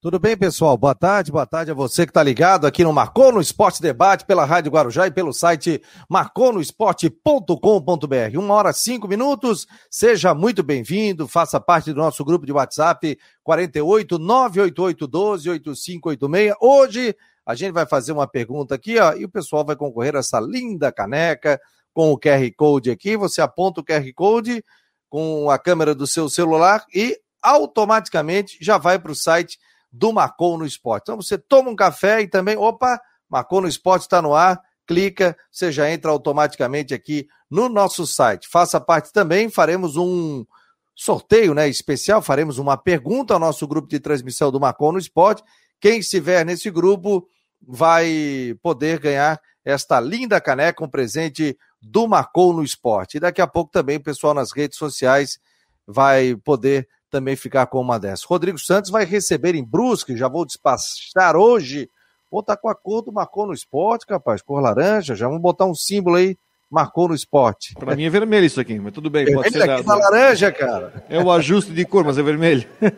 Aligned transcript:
Tudo 0.00 0.20
bem, 0.20 0.36
pessoal? 0.36 0.76
Boa 0.76 0.94
tarde, 0.94 1.32
boa 1.32 1.44
tarde 1.44 1.72
a 1.72 1.74
você 1.74 2.06
que 2.06 2.10
está 2.10 2.22
ligado 2.22 2.68
aqui 2.68 2.84
no 2.84 2.92
Marcou 2.92 3.32
no 3.32 3.40
Esporte 3.40 3.82
Debate 3.82 4.24
pela 4.24 4.44
Rádio 4.44 4.70
Guarujá 4.70 5.08
e 5.08 5.10
pelo 5.10 5.32
site 5.32 5.82
marconosport.com.br. 6.08 8.38
Uma 8.38 8.54
hora 8.54 8.72
cinco 8.72 9.08
minutos, 9.08 9.66
seja 9.90 10.32
muito 10.34 10.62
bem-vindo, 10.62 11.26
faça 11.26 11.58
parte 11.58 11.92
do 11.92 11.98
nosso 11.98 12.24
grupo 12.24 12.46
de 12.46 12.52
WhatsApp 12.52 13.18
48 13.42 14.20
988 14.20 15.06
12 15.08 15.50
8586. 15.50 16.54
Hoje 16.60 17.16
a 17.44 17.56
gente 17.56 17.72
vai 17.72 17.84
fazer 17.84 18.12
uma 18.12 18.28
pergunta 18.28 18.76
aqui, 18.76 19.00
ó, 19.00 19.14
e 19.14 19.24
o 19.24 19.28
pessoal 19.28 19.64
vai 19.64 19.74
concorrer 19.74 20.14
a 20.14 20.20
essa 20.20 20.38
linda 20.38 20.92
caneca 20.92 21.60
com 21.92 22.12
o 22.12 22.16
QR 22.16 22.48
Code 22.56 22.92
aqui. 22.92 23.16
Você 23.16 23.40
aponta 23.40 23.80
o 23.80 23.84
QR 23.84 24.08
Code 24.14 24.64
com 25.10 25.50
a 25.50 25.58
câmera 25.58 25.92
do 25.92 26.06
seu 26.06 26.28
celular 26.28 26.84
e 26.94 27.18
automaticamente 27.42 28.58
já 28.60 28.78
vai 28.78 28.96
para 28.96 29.10
o 29.10 29.16
site 29.16 29.58
do 29.98 30.12
Marcou 30.12 30.56
no 30.56 30.64
Esporte. 30.64 31.04
Então 31.04 31.16
você 31.16 31.36
toma 31.36 31.70
um 31.70 31.76
café 31.76 32.22
e 32.22 32.28
também, 32.28 32.56
opa, 32.56 33.00
Marcou 33.28 33.60
no 33.60 33.68
Esporte 33.68 34.02
está 34.02 34.22
no 34.22 34.34
ar, 34.34 34.60
clica, 34.86 35.36
você 35.50 35.72
já 35.72 35.90
entra 35.90 36.10
automaticamente 36.10 36.94
aqui 36.94 37.26
no 37.50 37.68
nosso 37.68 38.06
site. 38.06 38.48
Faça 38.48 38.80
parte 38.80 39.12
também, 39.12 39.50
faremos 39.50 39.96
um 39.96 40.46
sorteio 40.94 41.52
né, 41.52 41.68
especial, 41.68 42.22
faremos 42.22 42.58
uma 42.58 42.76
pergunta 42.76 43.34
ao 43.34 43.40
nosso 43.40 43.66
grupo 43.66 43.88
de 43.88 43.98
transmissão 43.98 44.52
do 44.52 44.60
Marcou 44.60 44.92
no 44.92 44.98
Esporte. 44.98 45.42
Quem 45.80 45.98
estiver 45.98 46.44
nesse 46.46 46.70
grupo 46.70 47.28
vai 47.60 48.54
poder 48.62 49.00
ganhar 49.00 49.40
esta 49.64 50.00
linda 50.00 50.40
caneca, 50.40 50.84
um 50.84 50.88
presente 50.88 51.58
do 51.82 52.06
Marcou 52.06 52.52
no 52.52 52.62
Esporte. 52.62 53.16
E 53.16 53.20
daqui 53.20 53.40
a 53.40 53.46
pouco 53.46 53.70
também 53.70 53.96
o 53.96 54.02
pessoal 54.02 54.32
nas 54.32 54.52
redes 54.52 54.78
sociais 54.78 55.38
vai 55.86 56.36
poder 56.36 56.88
também 57.10 57.36
ficar 57.36 57.66
com 57.66 57.80
uma 57.80 57.98
dessas. 57.98 58.24
Rodrigo 58.24 58.58
Santos 58.58 58.90
vai 58.90 59.04
receber 59.04 59.54
em 59.54 59.64
Brusque, 59.64 60.16
já 60.16 60.28
vou 60.28 60.44
despachar 60.44 61.36
hoje. 61.36 61.90
Vou 62.30 62.40
estar 62.40 62.56
tá 62.56 62.60
com 62.60 62.68
a 62.68 62.74
cor 62.74 63.02
do 63.02 63.12
Marcou 63.12 63.46
no 63.46 63.54
Esporte, 63.54 64.06
capaz, 64.06 64.42
cor 64.42 64.60
laranja, 64.60 65.14
já 65.14 65.26
vamos 65.26 65.40
botar 65.40 65.64
um 65.64 65.74
símbolo 65.74 66.16
aí, 66.16 66.36
Marcou 66.70 67.08
no 67.08 67.14
Esporte. 67.14 67.74
Para 67.74 67.96
mim 67.96 68.04
é 68.04 68.10
vermelho 68.10 68.44
isso 68.44 68.60
aqui, 68.60 68.78
mas 68.78 68.92
tudo 68.92 69.08
bem. 69.08 69.32
Pode 69.32 69.50
ser 69.50 69.62
aqui 69.68 69.82
da 69.82 69.94
laranja, 69.94 70.52
cara. 70.52 71.04
É 71.08 71.18
o 71.18 71.32
ajuste 71.32 71.72
de 71.72 71.84
cor, 71.86 72.04
mas 72.04 72.18
é 72.18 72.22
vermelho. 72.22 72.68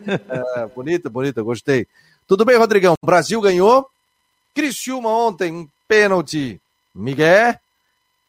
É, 0.55 0.65
bonita, 0.67 1.09
bonita, 1.09 1.41
gostei. 1.41 1.87
Tudo 2.27 2.43
bem, 2.43 2.57
Rodrigão? 2.57 2.95
Brasil 3.03 3.39
ganhou. 3.39 3.87
Criciúma 4.53 5.09
ontem, 5.09 5.51
um 5.51 5.67
pênalti. 5.87 6.59
Miguel. 6.93 7.55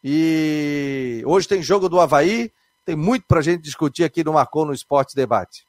E 0.03 1.21
hoje 1.25 1.47
tem 1.47 1.61
jogo 1.61 1.89
do 1.89 1.99
Havaí. 1.99 2.51
Tem 2.85 2.95
muito 2.95 3.25
para 3.27 3.39
a 3.39 3.43
gente 3.43 3.61
discutir 3.61 4.03
aqui 4.03 4.23
no 4.23 4.33
Marcou 4.33 4.65
no 4.65 4.73
Esporte 4.73 5.15
Debate. 5.15 5.65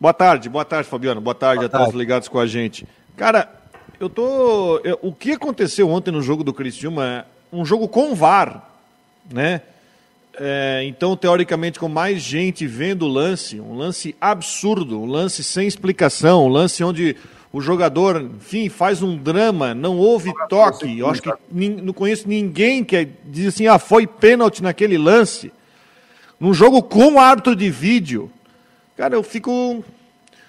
Boa 0.00 0.14
tarde, 0.14 0.48
boa 0.48 0.64
tarde, 0.64 0.88
Fabiano. 0.88 1.20
Boa 1.20 1.34
tarde 1.34 1.58
boa 1.58 1.66
a 1.66 1.68
tarde. 1.68 1.86
todos 1.88 1.98
ligados 1.98 2.26
com 2.26 2.38
a 2.38 2.46
gente. 2.46 2.88
Cara, 3.18 3.52
eu 4.00 4.08
tô. 4.08 4.78
Eu, 4.78 4.98
o 5.02 5.12
que 5.12 5.32
aconteceu 5.32 5.90
ontem 5.90 6.10
no 6.10 6.22
jogo 6.22 6.42
do 6.42 6.54
Criciúma 6.54 7.04
é 7.04 7.24
um 7.52 7.66
jogo 7.66 7.86
com 7.86 8.14
VAR, 8.14 8.66
né? 9.30 9.60
É, 10.38 10.84
então, 10.86 11.14
teoricamente, 11.14 11.78
com 11.78 11.86
mais 11.86 12.22
gente 12.22 12.66
vendo 12.66 13.04
o 13.04 13.08
lance, 13.08 13.60
um 13.60 13.76
lance 13.76 14.16
absurdo, 14.18 15.02
um 15.02 15.04
lance 15.04 15.44
sem 15.44 15.68
explicação, 15.68 16.46
um 16.46 16.48
lance 16.48 16.82
onde 16.82 17.14
o 17.52 17.60
jogador, 17.60 18.22
enfim, 18.22 18.70
faz 18.70 19.02
um 19.02 19.18
drama, 19.18 19.74
não 19.74 19.98
houve 19.98 20.32
toque. 20.48 20.98
Eu 20.98 21.10
acho 21.10 21.20
que 21.20 21.30
não 21.52 21.92
conheço 21.92 22.26
ninguém 22.26 22.82
que 22.82 23.06
diz 23.26 23.48
assim, 23.48 23.66
ah, 23.66 23.78
foi 23.78 24.06
pênalti 24.06 24.62
naquele 24.62 24.96
lance. 24.96 25.52
Num 26.38 26.54
jogo 26.54 26.82
com 26.82 27.20
árbitro 27.20 27.54
de 27.54 27.68
vídeo, 27.68 28.30
Cara, 29.00 29.14
eu 29.14 29.22
fico. 29.22 29.82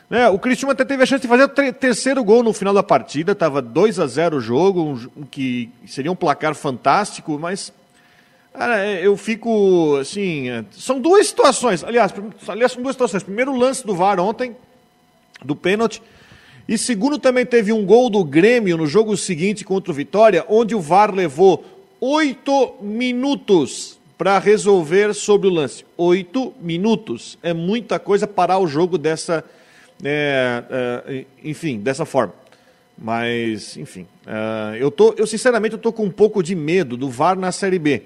Né, 0.09 0.27
o 0.27 0.38
Cristiano 0.38 0.73
até 0.73 0.83
teve 0.83 1.02
a 1.02 1.05
chance 1.05 1.21
de 1.21 1.27
fazer 1.30 1.44
o 1.44 1.71
terceiro 1.71 2.21
gol 2.21 2.44
no 2.44 2.52
final 2.52 2.73
da 2.73 2.83
partida, 2.83 3.31
estava 3.31 3.61
2 3.61 3.97
a 3.97 4.05
0 4.05 4.35
o 4.35 4.41
jogo, 4.41 4.81
um, 5.16 5.23
que 5.23 5.69
seria 5.88 6.11
um 6.11 6.17
placar 6.17 6.53
fantástico, 6.53 7.39
mas 7.39 7.71
cara, 8.53 8.85
é, 8.85 9.08
eu 9.08 9.16
fico 9.16 9.95
assim. 10.02 10.49
É, 10.49 10.65
são 10.71 10.99
duas 10.99 11.27
situações, 11.27 11.81
aliás, 11.81 12.14
aliás, 12.45 12.73
são 12.73 12.83
duas 12.83 12.93
situações. 12.93 13.23
Primeiro, 13.23 13.53
o 13.53 13.58
lance 13.58 13.87
do 13.87 13.95
VAR 13.95 14.20
ontem, 14.20 14.53
do 15.45 15.55
pênalti. 15.55 16.03
E 16.67 16.77
segundo, 16.77 17.17
também 17.17 17.45
teve 17.45 17.71
um 17.71 17.86
gol 17.86 18.09
do 18.09 18.21
Grêmio 18.21 18.76
no 18.76 18.86
jogo 18.86 19.15
seguinte 19.15 19.64
contra 19.64 19.93
o 19.93 19.95
Vitória, 19.95 20.45
onde 20.49 20.76
o 20.76 20.81
VAR 20.81 21.15
levou 21.15 21.64
oito 22.02 22.76
minutos 22.81 23.97
para 24.21 24.37
resolver 24.37 25.15
sobre 25.15 25.48
o 25.48 25.52
lance. 25.52 25.83
Oito 25.98 26.54
minutos. 26.61 27.39
É 27.42 27.55
muita 27.55 27.98
coisa 27.98 28.27
parar 28.27 28.59
o 28.59 28.67
jogo 28.67 28.95
dessa. 28.95 29.43
É, 30.04 31.26
enfim, 31.43 31.80
dessa 31.80 32.05
forma. 32.05 32.32
Mas, 32.95 33.76
enfim. 33.77 34.05
É, 34.27 34.77
eu, 34.80 34.92
tô, 34.92 35.15
eu, 35.17 35.26
sinceramente, 35.26 35.73
estou 35.73 35.92
com 35.92 36.04
um 36.04 36.11
pouco 36.11 36.43
de 36.43 36.54
medo 36.54 36.95
do 36.95 37.09
VAR 37.09 37.36
na 37.36 37.52
Série 37.52 37.80
B. 37.80 38.04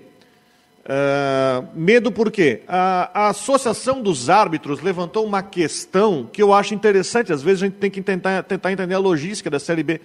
É, 0.85 1.61
medo 1.73 2.09
por 2.09 2.31
quê? 2.31 2.61
A, 2.65 3.25
a, 3.25 3.29
Associação 3.31 4.01
dos 4.01 4.29
Árbitros 4.29 4.79
levantou 4.79 5.25
uma 5.25 5.43
questão 5.43 6.29
que 6.31 6.41
eu 6.41 6.53
acho 6.53 6.73
interessante. 6.73 7.33
Às 7.33 7.43
vezes 7.43 7.61
a 7.61 7.65
gente 7.65 7.75
tem 7.75 7.91
que 7.91 8.01
tentar, 8.01 8.41
tentar 8.43 8.71
entender 8.71 8.93
a 8.95 8.99
logística 8.99 9.49
da 9.49 9.59
Série 9.59 9.83
B. 9.83 9.99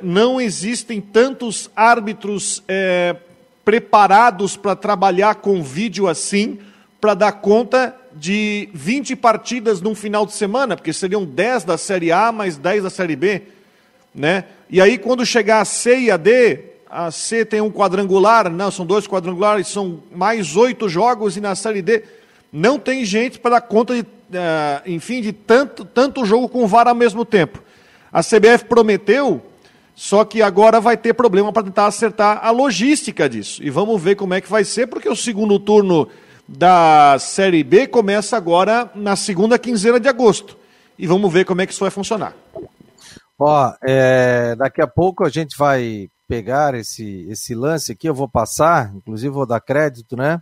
Não 0.00 0.40
existem 0.40 1.00
tantos 1.00 1.68
árbitros 1.74 2.62
preparados 3.68 4.56
para 4.56 4.74
trabalhar 4.74 5.34
com 5.34 5.62
vídeo 5.62 6.08
assim, 6.08 6.58
para 6.98 7.12
dar 7.12 7.32
conta 7.32 7.94
de 8.14 8.70
20 8.72 9.14
partidas 9.14 9.82
num 9.82 9.94
final 9.94 10.24
de 10.24 10.32
semana, 10.32 10.74
porque 10.74 10.90
seriam 10.90 11.22
10 11.22 11.64
da 11.64 11.76
Série 11.76 12.10
A 12.10 12.32
mais 12.32 12.56
10 12.56 12.84
da 12.84 12.88
Série 12.88 13.14
B. 13.14 13.42
Né? 14.14 14.44
E 14.70 14.80
aí, 14.80 14.96
quando 14.96 15.26
chegar 15.26 15.60
a 15.60 15.66
C 15.66 15.98
e 15.98 16.10
a 16.10 16.16
D, 16.16 16.60
a 16.88 17.10
C 17.10 17.44
tem 17.44 17.60
um 17.60 17.70
quadrangular, 17.70 18.48
não, 18.48 18.70
são 18.70 18.86
dois 18.86 19.06
quadrangulares, 19.06 19.68
são 19.68 20.02
mais 20.10 20.56
oito 20.56 20.88
jogos, 20.88 21.36
e 21.36 21.40
na 21.42 21.54
Série 21.54 21.82
D 21.82 22.04
não 22.50 22.78
tem 22.78 23.04
gente 23.04 23.38
para 23.38 23.56
dar 23.56 23.60
conta, 23.60 23.96
de, 23.96 24.00
uh, 24.00 24.06
enfim, 24.86 25.20
de 25.20 25.34
tanto, 25.34 25.84
tanto 25.84 26.24
jogo 26.24 26.48
com 26.48 26.66
VAR 26.66 26.88
ao 26.88 26.94
mesmo 26.94 27.22
tempo. 27.22 27.62
A 28.10 28.22
CBF 28.22 28.64
prometeu 28.64 29.42
só 29.98 30.24
que 30.24 30.40
agora 30.40 30.80
vai 30.80 30.96
ter 30.96 31.12
problema 31.12 31.52
para 31.52 31.64
tentar 31.64 31.86
acertar 31.86 32.38
a 32.40 32.52
logística 32.52 33.28
disso. 33.28 33.60
E 33.64 33.68
vamos 33.68 34.00
ver 34.00 34.14
como 34.14 34.32
é 34.32 34.40
que 34.40 34.48
vai 34.48 34.62
ser, 34.62 34.86
porque 34.86 35.08
o 35.08 35.16
segundo 35.16 35.58
turno 35.58 36.08
da 36.46 37.18
Série 37.18 37.64
B 37.64 37.88
começa 37.88 38.36
agora 38.36 38.88
na 38.94 39.16
segunda 39.16 39.58
quinzena 39.58 39.98
de 39.98 40.08
agosto. 40.08 40.56
E 40.96 41.04
vamos 41.04 41.32
ver 41.32 41.44
como 41.44 41.62
é 41.62 41.66
que 41.66 41.72
isso 41.72 41.80
vai 41.80 41.90
funcionar. 41.90 42.32
Ó, 43.36 43.72
é, 43.82 44.54
daqui 44.54 44.80
a 44.80 44.86
pouco 44.86 45.24
a 45.24 45.28
gente 45.28 45.58
vai 45.58 46.08
pegar 46.28 46.76
esse, 46.76 47.26
esse 47.28 47.52
lance 47.52 47.90
aqui, 47.90 48.08
eu 48.08 48.14
vou 48.14 48.28
passar, 48.28 48.94
inclusive 48.94 49.34
vou 49.34 49.46
dar 49.46 49.58
crédito, 49.58 50.16
né? 50.16 50.40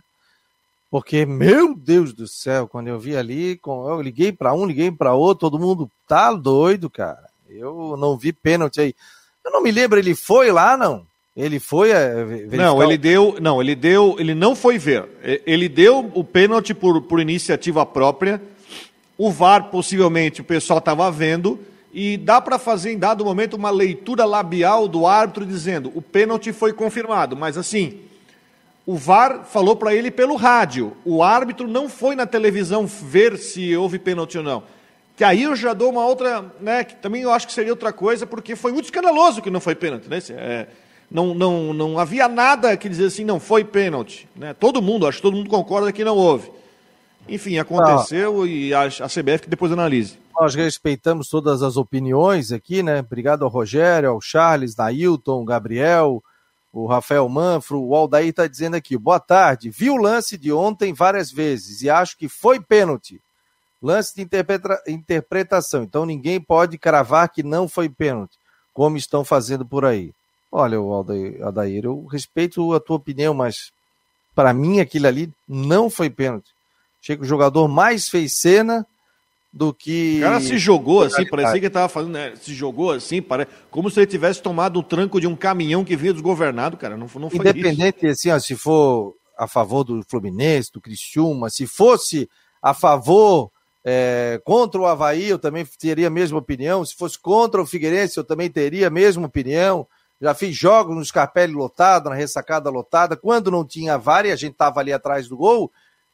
Porque, 0.91 1.25
meu 1.25 1.75
Deus 1.75 2.13
do 2.13 2.27
céu, 2.27 2.67
quando 2.67 2.89
eu 2.89 2.99
vi 2.99 3.17
ali, 3.17 3.59
eu 3.65 4.01
liguei 4.03 4.31
para 4.31 4.53
um, 4.53 4.67
liguei 4.67 4.91
para 4.91 5.15
outro, 5.15 5.49
todo 5.49 5.59
mundo 5.59 5.89
tá 6.07 6.31
doido, 6.31 6.91
cara. 6.91 7.27
Eu 7.49 7.97
não 7.97 8.15
vi 8.15 8.31
pênalti 8.31 8.81
aí. 8.81 8.95
Eu 9.47 9.51
não 9.53 9.63
me 9.63 9.71
lembro, 9.71 9.97
ele 9.97 10.13
foi 10.13 10.51
lá, 10.51 10.75
não? 10.75 11.07
Ele 11.33 11.57
foi 11.57 11.91
é, 11.91 12.25
verificar... 12.25 12.57
Não, 12.57 12.83
ele 12.83 12.97
deu, 12.97 13.37
não, 13.39 13.61
ele 13.61 13.75
deu, 13.75 14.17
ele 14.19 14.35
não 14.35 14.53
foi 14.53 14.77
ver. 14.77 15.07
Ele 15.45 15.69
deu 15.69 16.11
o 16.13 16.21
pênalti 16.21 16.73
por, 16.73 17.01
por 17.03 17.21
iniciativa 17.21 17.85
própria. 17.85 18.41
O 19.17 19.31
VAR 19.31 19.69
possivelmente 19.69 20.41
o 20.41 20.43
pessoal 20.43 20.79
estava 20.79 21.09
vendo 21.09 21.57
e 21.93 22.17
dá 22.17 22.41
para 22.41 22.59
fazer 22.59 22.91
em 22.91 22.97
dado 22.97 23.23
momento 23.23 23.53
uma 23.53 23.69
leitura 23.69 24.25
labial 24.25 24.85
do 24.85 25.07
árbitro 25.07 25.45
dizendo: 25.45 25.93
"O 25.95 26.01
pênalti 26.01 26.51
foi 26.51 26.73
confirmado", 26.73 27.37
mas 27.37 27.57
assim, 27.57 28.01
o 28.85 28.97
VAR 28.97 29.45
falou 29.45 29.77
para 29.77 29.95
ele 29.95 30.11
pelo 30.11 30.35
rádio. 30.35 30.91
O 31.05 31.23
árbitro 31.23 31.69
não 31.69 31.87
foi 31.87 32.15
na 32.15 32.25
televisão 32.25 32.85
ver 32.85 33.37
se 33.37 33.75
houve 33.77 33.97
pênalti 33.97 34.37
ou 34.37 34.43
não. 34.43 34.63
Que 35.17 35.23
aí 35.23 35.43
eu 35.43 35.55
já 35.55 35.73
dou 35.73 35.89
uma 35.89 36.05
outra, 36.05 36.45
né, 36.61 36.83
que 36.83 36.95
também 36.95 37.23
eu 37.23 37.33
acho 37.33 37.47
que 37.47 37.53
seria 37.53 37.73
outra 37.73 37.91
coisa, 37.91 38.27
porque 38.27 38.55
foi 38.55 38.71
muito 38.71 38.85
escandaloso 38.85 39.41
que 39.41 39.49
não 39.49 39.59
foi 39.59 39.73
pênalti, 39.73 40.07
né? 40.07 40.19
É, 40.29 40.67
não, 41.09 41.33
não, 41.33 41.73
não 41.73 41.97
havia 41.97 42.27
nada 42.27 42.77
que 42.77 42.87
dizia 42.87 43.07
assim, 43.07 43.25
não 43.25 43.39
foi 43.39 43.63
pênalti. 43.63 44.29
Né? 44.35 44.53
Todo 44.53 44.79
mundo, 44.79 45.07
acho 45.07 45.17
que 45.17 45.23
todo 45.23 45.35
mundo 45.35 45.49
concorda 45.49 45.91
que 45.91 46.03
não 46.03 46.15
houve. 46.15 46.51
Enfim, 47.27 47.57
aconteceu 47.57 48.43
ah, 48.43 48.47
e 48.47 48.71
a, 48.71 48.83
a 48.83 49.09
CBF 49.09 49.41
que 49.41 49.49
depois 49.49 49.71
analise. 49.71 50.19
Nós 50.39 50.53
respeitamos 50.53 51.29
todas 51.29 51.63
as 51.63 51.77
opiniões 51.77 52.51
aqui, 52.51 52.83
né? 52.83 52.99
Obrigado 52.99 53.43
ao 53.43 53.49
Rogério, 53.49 54.11
ao 54.11 54.21
Charles, 54.21 54.75
Nailton, 54.75 55.43
Gabriel, 55.43 56.23
o 56.71 56.85
Rafael 56.85 57.27
Manfro, 57.27 57.81
o 57.81 57.95
Aldair 57.95 58.29
está 58.29 58.45
dizendo 58.45 58.75
aqui, 58.75 58.95
boa 58.95 59.19
tarde, 59.19 59.71
vi 59.71 59.89
o 59.89 59.97
lance 59.97 60.37
de 60.37 60.53
ontem 60.53 60.93
várias 60.93 61.31
vezes 61.31 61.81
e 61.81 61.89
acho 61.89 62.15
que 62.15 62.29
foi 62.29 62.59
pênalti. 62.59 63.19
Lance 63.81 64.15
de 64.15 64.21
interpreta 64.21 64.81
interpretação. 64.87 65.83
Então 65.83 66.05
ninguém 66.05 66.41
pode 66.41 66.77
cravar 66.77 67.29
que 67.29 67.43
não 67.43 67.67
foi 67.67 67.87
pênalti, 67.89 68.37
como 68.73 68.97
estão 68.97 69.23
fazendo 69.23 69.65
por 69.65 69.85
aí. 69.85 70.11
Olha, 70.51 70.77
Aldair 70.77 71.85
eu 71.85 72.05
respeito 72.05 72.73
a 72.73 72.79
tua 72.79 72.95
opinião, 72.95 73.33
mas 73.33 73.71
para 74.33 74.53
mim 74.53 74.79
aquilo 74.79 75.07
ali 75.07 75.31
não 75.47 75.89
foi 75.89 76.09
pênalti. 76.09 76.49
Achei 77.01 77.15
que 77.15 77.23
o 77.23 77.27
jogador 77.27 77.67
mais 77.67 78.09
fez 78.09 78.39
cena 78.39 78.85
do 79.51 79.73
que. 79.73 80.17
O 80.19 80.21
cara 80.21 80.39
se 80.39 80.57
jogou 80.57 81.03
assim, 81.03 81.25
parecia 81.25 81.53
que 81.53 81.59
ele 81.59 81.67
estava 81.67 81.89
fazendo, 81.89 82.13
né? 82.13 82.33
Se 82.35 82.53
jogou 82.53 82.91
assim, 82.91 83.21
parece, 83.21 83.51
como 83.69 83.89
se 83.89 83.99
ele 83.99 84.07
tivesse 84.07 84.41
tomado 84.41 84.79
o 84.79 84.83
tranco 84.83 85.19
de 85.19 85.27
um 85.27 85.35
caminhão 85.35 85.83
que 85.83 85.95
vinha 85.95 86.13
desgovernado, 86.13 86.77
cara. 86.77 86.97
Não, 86.97 87.07
não 87.15 87.29
foi 87.29 87.39
Independente, 87.39 88.05
isso. 88.05 88.29
assim, 88.29 88.31
ó, 88.31 88.39
se 88.39 88.55
for 88.55 89.15
a 89.37 89.47
favor 89.47 89.83
do 89.83 90.03
Fluminense, 90.07 90.71
do 90.71 90.81
Criciúma, 90.81 91.49
se 91.49 91.67
fosse 91.67 92.29
a 92.61 92.73
favor 92.73 93.51
é, 93.89 94.41
contra 94.43 94.81
o 94.81 94.85
Havaí, 94.85 95.29
eu 95.29 95.39
também 95.39 95.65
teria 95.65 96.07
a 96.07 96.09
mesma 96.09 96.37
opinião. 96.37 96.83
Se 96.83 96.93
fosse 96.93 97.17
contra 97.17 97.61
o 97.61 97.65
Figueirense, 97.65 98.17
eu 98.17 98.23
também 98.25 98.49
teria 98.49 98.87
a 98.87 98.89
mesma 98.89 99.25
opinião. 99.27 99.87
Já 100.19 100.33
fiz 100.33 100.53
jogos 100.53 100.93
no 100.93 101.05
Scarpelli 101.05 101.53
lotado, 101.53 102.09
na 102.09 102.15
ressacada 102.15 102.69
lotada, 102.69 103.15
quando 103.15 103.49
não 103.49 103.63
tinha 103.63 103.97
VAR 103.97 104.25
e 104.25 104.31
a 104.33 104.35
gente 104.35 104.51
estava 104.51 104.81
ali 104.81 104.91
atrás 104.91 105.29
do 105.29 105.37
gol. 105.37 105.71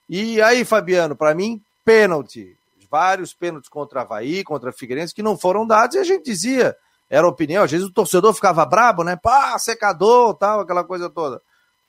E 0.07 0.39
aí, 0.39 0.63
Fabiano, 0.63 1.15
para 1.15 1.33
mim, 1.33 1.59
pênalti. 1.83 2.55
Vários 2.91 3.33
pênaltis 3.33 3.71
contra 3.71 3.97
o 3.97 4.01
Havaí, 4.03 4.43
contra 4.43 4.69
o 4.69 4.73
Figueirense, 4.73 5.15
que 5.15 5.23
não 5.23 5.35
foram 5.35 5.65
dados, 5.65 5.95
e 5.95 5.99
a 5.99 6.03
gente 6.03 6.25
dizia, 6.25 6.77
era 7.09 7.27
opinião. 7.27 7.63
Às 7.63 7.71
vezes 7.71 7.87
o 7.87 7.91
torcedor 7.91 8.35
ficava 8.35 8.63
brabo, 8.67 9.03
né? 9.03 9.15
Pá, 9.15 9.57
secador, 9.57 10.35
tal, 10.35 10.59
aquela 10.59 10.83
coisa 10.83 11.09
toda. 11.09 11.41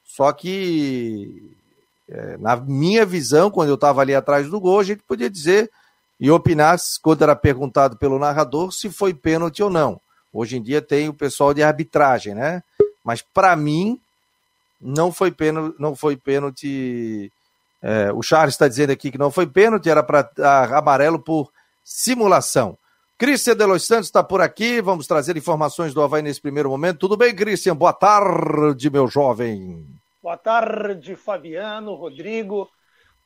Só 0.02 0.32
que, 0.32 1.54
é, 2.08 2.36
na 2.36 2.56
minha 2.56 3.06
visão, 3.06 3.50
quando 3.50 3.68
eu 3.68 3.74
estava 3.76 4.00
ali 4.00 4.14
atrás 4.14 4.48
do 4.48 4.60
gol, 4.60 4.80
a 4.80 4.84
gente 4.84 5.02
podia 5.02 5.30
dizer 5.30 5.70
e 6.20 6.30
opinar, 6.30 6.78
quando 7.02 7.22
era 7.22 7.34
perguntado 7.34 7.96
pelo 7.96 8.18
narrador, 8.18 8.72
se 8.72 8.90
foi 8.90 9.12
pênalti 9.12 9.62
ou 9.62 9.70
não. 9.70 10.00
Hoje 10.32 10.56
em 10.56 10.62
dia 10.62 10.80
tem 10.80 11.08
o 11.08 11.14
pessoal 11.14 11.52
de 11.52 11.62
arbitragem, 11.62 12.34
né? 12.34 12.62
Mas 13.04 13.22
para 13.22 13.54
mim 13.56 14.00
não 14.80 15.12
foi 15.12 15.30
pênalti, 15.30 15.76
não 15.78 15.94
foi 15.94 16.16
pênalti. 16.16 17.30
É, 17.82 18.12
o 18.12 18.22
Charles 18.22 18.54
está 18.54 18.68
dizendo 18.68 18.90
aqui 18.90 19.10
que 19.10 19.18
não 19.18 19.30
foi 19.30 19.46
pênalti, 19.46 19.88
era 19.88 20.02
para 20.02 20.30
amarelo 20.76 21.18
por 21.18 21.50
simulação. 21.84 22.76
Cristian 23.16 23.54
de 23.56 23.64
Los 23.64 23.86
Santos 23.86 24.06
está 24.06 24.24
por 24.24 24.40
aqui, 24.40 24.80
vamos 24.80 25.06
trazer 25.06 25.36
informações 25.36 25.94
do 25.94 26.02
Havaí 26.02 26.22
nesse 26.22 26.40
primeiro 26.40 26.68
momento. 26.68 26.98
Tudo 26.98 27.16
bem, 27.16 27.34
Cristian? 27.34 27.76
Boa 27.76 27.92
tarde, 27.92 28.90
meu 28.90 29.06
jovem. 29.06 29.86
Boa 30.24 30.38
tarde, 30.38 31.14
Fabiano, 31.16 31.92
Rodrigo, 31.92 32.66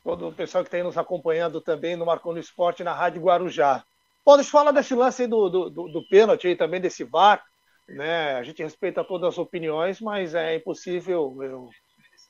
todo 0.03 0.27
o 0.27 0.33
pessoal 0.33 0.65
que 0.65 0.67
está 0.67 0.79
aí 0.79 0.83
nos 0.83 0.99
acompanhando 0.99 1.61
também 1.61 1.95
no 1.95 2.05
Marcou 2.05 2.37
Esporte 2.37 2.83
na 2.83 2.93
Rádio 2.93 3.23
Guarujá. 3.23 3.85
Pode 4.25 4.43
falar 4.43 4.73
desse 4.73 4.97
lance 4.97 5.23
aí 5.23 5.29
do, 5.29 5.49
do, 5.49 5.71
do, 5.71 5.89
do 5.93 6.09
pênalti 6.09 6.49
aí 6.49 6.57
também, 6.57 6.81
desse 6.81 7.05
VAR. 7.05 7.41
Né? 7.87 8.35
A 8.35 8.43
gente 8.43 8.65
respeita 8.65 9.05
todas 9.05 9.29
as 9.29 9.39
opiniões, 9.39 10.01
mas 10.01 10.35
é 10.35 10.57
impossível 10.57 11.41
eu, 11.41 11.71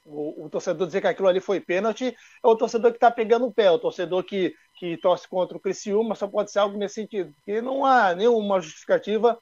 o, 0.04 0.44
o, 0.44 0.50
torcedor 0.50 0.86
dizer 0.86 1.00
que 1.00 1.06
aquilo 1.06 1.28
ali 1.28 1.40
foi 1.40 1.60
pênalti. 1.60 2.14
É 2.44 2.46
o 2.46 2.54
torcedor 2.54 2.90
que 2.90 2.98
está 2.98 3.10
pegando 3.10 3.46
o 3.46 3.54
pé, 3.54 3.70
o 3.70 3.78
torcedor 3.78 4.22
que, 4.22 4.54
que 4.78 4.98
torce 4.98 5.26
contra 5.26 5.56
o 5.56 5.60
Criciúma, 5.60 6.14
só 6.14 6.28
pode 6.28 6.52
ser 6.52 6.58
algo 6.58 6.76
nesse 6.76 6.96
sentido. 6.96 7.32
Porque 7.36 7.62
não 7.62 7.86
há 7.86 8.14
nenhuma 8.14 8.60
justificativa 8.60 9.38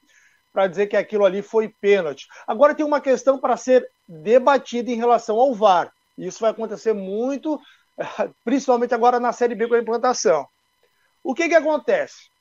para 0.57 0.65
dizer 0.65 0.87
que 0.87 0.97
aquilo 0.97 1.23
ali 1.23 1.43
foi 1.43 1.69
pênalti. 1.69 2.27
Agora 2.47 2.73
tem 2.73 2.83
uma 2.83 2.99
questão 2.99 3.37
para 3.37 3.55
ser 3.55 3.87
debatida 4.07 4.89
em 4.89 4.95
relação 4.95 5.39
ao 5.39 5.53
VAR. 5.53 5.93
Isso 6.17 6.39
vai 6.39 6.49
acontecer 6.49 6.93
muito, 6.93 7.61
principalmente 8.43 8.91
agora 8.91 9.19
na 9.19 9.31
Série 9.31 9.53
B 9.53 9.67
com 9.67 9.75
a 9.75 9.79
implantação. 9.79 10.47
O 11.23 11.35
que, 11.35 11.47
que 11.47 11.53
acontece? 11.53 12.31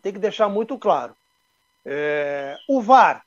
tem 0.00 0.10
que 0.10 0.18
deixar 0.18 0.48
muito 0.48 0.78
claro. 0.78 1.14
É, 1.84 2.56
o 2.66 2.80
VAR, 2.80 3.22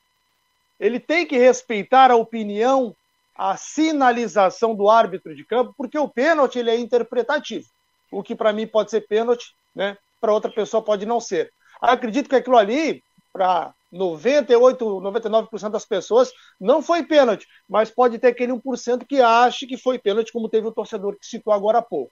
ele 0.79 0.99
tem 0.99 1.23
que 1.27 1.37
respeitar 1.37 2.09
a 2.09 2.15
opinião, 2.15 2.95
a 3.35 3.55
sinalização 3.55 4.73
do 4.73 4.89
árbitro 4.89 5.35
de 5.35 5.45
campo, 5.45 5.75
porque 5.77 5.99
o 5.99 6.09
pênalti 6.09 6.57
ele 6.57 6.71
é 6.71 6.75
interpretativo. 6.75 7.67
O 8.11 8.23
que 8.23 8.35
para 8.35 8.51
mim 8.51 8.65
pode 8.65 8.89
ser 8.89 9.01
pênalti, 9.01 9.53
né? 9.75 9.95
Para 10.19 10.33
outra 10.33 10.51
pessoa 10.51 10.81
pode 10.81 11.05
não 11.05 11.19
ser. 11.19 11.53
Acredito 11.79 12.27
que 12.27 12.35
aquilo 12.35 12.57
ali, 12.57 13.03
para 13.31 13.75
98, 13.91 14.85
99% 14.85 15.69
das 15.69 15.85
pessoas, 15.85 16.31
não 16.59 16.81
foi 16.81 17.03
pênalti, 17.03 17.47
mas 17.67 17.89
pode 17.89 18.19
ter 18.19 18.27
aquele 18.27 18.51
1% 18.51 19.05
que 19.05 19.21
ache 19.21 19.65
que 19.65 19.77
foi 19.77 19.97
pênalti, 19.97 20.31
como 20.31 20.49
teve 20.49 20.67
o 20.67 20.71
torcedor 20.71 21.17
que 21.17 21.25
citou 21.25 21.53
agora 21.53 21.79
há 21.79 21.81
pouco. 21.81 22.11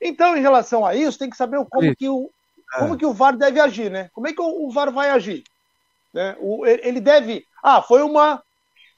Então, 0.00 0.36
em 0.36 0.40
relação 0.40 0.84
a 0.84 0.94
isso, 0.94 1.18
tem 1.18 1.30
que 1.30 1.36
saber 1.36 1.64
como 1.70 1.94
que 1.94 2.08
o, 2.08 2.30
como 2.78 2.94
é. 2.94 2.96
que 2.96 3.06
o 3.06 3.12
VAR 3.12 3.36
deve 3.36 3.60
agir, 3.60 3.90
né? 3.90 4.08
Como 4.12 4.28
é 4.28 4.32
que 4.32 4.40
o, 4.40 4.70
VAR 4.70 4.90
vai 4.92 5.10
agir? 5.10 5.42
Né? 6.12 6.36
O, 6.40 6.66
ele 6.66 7.00
deve. 7.00 7.46
Ah, 7.62 7.82
foi 7.82 8.02
uma 8.02 8.42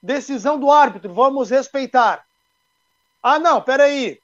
decisão 0.02 0.58
do 0.58 0.70
árbitro, 0.70 1.12
vamos 1.12 1.50
respeitar. 1.50 2.24
Ah, 3.22 3.38
não, 3.38 3.60
peraí. 3.62 4.18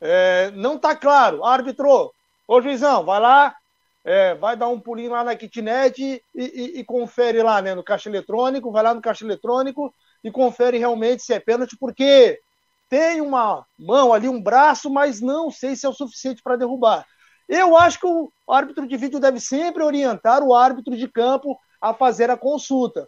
É, 0.00 0.50
não 0.52 0.78
tá 0.78 0.96
claro. 0.96 1.44
Árbitro, 1.44 2.12
ô 2.46 2.60
juizão, 2.60 3.04
vai 3.04 3.20
lá, 3.20 3.54
é, 4.04 4.34
vai 4.34 4.56
dar 4.56 4.68
um 4.68 4.80
pulinho 4.80 5.12
lá 5.12 5.22
na 5.22 5.36
kitnet 5.36 6.02
e, 6.02 6.22
e, 6.34 6.80
e, 6.80 6.84
confere 6.84 7.42
lá, 7.42 7.62
né, 7.62 7.74
no 7.74 7.84
caixa 7.84 8.08
eletrônico, 8.08 8.72
vai 8.72 8.82
lá 8.82 8.94
no 8.94 9.00
caixa 9.00 9.24
eletrônico 9.24 9.94
e 10.24 10.30
confere 10.30 10.78
realmente 10.78 11.22
se 11.22 11.32
é 11.32 11.38
pênalti, 11.40 11.76
porque 11.78 12.40
tem 12.88 13.20
uma 13.20 13.64
mão 13.78 14.12
ali, 14.12 14.28
um 14.28 14.42
braço, 14.42 14.90
mas 14.90 15.20
não 15.20 15.50
sei 15.50 15.76
se 15.76 15.86
é 15.86 15.88
o 15.88 15.94
suficiente 15.94 16.42
para 16.42 16.56
derrubar. 16.56 17.06
Eu 17.48 17.76
acho 17.76 17.98
que 18.00 18.06
o 18.06 18.30
árbitro 18.48 18.86
de 18.86 18.96
vídeo 18.96 19.20
deve 19.20 19.40
sempre 19.40 19.82
orientar 19.82 20.42
o 20.42 20.54
árbitro 20.54 20.96
de 20.96 21.08
campo 21.08 21.58
a 21.80 21.94
fazer 21.94 22.30
a 22.30 22.36
consulta. 22.36 23.06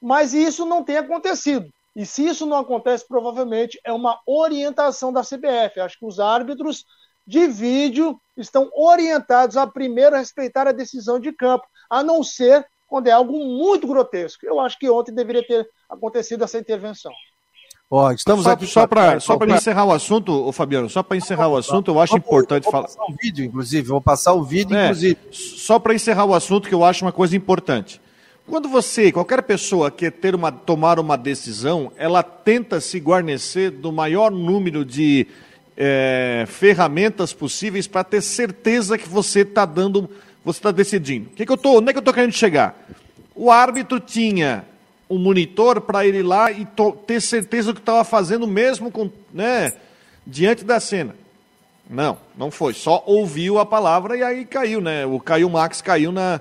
Mas 0.00 0.34
isso 0.34 0.66
não 0.66 0.82
tem 0.82 0.98
acontecido. 0.98 1.68
E 1.94 2.04
se 2.04 2.26
isso 2.26 2.44
não 2.44 2.58
acontece, 2.58 3.06
provavelmente 3.08 3.80
é 3.84 3.92
uma 3.92 4.20
orientação 4.26 5.12
da 5.12 5.22
CBF. 5.22 5.80
Acho 5.80 5.98
que 5.98 6.06
os 6.06 6.20
árbitros 6.20 6.84
de 7.26 7.46
vídeo 7.46 8.20
estão 8.36 8.70
orientados 8.74 9.56
a 9.56 9.66
primeiro 9.66 10.16
respeitar 10.16 10.68
a 10.68 10.72
decisão 10.72 11.18
de 11.18 11.32
campo, 11.32 11.64
a 11.90 12.02
não 12.02 12.22
ser 12.22 12.66
quando 12.86 13.08
é 13.08 13.10
algo 13.10 13.32
muito 13.32 13.86
grotesco. 13.86 14.46
Eu 14.46 14.60
acho 14.60 14.78
que 14.78 14.88
ontem 14.88 15.12
deveria 15.12 15.44
ter 15.44 15.68
acontecido 15.88 16.44
essa 16.44 16.58
intervenção. 16.58 17.12
Ó, 17.88 18.10
estamos 18.10 18.44
só, 18.44 18.50
aqui 18.50 18.66
só 18.66 18.86
para 18.86 19.20
só 19.20 19.36
para 19.36 19.54
encerrar 19.54 19.84
o 19.84 19.92
assunto, 19.92 20.32
ô 20.32 20.50
Fabiano, 20.50 20.90
só 20.90 21.04
para 21.04 21.16
encerrar 21.16 21.48
o 21.48 21.56
assunto, 21.56 21.92
eu 21.92 22.00
acho 22.00 22.12
vou, 22.12 22.18
importante 22.18 22.64
vou 22.64 22.72
falar. 22.72 22.88
Vou 22.88 22.96
passar 22.96 23.12
o 23.12 23.16
vídeo, 23.22 23.44
inclusive, 23.44 23.88
vou 23.88 24.00
passar 24.00 24.32
o 24.32 24.42
vídeo, 24.42 24.76
é, 24.76 24.84
inclusive. 24.86 25.16
Só 25.30 25.78
para 25.78 25.94
encerrar 25.94 26.24
o 26.24 26.34
assunto, 26.34 26.68
que 26.68 26.74
eu 26.74 26.84
acho 26.84 27.04
uma 27.04 27.12
coisa 27.12 27.36
importante. 27.36 28.00
Quando 28.44 28.68
você, 28.68 29.10
qualquer 29.12 29.42
pessoa 29.42 29.90
quer 29.90 30.12
ter 30.12 30.34
uma, 30.34 30.50
tomar 30.50 30.98
uma 30.98 31.16
decisão, 31.16 31.92
ela 31.96 32.22
tenta 32.22 32.80
se 32.80 32.98
guarnecer 32.98 33.70
do 33.70 33.92
maior 33.92 34.30
número 34.32 34.84
de 34.84 35.26
é, 35.76 36.44
ferramentas 36.48 37.32
possíveis 37.32 37.86
para 37.86 38.02
ter 38.02 38.22
certeza 38.22 38.96
que 38.96 39.08
você 39.08 39.40
está 39.40 39.64
dando, 39.64 40.08
você 40.44 40.58
está 40.58 40.70
decidindo. 40.70 41.28
Que 41.30 41.44
que 41.44 41.52
eu 41.52 41.56
tô, 41.56 41.78
onde 41.78 41.90
é 41.90 41.92
que 41.92 41.98
eu 41.98 42.00
estou 42.00 42.14
querendo 42.14 42.32
chegar? 42.32 42.74
O 43.34 43.50
árbitro 43.50 44.00
tinha 44.00 44.64
um 45.08 45.18
monitor 45.18 45.80
para 45.80 46.06
ele 46.06 46.18
ir 46.18 46.22
lá 46.22 46.50
e 46.50 46.66
ter 47.06 47.20
certeza 47.20 47.72
do 47.72 47.74
que 47.74 47.80
estava 47.80 48.02
fazendo 48.04 48.46
mesmo 48.46 48.90
com, 48.90 49.10
né, 49.32 49.72
diante 50.26 50.64
da 50.64 50.80
cena. 50.80 51.14
Não, 51.88 52.18
não 52.36 52.50
foi. 52.50 52.74
Só 52.74 53.02
ouviu 53.06 53.58
a 53.58 53.66
palavra 53.66 54.16
e 54.16 54.22
aí 54.22 54.44
caiu, 54.44 54.80
né? 54.80 55.06
O 55.06 55.20
Caio 55.20 55.48
Max 55.48 55.80
caiu 55.80 56.10
na, 56.10 56.40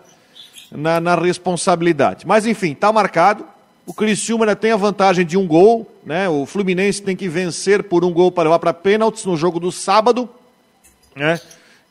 na, 0.72 1.00
na 1.00 1.16
responsabilidade. 1.16 2.26
Mas 2.26 2.48
enfim, 2.48 2.72
está 2.72 2.92
marcado. 2.92 3.46
O 3.86 3.94
Criciúma 3.94 4.46
ainda 4.46 4.56
tem 4.56 4.72
a 4.72 4.78
vantagem 4.78 5.26
de 5.26 5.38
um 5.38 5.46
gol, 5.46 5.90
né? 6.04 6.28
O 6.28 6.46
Fluminense 6.46 7.02
tem 7.02 7.16
que 7.16 7.30
vencer 7.30 7.84
por 7.84 8.04
um 8.04 8.12
gol 8.12 8.32
para 8.32 8.44
levar 8.44 8.60
para 8.60 8.74
pênaltis 8.74 9.26
no 9.26 9.38
jogo 9.38 9.60
do 9.60 9.72
sábado, 9.72 10.28
né? 11.16 11.40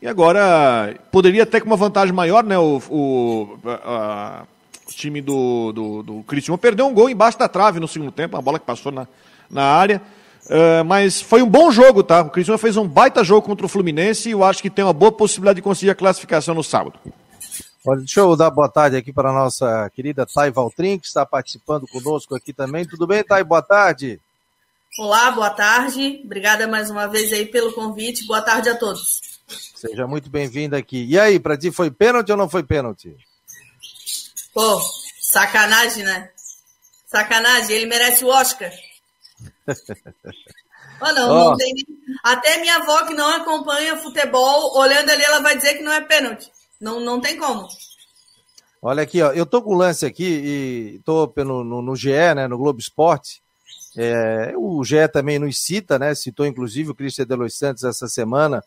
E 0.03 0.07
agora 0.07 0.95
poderia 1.13 1.47
ter 1.47 1.61
com 1.61 1.67
uma 1.67 1.77
vantagem 1.77 2.13
maior, 2.13 2.43
né? 2.43 2.59
O, 2.59 2.83
o 2.91 3.59
a, 3.65 4.43
time 4.95 5.21
do, 5.21 5.73
do, 5.73 6.03
do 6.03 6.23
Cristiano 6.25 6.59
perdeu 6.59 6.87
um 6.87 6.95
gol 6.95 7.09
embaixo 7.09 7.39
da 7.39 7.49
trave 7.49 7.81
no 7.81 7.89
segundo 7.89 8.11
tempo, 8.11 8.37
uma 8.37 8.43
bola 8.43 8.59
que 8.59 8.67
passou 8.67 8.93
na, 8.93 9.07
na 9.51 9.63
área. 9.63 10.03
Uh, 10.47 10.85
mas 10.85 11.23
foi 11.23 11.43
um 11.43 11.49
bom 11.49 11.71
jogo, 11.71 12.03
tá? 12.03 12.21
O 12.21 12.31
Cristiano 12.31 12.59
fez 12.59 12.77
um 12.77 12.87
baita 12.87 13.25
jogo 13.25 13.47
contra 13.47 13.65
o 13.65 13.69
Fluminense 13.69 14.29
e 14.29 14.33
eu 14.33 14.45
acho 14.45 14.61
que 14.61 14.69
tem 14.69 14.85
uma 14.85 14.93
boa 14.93 15.11
possibilidade 15.11 15.57
de 15.57 15.63
conseguir 15.63 15.91
a 15.91 15.95
classificação 15.95 16.55
no 16.55 16.63
sábado. 16.63 16.99
Olha, 17.87 17.99
deixa 17.99 18.21
eu 18.21 18.35
dar 18.35 18.49
boa 18.49 18.69
tarde 18.69 18.97
aqui 18.97 19.13
para 19.13 19.29
a 19.29 19.33
nossa 19.33 19.91
querida 19.91 20.25
Thay 20.25 20.51
Valtrin, 20.51 20.99
que 20.99 21.07
está 21.07 21.27
participando 21.27 21.87
conosco 21.87 22.35
aqui 22.35 22.51
também. 22.51 22.87
Tudo 22.87 23.07
bem, 23.07 23.23
Thay? 23.23 23.45
Boa 23.45 23.61
tarde. 23.61 24.19
Olá, 24.99 25.31
boa 25.31 25.51
tarde. 25.51 26.23
Obrigada 26.25 26.67
mais 26.67 26.89
uma 26.89 27.07
vez 27.07 27.31
aí 27.31 27.45
pelo 27.45 27.75
convite. 27.75 28.27
Boa 28.27 28.41
tarde 28.41 28.71
a 28.71 28.79
todos. 28.79 29.21
Seja 29.75 30.07
muito 30.07 30.31
bem-vindo 30.31 30.75
aqui. 30.75 31.05
E 31.05 31.19
aí, 31.19 31.39
para 31.39 31.59
ti 31.59 31.71
foi 31.71 31.91
pênalti 31.91 32.31
ou 32.31 32.39
não 32.39 32.49
foi 32.49 32.63
pênalti? 32.63 33.15
Pô, 34.55 34.81
sacanagem, 35.21 36.05
né? 36.05 36.31
Sacanagem, 37.07 37.77
ele 37.77 37.87
merece 37.87 38.25
o 38.25 38.29
Oscar. 38.29 38.73
oh, 41.03 41.13
não, 41.13 41.31
oh. 41.31 41.51
não 41.51 41.57
tem... 41.59 41.75
Até 42.23 42.57
minha 42.61 42.77
avó 42.77 43.05
que 43.05 43.13
não 43.13 43.29
acompanha 43.29 43.99
futebol, 43.99 44.75
olhando 44.79 45.11
ali, 45.11 45.23
ela 45.23 45.41
vai 45.41 45.55
dizer 45.55 45.75
que 45.75 45.83
não 45.83 45.93
é 45.93 46.01
pênalti. 46.01 46.51
Não, 46.81 47.01
não 47.01 47.21
tem 47.21 47.39
como. 47.39 47.69
Olha 48.83 49.03
aqui, 49.03 49.23
ó, 49.23 49.33
eu 49.33 49.47
tô 49.47 49.63
com 49.63 49.75
o 49.75 49.79
lance 49.79 50.05
aqui 50.05 50.25
e 50.25 51.01
tô 51.05 51.33
no, 51.39 51.65
no, 51.65 51.81
no 51.81 51.97
GE, 51.97 52.35
né, 52.37 52.47
no 52.47 52.59
Globo 52.59 52.79
Esporte. 52.79 53.43
É, 53.97 54.53
o 54.57 54.85
GE 54.85 55.09
também 55.09 55.39
nos 55.39 55.59
cita, 55.59 55.99
né, 55.99 56.15
citou 56.15 56.45
inclusive 56.45 56.91
o 56.91 56.95
Cristian 56.95 57.25
de 57.25 57.35
Los 57.35 57.57
Santos 57.57 57.85
essa 57.85 58.07
semana, 58.09 58.63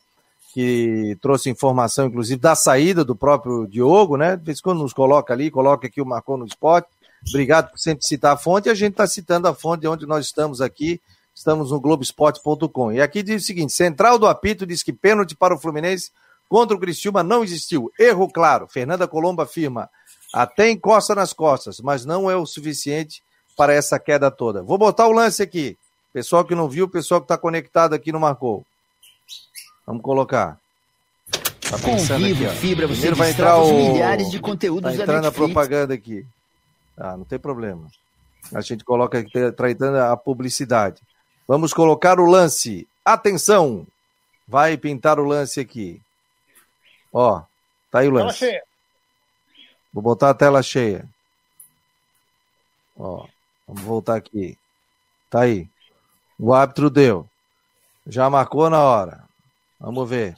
que 0.53 1.15
trouxe 1.21 1.51
informação, 1.51 2.07
inclusive, 2.07 2.39
da 2.39 2.55
saída 2.55 3.05
do 3.05 3.15
próprio 3.15 3.67
Diogo, 3.67 4.17
né? 4.17 4.35
De 4.35 4.43
vez 4.43 4.57
em 4.57 4.61
quando 4.63 4.79
nos 4.79 4.91
coloca 4.91 5.31
ali, 5.31 5.51
coloca 5.51 5.85
aqui 5.85 6.01
o 6.01 6.05
Marcou 6.05 6.35
no 6.35 6.47
Esporte. 6.47 6.87
Obrigado 7.29 7.69
por 7.69 7.77
sempre 7.77 8.03
citar 8.03 8.33
a 8.33 8.37
fonte. 8.37 8.67
A 8.67 8.73
gente 8.73 8.93
está 8.93 9.05
citando 9.05 9.47
a 9.47 9.53
fonte 9.53 9.81
de 9.81 9.87
onde 9.87 10.07
nós 10.07 10.25
estamos 10.25 10.59
aqui. 10.59 10.99
Estamos 11.35 11.69
no 11.69 11.79
Globoesporte.com. 11.79 12.91
E 12.91 13.01
aqui 13.01 13.21
diz 13.21 13.43
o 13.43 13.45
seguinte: 13.45 13.71
Central 13.71 14.17
do 14.17 14.25
Apito 14.25 14.65
diz 14.65 14.81
que 14.81 14.91
pênalti 14.91 15.35
para 15.35 15.53
o 15.53 15.59
Fluminense 15.59 16.09
contra 16.47 16.75
o 16.75 16.79
Criciúma 16.79 17.23
não 17.23 17.43
existiu. 17.43 17.91
Erro 17.99 18.29
claro. 18.31 18.67
Fernanda 18.67 19.07
Colombo 19.07 19.41
afirma: 19.41 19.89
até 20.33 20.69
encosta 20.69 21.15
nas 21.15 21.33
costas, 21.33 21.79
mas 21.79 22.05
não 22.05 22.29
é 22.29 22.35
o 22.35 22.45
suficiente 22.45 23.21
para 23.55 23.73
essa 23.73 23.99
queda 23.99 24.29
toda. 24.29 24.61
Vou 24.61 24.77
botar 24.77 25.07
o 25.07 25.11
lance 25.11 25.41
aqui. 25.41 25.77
Pessoal 26.13 26.45
que 26.45 26.55
não 26.55 26.69
viu, 26.69 26.89
pessoal 26.89 27.21
que 27.21 27.25
está 27.25 27.37
conectado 27.37 27.93
aqui 27.93 28.11
no 28.11 28.19
Marcou. 28.19 28.65
Vamos 29.85 30.01
colocar. 30.01 30.57
Tá 31.69 31.77
pensando 31.77 32.25
aqui, 32.25 32.45
ó. 32.45 32.49
Fibra, 32.51 32.87
Primeiro 32.87 33.15
vai 33.15 33.31
entrar 33.31 33.57
o... 33.57 33.73
milhares 33.73 34.31
de 34.31 34.39
conteúdos 34.39 34.95
tá 34.95 35.03
entrando 35.03 35.25
a 35.25 35.31
propaganda 35.31 35.93
aqui. 35.93 36.25
Ah, 36.97 37.17
não 37.17 37.25
tem 37.25 37.37
problema. 37.37 37.87
A 38.53 38.61
gente 38.61 38.83
coloca 38.83 39.19
aqui, 39.19 39.51
tá 39.51 39.69
entrando 39.69 39.97
a 39.97 40.15
publicidade. 40.15 41.01
Vamos 41.47 41.73
colocar 41.73 42.19
o 42.19 42.25
lance. 42.25 42.87
Atenção! 43.03 43.85
Vai 44.47 44.77
pintar 44.77 45.19
o 45.19 45.25
lance 45.25 45.59
aqui. 45.59 46.01
Ó, 47.11 47.43
tá 47.91 47.99
aí 47.99 48.07
o 48.07 48.11
lance. 48.11 48.61
Vou 49.93 50.03
botar 50.03 50.29
a 50.29 50.33
tela 50.33 50.61
cheia. 50.61 51.07
Ó, 52.97 53.27
vamos 53.67 53.83
voltar 53.83 54.15
aqui. 54.15 54.57
Tá 55.29 55.41
aí. 55.41 55.69
O 56.39 56.53
árbitro 56.53 56.89
deu. 56.89 57.27
Já 58.05 58.29
marcou 58.29 58.69
na 58.69 58.83
hora. 58.83 59.23
Vamos 59.79 60.09
ver. 60.09 60.37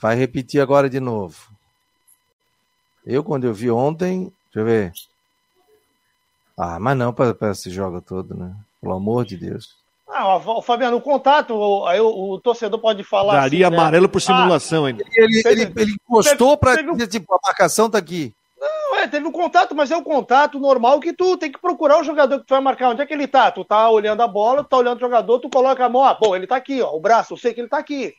Vai 0.00 0.14
repetir 0.16 0.60
agora 0.60 0.88
de 0.88 1.00
novo. 1.00 1.50
Eu, 3.04 3.24
quando 3.24 3.44
eu 3.44 3.54
vi 3.54 3.70
ontem, 3.70 4.32
deixa 4.52 4.60
eu 4.60 4.64
ver. 4.64 4.92
Ah, 6.56 6.78
mas 6.78 6.96
não 6.96 7.12
para 7.12 7.50
esse 7.50 7.70
jogo 7.70 8.02
todo, 8.02 8.34
né? 8.34 8.54
Pelo 8.80 8.94
amor 8.94 9.24
de 9.24 9.36
Deus. 9.36 9.79
Ah, 10.12 10.36
o 10.36 10.62
Fabiano, 10.62 10.96
o 10.96 11.00
contato, 11.00 11.86
aí 11.86 12.00
o, 12.00 12.32
o, 12.32 12.40
torcedor 12.40 12.80
pode 12.80 13.04
falar. 13.04 13.34
Daria 13.34 13.66
assim, 13.66 13.76
né? 13.76 13.80
amarelo 13.80 14.08
por 14.08 14.20
simulação 14.20 14.84
ah, 14.84 14.88
ainda. 14.88 15.04
Ele, 15.14 15.42
ele, 15.44 15.72
ele 15.76 15.92
encostou 15.92 16.56
para 16.56 16.82
dizer, 16.82 17.06
tipo, 17.06 17.32
a 17.32 17.38
marcação 17.42 17.88
tá 17.88 17.98
aqui. 17.98 18.34
Não, 18.60 18.96
é, 18.96 19.06
teve 19.06 19.26
um 19.26 19.32
contato, 19.32 19.74
mas 19.74 19.90
é 19.90 19.96
o 19.96 20.00
um 20.00 20.04
contato 20.04 20.58
normal 20.58 20.98
que 21.00 21.12
tu 21.12 21.36
tem 21.36 21.50
que 21.50 21.60
procurar 21.60 22.00
o 22.00 22.04
jogador 22.04 22.40
que 22.40 22.46
tu 22.46 22.50
vai 22.50 22.60
marcar. 22.60 22.90
Onde 22.90 23.02
é 23.02 23.06
que 23.06 23.14
ele 23.14 23.28
tá? 23.28 23.50
Tu 23.50 23.64
tá 23.64 23.88
olhando 23.88 24.20
a 24.20 24.26
bola, 24.26 24.64
tu 24.64 24.68
tá 24.68 24.76
olhando 24.78 24.98
o 24.98 25.00
jogador, 25.00 25.38
tu 25.38 25.48
coloca 25.48 25.84
a 25.84 25.88
mão, 25.88 26.04
ah, 26.04 26.14
bom, 26.14 26.34
ele 26.34 26.46
tá 26.46 26.56
aqui, 26.56 26.82
ó, 26.82 26.92
o 26.94 27.00
braço, 27.00 27.34
eu 27.34 27.38
sei 27.38 27.54
que 27.54 27.60
ele 27.60 27.68
tá 27.68 27.78
aqui. 27.78 28.12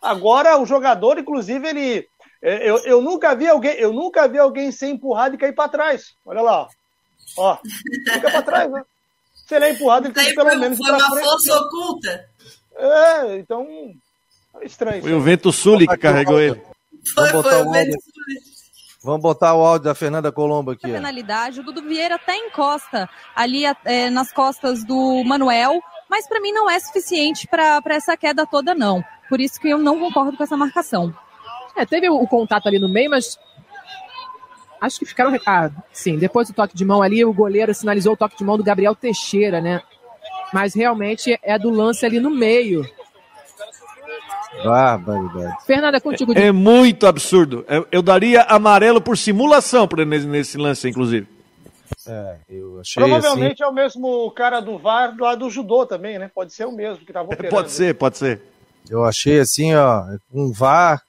Agora, 0.00 0.58
o 0.58 0.66
jogador, 0.66 1.18
inclusive, 1.18 1.68
ele. 1.68 2.08
É, 2.40 2.68
eu, 2.68 2.78
eu 2.78 3.02
nunca 3.02 3.34
vi 3.34 3.48
alguém, 3.48 3.74
eu 3.74 3.92
nunca 3.92 4.26
vi 4.26 4.38
alguém 4.38 4.72
ser 4.72 4.88
empurrado 4.88 5.34
e 5.34 5.38
cair 5.38 5.54
para 5.54 5.68
trás. 5.68 6.14
Olha 6.24 6.40
lá, 6.40 6.68
ó. 7.36 7.58
Fica 8.12 8.30
para 8.30 8.42
trás, 8.42 8.70
né? 8.70 8.82
Se 9.46 9.54
ele 9.54 9.64
é 9.66 9.72
empurrado, 9.72 10.06
ele 10.06 10.14
tem 10.14 10.26
que 10.26 10.34
pelo 10.34 10.58
menos. 10.58 10.78
Foi 10.78 10.90
uma 10.90 11.10
frente, 11.10 11.24
força 11.24 11.60
oculta. 11.60 12.24
É, 12.76 13.36
então. 13.38 13.66
É 14.60 14.66
estranho. 14.66 15.02
Foi 15.02 15.12
o 15.14 15.20
vento 15.20 15.52
sul 15.52 15.78
que 15.78 15.86
carregou 15.96 16.40
ele. 16.40 16.60
Foi, 17.14 17.30
Vamos 17.30 17.32
botar 17.32 17.50
foi 17.50 17.66
o 17.66 17.72
vento 17.72 17.98
Vamos 19.04 19.20
botar 19.20 19.54
o 19.54 19.64
áudio 19.64 19.86
da 19.86 19.94
Fernanda 19.96 20.30
Colombo 20.30 20.70
aqui. 20.70 20.86
A 20.86 20.94
penalidade, 20.94 21.58
o 21.58 21.64
Dudu 21.64 21.82
Vieira 21.82 22.14
até 22.14 22.36
encosta 22.36 23.10
ali 23.34 23.64
é, 23.84 24.08
nas 24.08 24.32
costas 24.32 24.84
do 24.84 25.24
Manuel, 25.24 25.82
mas 26.08 26.28
para 26.28 26.40
mim 26.40 26.52
não 26.52 26.70
é 26.70 26.78
suficiente 26.78 27.48
para 27.48 27.82
essa 27.86 28.16
queda 28.16 28.46
toda, 28.46 28.76
não. 28.76 29.02
Por 29.28 29.40
isso 29.40 29.58
que 29.58 29.68
eu 29.68 29.78
não 29.78 29.98
concordo 29.98 30.36
com 30.36 30.44
essa 30.44 30.56
marcação. 30.56 31.12
É, 31.76 31.84
teve 31.84 32.08
o, 32.08 32.14
o 32.14 32.28
contato 32.28 32.68
ali 32.68 32.78
no 32.78 32.88
meio, 32.88 33.10
mas 33.10 33.36
acho 34.82 34.98
que 34.98 35.06
ficaram. 35.06 35.38
Ah, 35.46 35.70
sim, 35.92 36.18
depois 36.18 36.48
do 36.48 36.54
toque 36.54 36.76
de 36.76 36.84
mão 36.84 37.00
ali, 37.00 37.24
o 37.24 37.32
goleiro 37.32 37.72
sinalizou 37.72 38.14
o 38.14 38.16
toque 38.16 38.36
de 38.36 38.44
mão 38.44 38.58
do 38.58 38.64
Gabriel 38.64 38.94
Teixeira, 38.94 39.60
né? 39.60 39.80
Mas 40.52 40.74
realmente 40.74 41.38
é 41.42 41.58
do 41.58 41.70
lance 41.70 42.04
ali 42.04 42.20
no 42.20 42.30
meio. 42.30 42.84
Barbaridade. 44.62 45.64
Fernanda, 45.64 45.96
é 45.96 46.00
contigo. 46.00 46.36
É, 46.36 46.48
é 46.48 46.52
muito 46.52 47.06
absurdo. 47.06 47.64
Eu, 47.68 47.86
eu, 47.90 48.02
daria 48.02 48.42
amarelo 48.42 49.00
por 49.00 49.16
simulação 49.16 49.88
pra, 49.88 50.04
nesse, 50.04 50.26
nesse 50.26 50.58
lance, 50.58 50.88
inclusive. 50.88 51.26
É, 52.06 52.36
eu 52.48 52.80
achei 52.80 53.02
Provavelmente 53.02 53.62
assim... 53.62 53.64
é 53.64 53.66
o 53.66 53.72
mesmo 53.72 54.30
cara 54.32 54.60
do 54.60 54.76
VAR 54.76 55.14
lá 55.18 55.34
do 55.34 55.48
judô 55.48 55.86
também, 55.86 56.18
né? 56.18 56.30
Pode 56.34 56.52
ser 56.52 56.66
o 56.66 56.72
mesmo 56.72 57.04
que 57.04 57.12
tava 57.12 57.26
operando. 57.26 57.54
Pode 57.54 57.70
ser, 57.70 57.94
pode 57.94 58.18
ser. 58.18 58.42
Eu 58.90 59.04
achei 59.04 59.40
assim, 59.40 59.74
ó, 59.74 60.04
um 60.32 60.52
VAR 60.52 61.00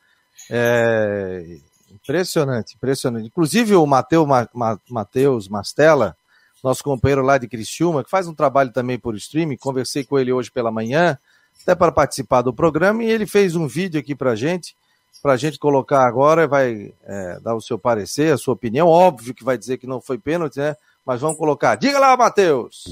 é, 0.49 1.57
impressionante, 2.03 2.75
impressionante. 2.75 3.27
Inclusive 3.27 3.75
o 3.75 3.85
Mateus 3.85 5.47
Mastella, 5.47 6.15
nosso 6.63 6.83
companheiro 6.83 7.21
lá 7.21 7.37
de 7.37 7.47
Criciúma, 7.47 8.03
que 8.03 8.09
faz 8.09 8.27
um 8.27 8.33
trabalho 8.33 8.71
também 8.71 8.99
por 8.99 9.15
streaming, 9.15 9.57
conversei 9.57 10.03
com 10.03 10.19
ele 10.19 10.31
hoje 10.31 10.51
pela 10.51 10.71
manhã, 10.71 11.17
até 11.61 11.75
para 11.75 11.91
participar 11.91 12.41
do 12.41 12.53
programa, 12.53 13.03
e 13.03 13.09
ele 13.09 13.25
fez 13.25 13.55
um 13.55 13.67
vídeo 13.67 13.99
aqui 13.99 14.15
para 14.15 14.35
gente, 14.35 14.75
para 15.21 15.33
a 15.33 15.37
gente 15.37 15.57
colocar 15.57 16.05
agora, 16.05 16.47
vai 16.47 16.93
é, 17.03 17.39
dar 17.41 17.55
o 17.55 17.61
seu 17.61 17.79
parecer, 17.79 18.33
a 18.33 18.37
sua 18.37 18.53
opinião, 18.53 18.87
óbvio 18.87 19.33
que 19.33 19.43
vai 19.43 19.57
dizer 19.57 19.77
que 19.77 19.87
não 19.87 20.01
foi 20.01 20.17
pênalti, 20.17 20.57
né? 20.57 20.75
Mas 21.05 21.21
vamos 21.21 21.37
colocar. 21.37 21.75
Diga 21.75 21.99
lá, 21.99 22.15
Matheus! 22.15 22.85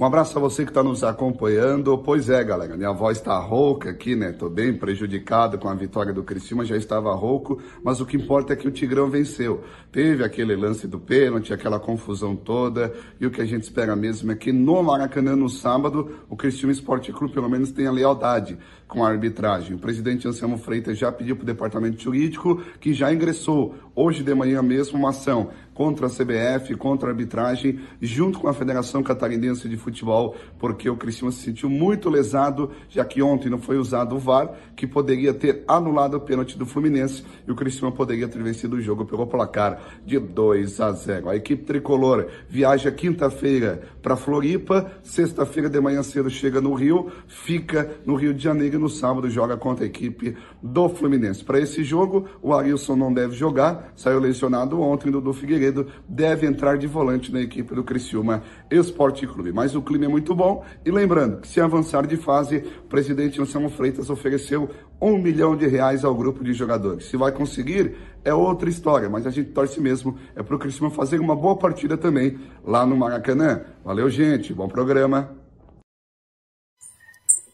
Um 0.00 0.06
abraço 0.06 0.38
a 0.38 0.40
você 0.40 0.64
que 0.64 0.70
está 0.70 0.82
nos 0.82 1.04
acompanhando. 1.04 1.96
Pois 1.98 2.30
é, 2.30 2.42
galera, 2.42 2.76
minha 2.76 2.92
voz 2.92 3.18
está 3.18 3.38
rouca 3.38 3.90
aqui, 3.90 4.16
né? 4.16 4.32
Tô 4.32 4.48
bem 4.48 4.72
prejudicado 4.74 5.58
com 5.58 5.68
a 5.68 5.74
vitória 5.74 6.14
do 6.14 6.22
Criciúma, 6.22 6.64
já 6.64 6.76
estava 6.76 7.14
rouco, 7.14 7.60
mas 7.84 8.00
o 8.00 8.06
que 8.06 8.16
importa 8.16 8.54
é 8.54 8.56
que 8.56 8.66
o 8.66 8.70
Tigrão 8.70 9.10
venceu. 9.10 9.62
Teve 9.92 10.24
aquele 10.24 10.56
lance 10.56 10.88
do 10.88 10.98
pênalti, 10.98 11.52
aquela 11.52 11.78
confusão 11.78 12.34
toda, 12.34 12.92
e 13.20 13.26
o 13.26 13.30
que 13.30 13.42
a 13.42 13.44
gente 13.44 13.64
espera 13.64 13.94
mesmo 13.94 14.32
é 14.32 14.34
que 14.34 14.50
no 14.50 14.82
Maracanã, 14.82 15.36
no 15.36 15.50
sábado, 15.50 16.20
o 16.28 16.36
Criciúma 16.36 16.72
Esporte 16.72 17.12
Clube 17.12 17.34
pelo 17.34 17.48
menos 17.48 17.70
tenha 17.70 17.92
lealdade 17.92 18.58
com 18.88 19.04
a 19.04 19.08
arbitragem. 19.08 19.76
O 19.76 19.78
presidente 19.78 20.26
Anselmo 20.26 20.56
Freitas 20.58 20.98
já 20.98 21.12
pediu 21.12 21.36
para 21.36 21.44
o 21.44 21.46
departamento 21.46 22.00
jurídico, 22.02 22.62
que 22.80 22.94
já 22.94 23.12
ingressou 23.12 23.74
hoje 23.94 24.22
de 24.22 24.34
manhã 24.34 24.62
mesmo 24.62 24.98
uma 24.98 25.10
ação 25.10 25.50
contra 25.74 26.06
a 26.06 26.10
CBF, 26.10 26.74
contra 26.76 27.08
a 27.08 27.12
arbitragem, 27.12 27.80
junto 28.00 28.38
com 28.38 28.48
a 28.48 28.54
Federação 28.54 29.02
Catarinense 29.02 29.68
de 29.68 29.76
Futebol, 29.76 30.34
porque 30.58 30.88
o 30.88 30.96
Criciúma 30.96 31.32
se 31.32 31.42
sentiu 31.42 31.70
muito 31.70 32.10
lesado, 32.10 32.70
já 32.88 33.04
que 33.04 33.22
ontem 33.22 33.48
não 33.48 33.58
foi 33.58 33.78
usado 33.78 34.16
o 34.16 34.18
VAR, 34.18 34.52
que 34.76 34.86
poderia 34.86 35.32
ter 35.32 35.64
anulado 35.66 36.16
o 36.16 36.20
pênalti 36.20 36.58
do 36.58 36.66
Fluminense 36.66 37.24
e 37.46 37.50
o 37.50 37.54
Criciúma 37.54 37.92
poderia 37.92 38.28
ter 38.28 38.42
vencido 38.42 38.76
o 38.76 38.80
jogo 38.80 39.04
pelo 39.04 39.26
placar 39.26 39.80
de 40.04 40.18
2 40.18 40.80
a 40.80 40.92
0. 40.92 41.28
A 41.28 41.36
equipe 41.36 41.64
tricolor 41.64 42.26
viaja 42.48 42.90
quinta-feira 42.90 43.82
para 44.02 44.16
Floripa, 44.16 44.92
sexta-feira 45.02 45.68
de 45.68 45.80
manhã 45.80 46.02
cedo 46.02 46.28
chega 46.28 46.60
no 46.60 46.74
Rio, 46.74 47.10
fica 47.26 47.90
no 48.04 48.14
Rio 48.14 48.34
de 48.34 48.42
Janeiro 48.42 48.76
e 48.76 48.78
no 48.78 48.88
sábado 48.88 49.30
joga 49.30 49.56
contra 49.56 49.84
a 49.84 49.88
equipe 49.88 50.36
do 50.62 50.88
Fluminense. 50.88 51.44
Para 51.44 51.58
esse 51.58 51.82
jogo, 51.82 52.26
o 52.40 52.54
Arilson 52.54 52.94
não 52.94 53.12
deve 53.12 53.34
jogar, 53.34 53.92
saiu 53.96 54.20
lesionado 54.20 54.80
ontem 54.80 55.10
do, 55.10 55.20
do 55.20 55.32
Figueiredo, 55.32 55.86
deve 56.08 56.46
entrar 56.46 56.78
de 56.78 56.86
volante 56.86 57.32
na 57.32 57.40
equipe 57.40 57.74
do 57.74 57.82
Criciúma 57.82 58.42
Esporte 58.70 59.26
Clube. 59.26 59.52
Mas 59.52 59.74
o 59.74 59.82
clima 59.82 60.04
é 60.04 60.08
muito 60.08 60.34
bom 60.34 60.64
e 60.84 60.90
lembrando 60.90 61.40
que 61.40 61.48
se 61.48 61.60
avançar 61.60 62.06
de 62.06 62.16
fase, 62.16 62.64
o 62.84 62.88
presidente 62.88 63.40
Anselmo 63.40 63.68
Freitas 63.68 64.08
ofereceu 64.08 64.70
um 65.00 65.18
milhão 65.18 65.56
de 65.56 65.66
reais 65.66 66.04
ao 66.04 66.14
grupo 66.14 66.44
de 66.44 66.52
jogadores. 66.52 67.06
Se 67.06 67.16
vai 67.16 67.32
conseguir, 67.32 67.96
é 68.24 68.32
outra 68.32 68.68
história, 68.68 69.10
mas 69.10 69.26
a 69.26 69.30
gente 69.30 69.50
torce 69.50 69.80
mesmo 69.80 70.16
é 70.36 70.42
para 70.42 70.54
o 70.54 70.58
Criciúma 70.58 70.90
fazer 70.90 71.18
uma 71.20 71.34
boa 71.34 71.56
partida 71.56 71.96
também 71.96 72.38
lá 72.64 72.86
no 72.86 72.96
Maracanã. 72.96 73.62
Valeu, 73.84 74.08
gente, 74.08 74.54
bom 74.54 74.68
programa. 74.68 75.41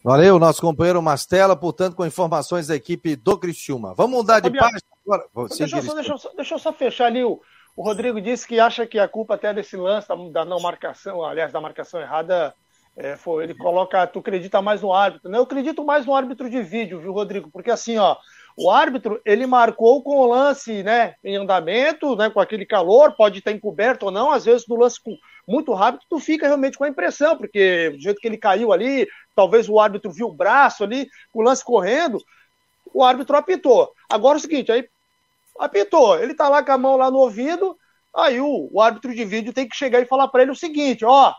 Valeu, 0.03 0.39
nosso 0.39 0.61
companheiro 0.61 1.01
Mastela, 1.01 1.55
portanto, 1.55 1.95
com 1.95 2.05
informações 2.05 2.67
da 2.67 2.75
equipe 2.75 3.15
do 3.15 3.37
Criciúma. 3.37 3.93
Vamos 3.93 4.17
mudar 4.17 4.39
de 4.39 4.49
página 4.49 4.79
agora. 5.05 5.25
Deixa 5.57 5.77
eu, 5.77 5.83
só, 5.83 5.93
deixa, 5.93 6.11
eu 6.13 6.17
só, 6.17 6.31
deixa 6.35 6.55
eu 6.55 6.59
só 6.59 6.71
fechar 6.73 7.07
ali. 7.07 7.23
O, 7.23 7.41
o 7.75 7.83
Rodrigo 7.83 8.21
disse 8.21 8.47
que 8.47 8.59
acha 8.59 8.87
que 8.87 8.97
a 8.97 9.07
culpa 9.07 9.35
até 9.35 9.53
desse 9.53 9.75
lance 9.75 10.07
da, 10.07 10.15
da 10.15 10.45
não 10.45 10.59
marcação, 10.61 11.23
aliás, 11.23 11.51
da 11.51 11.59
marcação 11.59 11.99
errada, 11.99 12.53
é, 12.95 13.17
foi, 13.17 13.43
ele 13.43 13.53
coloca, 13.53 14.07
tu 14.07 14.19
acredita 14.19 14.61
mais 14.61 14.81
no 14.81 14.93
árbitro. 14.93 15.29
Né? 15.29 15.37
Eu 15.37 15.43
acredito 15.43 15.83
mais 15.83 16.05
no 16.05 16.15
árbitro 16.15 16.49
de 16.49 16.61
vídeo, 16.61 17.01
viu, 17.01 17.11
Rodrigo? 17.11 17.49
Porque 17.51 17.71
assim, 17.71 17.97
ó, 17.97 18.15
o 18.61 18.69
árbitro, 18.69 19.21
ele 19.23 19.45
marcou 19.47 20.03
com 20.03 20.17
o 20.17 20.27
lance, 20.27 20.83
né, 20.83 21.15
em 21.23 21.37
andamento, 21.37 22.13
né, 22.17 22.29
com 22.29 22.41
aquele 22.41 22.65
calor, 22.65 23.13
pode 23.15 23.39
estar 23.39 23.53
encoberto 23.53 24.07
ou 24.07 24.11
não, 24.11 24.31
às 24.31 24.43
vezes 24.43 24.67
no 24.67 24.75
lance 24.75 24.99
muito 25.47 25.73
rápido, 25.73 26.03
tu 26.09 26.19
fica 26.19 26.45
realmente 26.45 26.77
com 26.77 26.83
a 26.83 26.89
impressão, 26.89 27.37
porque 27.37 27.91
do 27.91 28.01
jeito 28.01 28.19
que 28.19 28.27
ele 28.27 28.37
caiu 28.37 28.73
ali, 28.73 29.07
talvez 29.33 29.69
o 29.69 29.79
árbitro 29.79 30.11
viu 30.11 30.27
o 30.27 30.33
braço 30.33 30.83
ali, 30.83 31.07
o 31.33 31.41
lance 31.41 31.63
correndo, 31.63 32.21
o 32.93 33.01
árbitro 33.01 33.37
apitou. 33.37 33.93
Agora 34.09 34.37
é 34.37 34.39
o 34.39 34.41
seguinte, 34.41 34.69
aí 34.73 34.85
apitou, 35.57 36.19
ele 36.19 36.33
tá 36.33 36.49
lá 36.49 36.61
com 36.61 36.71
a 36.73 36.77
mão 36.77 36.97
lá 36.97 37.09
no 37.09 37.19
ouvido, 37.19 37.77
aí 38.13 38.41
o, 38.41 38.69
o 38.73 38.81
árbitro 38.81 39.15
de 39.15 39.23
vídeo 39.23 39.53
tem 39.53 39.69
que 39.69 39.75
chegar 39.75 40.01
e 40.01 40.05
falar 40.05 40.27
para 40.27 40.41
ele 40.41 40.51
o 40.51 40.55
seguinte, 40.55 41.05
ó, 41.05 41.33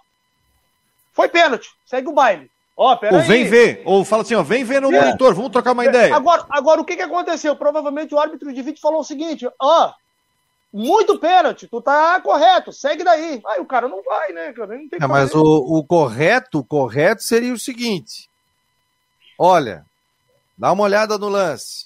foi 1.12 1.28
pênalti, 1.28 1.68
segue 1.84 2.08
o 2.08 2.12
baile. 2.12 2.50
Ó, 2.82 2.98
ou 3.12 3.20
vem 3.20 3.44
ver, 3.44 3.82
ou 3.84 4.06
fala 4.06 4.22
assim, 4.22 4.34
ó, 4.34 4.42
vem 4.42 4.64
ver 4.64 4.80
no 4.80 4.90
é. 4.90 4.98
monitor, 4.98 5.34
vamos 5.34 5.50
trocar 5.50 5.72
uma 5.72 5.84
ideia. 5.84 6.16
Agora, 6.16 6.46
agora 6.48 6.80
o 6.80 6.84
que, 6.84 6.96
que 6.96 7.02
aconteceu? 7.02 7.54
Provavelmente 7.54 8.14
o 8.14 8.18
árbitro 8.18 8.50
de 8.50 8.62
vídeo 8.62 8.80
falou 8.80 9.00
o 9.00 9.04
seguinte, 9.04 9.46
ó, 9.60 9.92
muito 10.72 11.18
pênalti, 11.18 11.68
tu 11.68 11.82
tá 11.82 12.18
correto, 12.22 12.72
segue 12.72 13.04
daí. 13.04 13.38
Aí 13.46 13.60
o 13.60 13.66
cara 13.66 13.86
não 13.86 14.02
vai, 14.02 14.32
né, 14.32 14.54
cara? 14.54 14.78
Não 14.78 14.88
tem 14.88 14.98
é, 14.98 15.06
mas 15.06 15.34
o, 15.34 15.42
o 15.42 15.84
correto, 15.84 16.60
o 16.60 16.64
correto 16.64 17.22
seria 17.22 17.52
o 17.52 17.58
seguinte: 17.58 18.30
olha, 19.38 19.84
dá 20.56 20.72
uma 20.72 20.84
olhada 20.84 21.18
no 21.18 21.28
lance. 21.28 21.84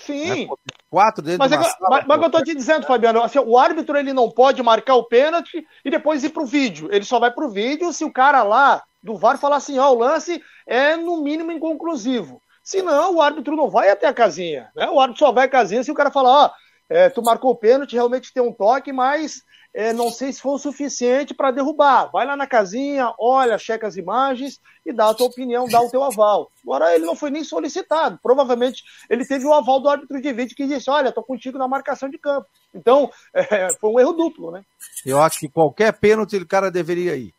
Sim. 0.00 0.46
Né? 0.46 0.54
Quatro 0.90 1.22
dentro 1.22 1.38
mas, 1.38 1.50
de 1.52 1.56
uma 1.56 1.64
é, 1.64 1.70
sala, 1.70 1.90
mas, 1.90 2.06
mas 2.08 2.22
eu 2.22 2.30
tô 2.30 2.42
te 2.42 2.56
dizendo, 2.56 2.86
Fabiano, 2.86 3.22
assim, 3.22 3.38
o 3.38 3.56
árbitro 3.56 3.96
ele 3.96 4.12
não 4.12 4.28
pode 4.28 4.60
marcar 4.64 4.96
o 4.96 5.04
pênalti 5.04 5.64
e 5.84 5.90
depois 5.92 6.24
ir 6.24 6.30
pro 6.30 6.44
vídeo. 6.44 6.88
Ele 6.90 7.04
só 7.04 7.20
vai 7.20 7.30
pro 7.30 7.50
vídeo 7.50 7.92
se 7.92 8.04
o 8.04 8.12
cara 8.12 8.42
lá 8.42 8.82
do 9.04 9.18
VAR 9.18 9.38
falar 9.38 9.56
assim, 9.56 9.78
ó, 9.78 9.92
o 9.92 9.98
lance 9.98 10.42
é 10.66 10.96
no 10.96 11.22
mínimo 11.22 11.52
inconclusivo. 11.52 12.42
Senão, 12.62 13.16
o 13.16 13.20
árbitro 13.20 13.54
não 13.54 13.68
vai 13.68 13.90
até 13.90 14.06
a 14.06 14.14
casinha. 14.14 14.70
Né? 14.74 14.88
O 14.88 14.98
árbitro 14.98 15.26
só 15.26 15.30
vai 15.30 15.44
à 15.44 15.48
casinha 15.48 15.84
se 15.84 15.90
o 15.90 15.94
cara 15.94 16.10
falar, 16.10 16.46
ó, 16.46 16.50
é, 16.88 17.10
tu 17.10 17.22
marcou 17.22 17.50
o 17.50 17.56
pênalti, 17.56 17.92
realmente 17.92 18.32
tem 18.32 18.42
um 18.42 18.52
toque, 18.52 18.92
mas 18.94 19.42
é, 19.74 19.92
não 19.92 20.10
sei 20.10 20.32
se 20.32 20.40
foi 20.40 20.52
o 20.52 20.58
suficiente 20.58 21.34
para 21.34 21.50
derrubar. 21.50 22.10
Vai 22.10 22.26
lá 22.26 22.34
na 22.34 22.46
casinha, 22.46 23.12
olha, 23.18 23.58
checa 23.58 23.86
as 23.86 23.96
imagens 23.96 24.58
e 24.86 24.92
dá 24.92 25.10
a 25.10 25.14
tua 25.14 25.26
opinião, 25.26 25.68
dá 25.68 25.82
o 25.82 25.90
teu 25.90 26.02
aval. 26.02 26.50
Agora 26.62 26.94
ele 26.94 27.04
não 27.04 27.14
foi 27.14 27.30
nem 27.30 27.44
solicitado. 27.44 28.18
Provavelmente 28.22 28.82
ele 29.10 29.26
teve 29.26 29.44
o 29.44 29.52
aval 29.52 29.80
do 29.80 29.88
árbitro 29.90 30.18
de 30.18 30.32
vídeo 30.32 30.56
que 30.56 30.66
disse: 30.66 30.88
Olha, 30.88 31.12
tô 31.12 31.22
contigo 31.22 31.58
na 31.58 31.68
marcação 31.68 32.08
de 32.08 32.16
campo. 32.16 32.46
Então, 32.74 33.10
é, 33.34 33.68
foi 33.78 33.90
um 33.90 34.00
erro 34.00 34.12
duplo, 34.12 34.50
né? 34.50 34.62
Eu 35.04 35.20
acho 35.20 35.40
que 35.40 35.48
qualquer 35.48 35.92
pênalti 35.92 36.36
o 36.36 36.46
cara 36.46 36.70
deveria 36.70 37.16
ir. 37.16 37.34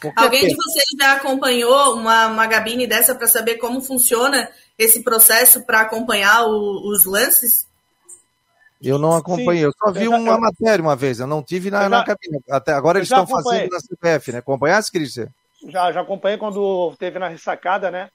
Qualquer 0.00 0.22
Alguém 0.22 0.48
de 0.48 0.54
vocês 0.54 0.84
já 0.98 1.12
acompanhou 1.12 1.94
uma, 1.94 2.26
uma 2.28 2.46
gabine 2.46 2.86
dessa 2.86 3.14
para 3.14 3.26
saber 3.26 3.56
como 3.56 3.80
funciona 3.80 4.50
esse 4.78 5.02
processo 5.02 5.64
para 5.64 5.80
acompanhar 5.80 6.46
o, 6.46 6.90
os 6.90 7.04
lances? 7.04 7.66
Eu 8.82 8.98
não 8.98 9.14
acompanhei, 9.14 9.62
Sim, 9.62 9.66
eu 9.66 9.72
só 9.78 9.92
vi 9.92 10.04
eu 10.04 10.12
uma 10.12 10.38
matéria 10.38 10.82
uma 10.82 10.96
vez, 10.96 11.20
eu 11.20 11.26
não 11.26 11.42
tive 11.42 11.70
na, 11.70 11.82
já, 11.82 11.88
na 11.88 12.04
cabine. 12.04 12.40
Até 12.50 12.72
agora 12.72 12.98
eles 12.98 13.10
estão 13.10 13.26
fazendo 13.26 13.70
na 13.70 13.80
CPF, 13.80 14.32
né? 14.32 14.38
Acompanhasse, 14.38 14.90
Cristian? 14.90 15.28
Já, 15.68 15.92
já 15.92 16.00
acompanhei 16.00 16.38
quando 16.38 16.94
teve 16.98 17.18
na 17.18 17.28
ressacada, 17.28 17.90
né? 17.90 18.08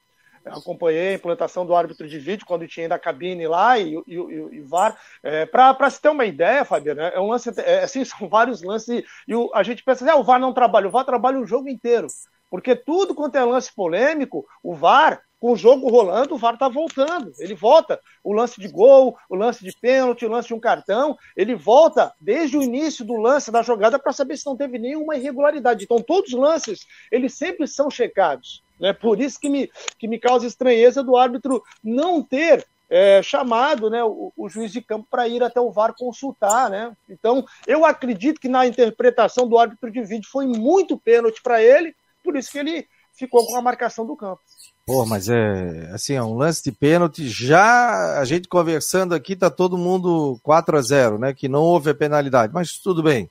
Acompanhei 0.46 1.08
a 1.08 1.14
implantação 1.14 1.66
do 1.66 1.74
árbitro 1.74 2.08
de 2.08 2.18
vídeo 2.18 2.46
quando 2.46 2.68
tinha 2.68 2.84
ainda 2.84 2.94
a 2.94 3.00
cabine 3.00 3.46
lá 3.46 3.78
e, 3.78 3.94
e, 4.06 4.14
e, 4.14 4.48
e 4.52 4.60
VAR. 4.60 4.96
É, 5.22 5.44
Para 5.46 5.90
se 5.90 6.00
ter 6.00 6.08
uma 6.08 6.24
ideia, 6.24 6.64
Fabiano, 6.64 7.00
é 7.00 7.20
um 7.20 7.28
lance, 7.28 7.50
é, 7.60 7.82
assim, 7.82 8.04
são 8.06 8.28
vários 8.28 8.62
lances 8.62 9.04
e, 9.26 9.34
o, 9.34 9.50
a 9.54 9.62
gente 9.62 9.82
pensa, 9.82 10.04
assim, 10.04 10.12
ah, 10.12 10.20
o 10.20 10.24
VAR 10.24 10.40
não 10.40 10.52
trabalha, 10.52 10.88
o 10.88 10.90
VAR 10.90 11.04
trabalha 11.04 11.38
o 11.38 11.46
jogo 11.46 11.68
inteiro. 11.68 12.06
Porque 12.48 12.76
tudo 12.76 13.14
quanto 13.14 13.36
é 13.36 13.44
lance 13.44 13.74
polêmico, 13.74 14.46
o 14.62 14.74
VAR 14.74 15.20
com 15.38 15.52
o 15.52 15.56
jogo 15.56 15.88
rolando, 15.88 16.34
o 16.34 16.38
VAR 16.38 16.54
está 16.54 16.68
voltando. 16.68 17.32
Ele 17.38 17.54
volta. 17.54 18.00
O 18.24 18.32
lance 18.32 18.60
de 18.60 18.68
gol, 18.68 19.16
o 19.28 19.34
lance 19.34 19.64
de 19.64 19.76
pênalti, 19.78 20.24
o 20.24 20.30
lance 20.30 20.48
de 20.48 20.54
um 20.54 20.60
cartão, 20.60 21.16
ele 21.36 21.54
volta 21.54 22.12
desde 22.20 22.56
o 22.56 22.62
início 22.62 23.04
do 23.04 23.16
lance 23.16 23.50
da 23.50 23.62
jogada 23.62 23.98
para 23.98 24.12
saber 24.12 24.36
se 24.36 24.46
não 24.46 24.56
teve 24.56 24.78
nenhuma 24.78 25.16
irregularidade. 25.16 25.84
Então, 25.84 25.98
todos 25.98 26.32
os 26.32 26.38
lances, 26.38 26.86
eles 27.12 27.34
sempre 27.34 27.66
são 27.66 27.90
checados. 27.90 28.64
Né? 28.78 28.92
Por 28.92 29.20
isso 29.20 29.38
que 29.40 29.48
me, 29.48 29.70
que 29.98 30.08
me 30.08 30.18
causa 30.18 30.46
estranheza 30.46 31.02
do 31.02 31.16
árbitro 31.16 31.62
não 31.82 32.22
ter 32.22 32.66
é, 32.88 33.22
chamado 33.22 33.90
né, 33.90 34.02
o, 34.04 34.32
o, 34.36 34.48
juiz 34.48 34.72
de 34.72 34.80
campo 34.80 35.06
para 35.10 35.26
ir 35.26 35.42
até 35.42 35.60
o 35.60 35.70
VAR 35.70 35.94
consultar. 35.96 36.70
Né? 36.70 36.92
Então, 37.08 37.44
eu 37.66 37.84
acredito 37.84 38.40
que 38.40 38.48
na 38.48 38.66
interpretação 38.66 39.48
do 39.48 39.58
árbitro 39.58 39.90
de 39.90 40.02
vídeo 40.02 40.28
foi 40.30 40.46
muito 40.46 40.96
pênalti 40.96 41.42
para 41.42 41.62
ele, 41.62 41.94
por 42.22 42.36
isso 42.36 42.50
que 42.50 42.58
ele 42.58 42.86
ficou 43.16 43.46
com 43.46 43.56
a 43.56 43.62
marcação 43.62 44.06
do 44.06 44.16
campo. 44.16 44.40
Pô, 44.86 45.04
mas 45.04 45.28
é 45.28 45.90
assim, 45.92 46.14
é 46.14 46.22
um 46.22 46.34
lance 46.34 46.62
de 46.62 46.70
pênalti. 46.70 47.28
Já 47.28 48.20
a 48.20 48.24
gente 48.24 48.46
conversando 48.46 49.14
aqui, 49.14 49.34
tá 49.34 49.50
todo 49.50 49.76
mundo 49.76 50.38
4 50.44 50.78
a 50.78 50.82
0 50.82 51.18
né? 51.18 51.34
Que 51.34 51.48
não 51.48 51.62
houve 51.62 51.90
a 51.90 51.94
penalidade, 51.94 52.52
mas 52.54 52.78
tudo 52.78 53.02
bem. 53.02 53.28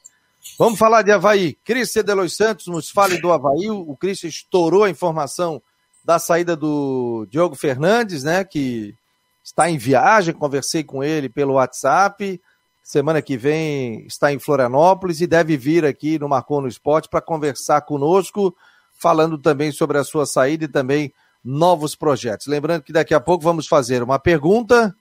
Vamos 0.58 0.80
falar 0.80 1.02
de 1.02 1.12
Havaí. 1.12 1.54
Cristian 1.64 2.04
Delois 2.04 2.36
Santos 2.36 2.68
nos 2.68 2.90
fale 2.90 3.20
do 3.20 3.32
Havaí. 3.32 3.70
O 3.70 3.96
Cristian 3.96 4.30
estourou 4.30 4.84
a 4.84 4.90
informação 4.90 5.62
da 6.04 6.20
saída 6.20 6.56
do 6.56 7.28
Diogo 7.30 7.56
Fernandes, 7.56 8.24
né? 8.24 8.44
Que 8.44 8.96
está 9.44 9.70
em 9.70 9.78
viagem. 9.78 10.34
Conversei 10.34 10.84
com 10.84 11.04
ele 11.04 11.28
pelo 11.28 11.54
WhatsApp. 11.54 12.40
Semana 12.84 13.22
que 13.22 13.36
vem 13.36 14.06
está 14.06 14.32
em 14.32 14.40
Florianópolis 14.40 15.20
e 15.20 15.28
deve 15.28 15.58
vir 15.58 15.84
aqui 15.84 16.20
no 16.20 16.30
Marcou 16.30 16.62
no 16.62 16.68
Esporte 16.68 17.10
para 17.10 17.20
conversar 17.20 17.82
conosco, 17.82 18.56
falando 18.98 19.40
também 19.40 19.72
sobre 19.72 19.98
a 19.98 20.04
sua 20.04 20.28
saída 20.28 20.66
e 20.66 20.68
também 20.68 21.12
novos 21.44 21.96
projetos. 21.96 22.46
Lembrando 22.46 22.84
que 22.84 22.94
daqui 22.94 23.14
a 23.14 23.20
pouco 23.20 23.44
vamos 23.44 23.68
fazer 23.68 24.04
uma 24.04 24.20
pergunta 24.20 24.96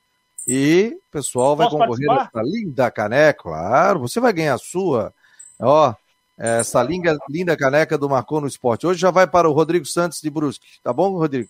e 0.49 0.97
o 1.09 1.13
pessoal 1.13 1.55
vai 1.55 1.67
Posso 1.69 1.79
concorrer 1.79 2.11
a 2.11 2.23
essa 2.23 2.43
linda 2.43 2.91
caneca, 2.91 3.43
claro, 3.43 4.01
você 4.01 4.19
vai 4.19 4.33
ganhar 4.33 4.55
a 4.55 4.59
sua. 4.59 5.13
Ó, 5.65 5.95
essa 6.39 6.83
linda, 6.83 7.17
linda 7.29 7.57
caneca 7.57 7.97
do 7.97 8.09
Marcou 8.09 8.41
no 8.41 8.47
Esporte. 8.47 8.87
Hoje 8.87 9.01
já 9.01 9.11
vai 9.11 9.27
para 9.27 9.49
o 9.49 9.53
Rodrigo 9.53 9.87
Santos 9.87 10.21
de 10.21 10.29
Brusque, 10.29 10.67
tá 10.83 10.93
bom, 10.93 11.17
Rodrigo? 11.17 11.49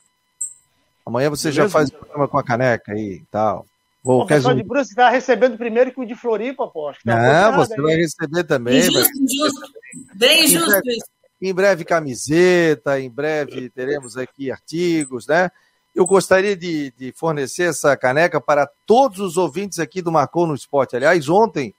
Amanhã 1.05 1.29
você 1.29 1.51
Beleza? 1.51 1.63
já 1.63 1.69
faz 1.69 1.89
o 1.91 1.93
programa 1.93 2.29
com 2.29 2.39
a 2.39 2.45
caneca 2.45 2.93
aí 2.93 3.15
e 3.15 3.25
tal. 3.31 3.67
Vou, 4.03 4.23
o 4.23 4.27
pessoal 4.27 4.55
de 4.55 4.63
Brusque 4.63 4.93
está 4.93 5.09
recebendo 5.09 5.57
primeiro 5.57 5.91
que 5.91 6.01
o 6.01 6.07
de 6.07 6.15
Floripa, 6.15 6.69
pô. 6.69 6.93
Tá 6.93 6.99
Não, 7.05 7.57
você 7.57 7.75
aí. 7.75 7.81
vai 7.81 7.95
receber 7.97 8.45
também. 8.45 8.79
Injusto, 8.79 9.19
injusto. 9.19 9.73
Bem 10.15 10.45
injusto 10.45 10.91
isso. 10.91 11.07
Em 11.41 11.55
breve 11.55 11.85
camiseta, 11.85 13.01
em 13.01 13.11
breve 13.11 13.71
teremos 13.71 14.17
aqui 14.17 14.51
artigos, 14.51 15.27
né? 15.27 15.51
Eu 15.95 16.07
gostaria 16.07 16.57
de, 16.57 16.93
de, 16.99 17.13
fornecer 17.13 17.65
essa 17.65 17.97
caneca 17.97 18.41
para 18.41 18.69
todos 18.87 19.21
os 19.21 19.37
ouvintes 19.37 19.79
aqui 19.79 20.03
do 20.03 20.13
Marcou 20.13 20.47
no 20.47 20.55
Esporte. 20.55 20.97
Aliás, 20.97 21.29
ontem 21.29 21.75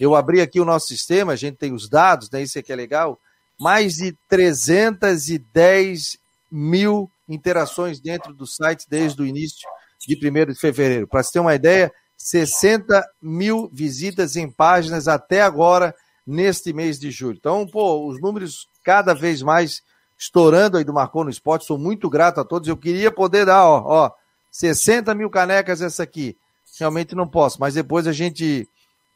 eu 0.00 0.14
abri 0.14 0.40
aqui 0.40 0.60
o 0.60 0.64
nosso 0.64 0.88
sistema, 0.88 1.32
a 1.32 1.36
gente 1.36 1.56
tem 1.56 1.72
os 1.72 1.88
dados, 1.88 2.30
né? 2.30 2.42
Isso 2.42 2.58
aqui 2.58 2.72
é 2.72 2.76
legal. 2.76 3.18
Mais 3.58 3.94
de 3.94 4.16
310 4.28 6.18
mil 6.50 7.10
interações 7.28 8.00
dentro 8.00 8.32
do 8.32 8.46
site 8.46 8.86
desde 8.88 9.20
o 9.22 9.26
início 9.26 9.68
de 10.06 10.16
1 10.16 10.52
de 10.52 10.58
fevereiro. 10.58 11.06
Para 11.06 11.22
você 11.22 11.32
ter 11.32 11.40
uma 11.40 11.54
ideia, 11.54 11.92
60 12.16 13.04
mil 13.20 13.68
visitas 13.72 14.36
em 14.36 14.50
páginas 14.50 15.08
até 15.08 15.42
agora 15.42 15.94
neste 16.26 16.72
mês 16.72 16.98
de 16.98 17.10
julho. 17.10 17.36
Então, 17.38 17.66
pô, 17.66 18.06
os 18.08 18.20
números 18.20 18.68
cada 18.82 19.14
vez 19.14 19.42
mais 19.42 19.82
estourando 20.18 20.76
aí 20.76 20.84
do 20.84 20.92
Marcou 20.92 21.24
no 21.24 21.30
Esporte. 21.30 21.66
Sou 21.66 21.78
muito 21.78 22.08
grato 22.08 22.40
a 22.40 22.44
todos. 22.44 22.68
Eu 22.68 22.76
queria 22.76 23.10
poder 23.10 23.46
dar, 23.46 23.66
ó, 23.66 23.82
ó, 23.84 24.10
60 24.50 25.14
mil 25.14 25.28
canecas 25.28 25.82
essa 25.82 26.02
aqui. 26.02 26.36
Realmente 26.78 27.14
não 27.14 27.28
posso, 27.28 27.60
mas 27.60 27.74
depois 27.74 28.06
a 28.06 28.12
gente 28.12 28.68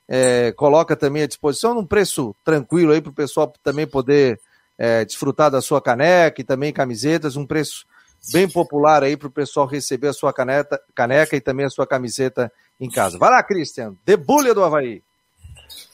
é, 0.09 0.53
coloca 0.53 0.97
também 0.97 1.23
à 1.23 1.27
disposição 1.27 1.75
num 1.75 1.85
preço 1.85 2.35
tranquilo 2.43 2.93
aí 2.93 3.01
para 3.01 3.11
o 3.11 3.15
pessoal 3.15 3.53
também 3.63 3.87
poder 3.87 4.41
é, 4.79 5.05
desfrutar 5.05 5.51
da 5.51 5.61
sua 5.61 5.83
caneca 5.83 6.41
e 6.41 6.45
também 6.45 6.73
camisetas, 6.73 7.37
um 7.37 7.47
preço 7.47 7.85
bem 8.33 8.49
popular 8.49 9.03
aí 9.03 9.17
para 9.17 9.29
o 9.29 9.33
pessoal 9.33 9.67
receber 9.67 10.09
a 10.09 10.13
sua 10.13 10.33
caneta, 10.33 10.81
caneca 10.95 11.37
e 11.37 11.41
também 11.41 11.67
a 11.67 11.71
sua 11.71 11.87
camiseta 11.87 12.51
em 12.81 12.89
casa. 12.89 13.19
Vai 13.19 13.31
lá, 13.31 13.43
Christian, 13.43 13.95
debulha 14.05 14.55
do 14.55 14.65
Havaí. 14.65 15.03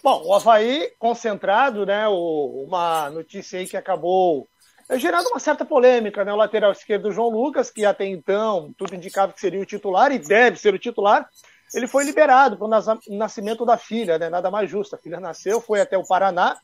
Bom, 0.03 0.22
o 0.27 0.35
Havaí 0.35 0.92
concentrado, 0.98 1.85
né? 1.87 2.07
O, 2.09 2.66
uma 2.66 3.11
notícia 3.11 3.59
aí 3.59 3.66
que 3.66 3.77
acabou 3.77 4.46
é, 4.88 4.98
gerando 4.98 5.29
uma 5.29 5.40
certa 5.40 5.64
polêmica, 5.64 6.24
né? 6.24 6.33
O 6.33 6.37
lateral 6.37 6.72
esquerdo 6.72 7.11
João 7.11 7.31
Lucas, 7.31 7.70
que 7.70 7.85
até 7.85 8.07
então 8.07 8.72
tudo 8.77 8.94
indicava 8.94 9.33
que 9.33 9.40
seria 9.40 9.61
o 9.61 9.66
titular 9.66 10.12
e 10.12 10.18
deve 10.18 10.59
ser 10.59 10.74
o 10.74 10.79
titular, 10.79 11.29
ele 11.75 11.87
foi 11.87 12.05
liberado 12.05 12.57
para 12.57 12.67
o 12.67 13.17
nascimento 13.17 13.67
da 13.67 13.77
filha, 13.77 14.19
né? 14.19 14.31
Nada 14.31 14.51
mais 14.51 14.71
justo. 14.71 14.95
A 14.95 14.99
filha 14.99 15.19
nasceu, 15.19 15.61
foi 15.61 15.81
até 15.81 15.99
o 15.99 16.07
Paraná 16.07 16.57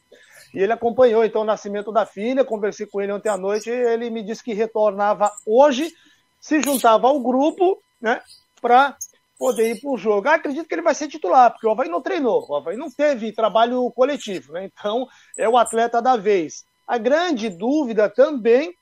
e 0.54 0.60
ele 0.60 0.72
acompanhou 0.72 1.24
então 1.24 1.42
o 1.42 1.44
nascimento 1.44 1.90
da 1.92 2.06
filha. 2.06 2.44
Conversei 2.44 2.86
com 2.86 3.00
ele 3.00 3.12
ontem 3.12 3.28
à 3.28 3.36
noite. 3.36 3.68
ele 3.68 4.08
me 4.08 4.22
disse 4.22 4.42
que 4.42 4.54
retornava 4.54 5.30
hoje, 5.44 5.92
se 6.40 6.62
juntava 6.62 7.08
ao 7.08 7.20
grupo, 7.20 7.82
né? 8.00 8.22
Para 8.62 8.96
poder 9.36 9.72
ir 9.72 9.80
para 9.80 9.90
o 9.90 9.98
jogo. 9.98 10.28
Ah, 10.28 10.34
acredito 10.34 10.68
que 10.68 10.74
ele 10.74 10.82
vai 10.82 10.94
ser 10.94 11.08
titular, 11.08 11.50
porque 11.50 11.66
o 11.66 11.70
Havaí 11.70 11.88
não 11.88 12.02
treinou, 12.02 12.46
o 12.48 12.56
Havaí 12.56 12.76
não 12.76 12.90
teve 12.90 13.32
trabalho 13.32 13.90
coletivo, 13.92 14.52
né? 14.52 14.64
Então 14.66 15.08
é 15.36 15.48
o 15.48 15.56
atleta 15.56 16.00
da 16.00 16.16
vez. 16.16 16.64
A 16.86 16.98
grande 16.98 17.48
dúvida 17.48 18.08
também 18.08 18.74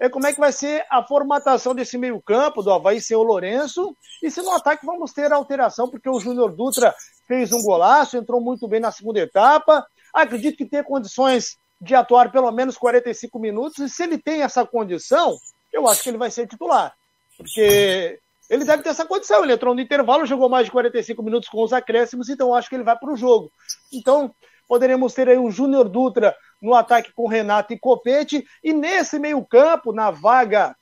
é 0.00 0.08
como 0.08 0.26
é 0.26 0.32
que 0.32 0.40
vai 0.40 0.50
ser 0.50 0.84
a 0.90 1.04
formatação 1.04 1.74
desse 1.74 1.98
meio-campo 1.98 2.62
do 2.62 2.72
Havaí 2.72 3.00
sem 3.00 3.16
o 3.16 3.22
Lourenço 3.22 3.94
e 4.22 4.30
se 4.30 4.40
no 4.40 4.50
ataque 4.52 4.86
vamos 4.86 5.12
ter 5.12 5.30
alteração, 5.30 5.90
porque 5.90 6.08
o 6.08 6.18
Júnior 6.18 6.56
Dutra 6.56 6.94
fez 7.28 7.52
um 7.52 7.62
golaço, 7.62 8.16
entrou 8.16 8.40
muito 8.40 8.66
bem 8.66 8.80
na 8.80 8.90
segunda 8.90 9.20
etapa. 9.20 9.86
Acredito 10.12 10.56
que 10.56 10.64
tem 10.64 10.82
condições 10.82 11.58
de 11.78 11.94
atuar 11.94 12.32
pelo 12.32 12.50
menos 12.50 12.78
45 12.78 13.38
minutos, 13.38 13.78
e 13.78 13.88
se 13.88 14.02
ele 14.02 14.18
tem 14.18 14.42
essa 14.42 14.66
condição, 14.66 15.36
eu 15.72 15.86
acho 15.86 16.02
que 16.02 16.08
ele 16.08 16.18
vai 16.18 16.30
ser 16.30 16.46
titular. 16.46 16.94
Porque 17.36 18.18
ele 18.50 18.64
deve 18.64 18.82
ter 18.82 18.88
essa 18.88 19.06
condição. 19.06 19.44
Ele 19.44 19.52
entrou 19.52 19.74
no 19.74 19.80
intervalo, 19.80 20.26
jogou 20.26 20.48
mais 20.48 20.66
de 20.66 20.72
45 20.72 21.22
minutos 21.22 21.48
com 21.48 21.62
os 21.62 21.72
acréscimos, 21.72 22.28
então 22.28 22.54
acho 22.54 22.68
que 22.68 22.74
ele 22.74 22.84
vai 22.84 22.98
para 22.98 23.12
o 23.12 23.16
jogo. 23.16 23.50
Então, 23.92 24.34
poderemos 24.70 25.12
ter 25.12 25.28
aí 25.28 25.36
o 25.36 25.50
Júnior 25.50 25.88
Dutra 25.88 26.32
no 26.62 26.74
ataque 26.76 27.12
com 27.12 27.26
Renato 27.26 27.72
e 27.72 27.78
Copete, 27.78 28.46
e 28.62 28.72
nesse 28.72 29.18
meio-campo, 29.18 29.92
na 29.92 30.12
vaga 30.12 30.76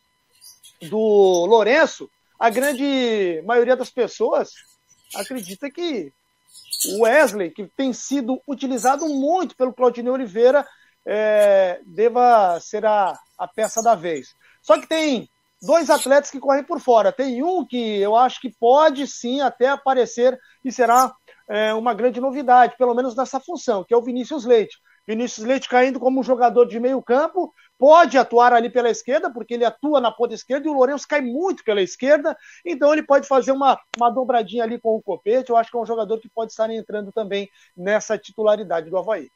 do 0.91 0.99
Lourenço, 1.47 2.07
a 2.39 2.51
grande 2.51 3.43
maioria 3.47 3.75
das 3.75 3.89
pessoas 3.89 4.51
acredita 5.15 5.71
que 5.71 6.13
o 6.97 7.05
Wesley, 7.05 7.51
que 7.51 7.67
tem 7.75 7.95
sido 7.95 8.39
utilizado 8.47 9.09
muito 9.09 9.57
pelo 9.57 9.73
Claudinei 9.73 10.13
Oliveira, 10.13 10.69
é, 11.07 11.81
deva 11.87 12.61
ser 12.61 12.85
a, 12.85 13.19
a 13.39 13.49
peça 13.49 13.83
da 13.83 13.95
vez. 13.95 14.35
Só 14.61 14.79
que 14.79 14.87
tem 14.87 15.31
dois 15.63 15.89
atletas 15.89 16.31
que 16.31 16.39
correm 16.39 16.63
por 16.63 16.79
fora. 16.79 17.11
Tem 17.11 17.43
um 17.43 17.65
que 17.65 17.99
eu 17.99 18.15
acho 18.15 18.39
que 18.39 18.51
pode 18.51 19.07
sim 19.07 19.41
até 19.41 19.67
aparecer 19.67 20.39
e 20.63 20.71
será 20.71 21.11
é, 21.49 21.73
uma 21.75 21.95
grande 21.95 22.21
novidade, 22.21 22.77
pelo 22.77 22.95
menos 22.95 23.17
nessa 23.17 23.41
função, 23.41 23.85
que 23.85 23.95
é 23.95 23.97
o 23.97 24.03
Vinícius 24.03 24.45
Leite. 24.45 24.79
Vinícius 25.07 25.47
Leite 25.47 25.69
caindo 25.69 25.99
como 25.99 26.21
um 26.21 26.23
jogador 26.23 26.67
de 26.67 26.79
meio 26.79 27.03
campo, 27.03 27.55
pode 27.79 28.19
atuar 28.19 28.53
ali 28.53 28.69
pela 28.69 28.91
esquerda, 28.91 29.33
porque 29.33 29.55
ele 29.55 29.65
atua 29.65 30.01
na 30.01 30.13
ponta 30.13 30.35
esquerda 30.35 30.67
e 30.67 30.71
o 30.71 30.75
Lourenço 30.75 31.09
cai 31.09 31.23
muito 31.23 31.65
pela 31.65 31.81
esquerda, 31.81 32.37
então 32.67 32.93
ele 32.93 33.03
pode 33.03 33.27
fazer 33.27 33.53
uma, 33.53 33.81
uma 33.97 34.11
dobradinha 34.11 34.65
ali 34.65 34.79
com 34.79 34.97
o 34.97 35.03
Copete. 35.03 35.49
Eu 35.49 35.57
acho 35.57 35.71
que 35.71 35.77
é 35.79 35.81
um 35.81 35.87
jogador 35.87 36.21
que 36.21 36.29
pode 36.29 36.53
estar 36.53 36.69
entrando 36.71 37.11
também 37.11 37.49
nessa 37.75 38.19
titularidade 38.19 38.91
do 38.91 38.99
Havaí. 38.99 39.31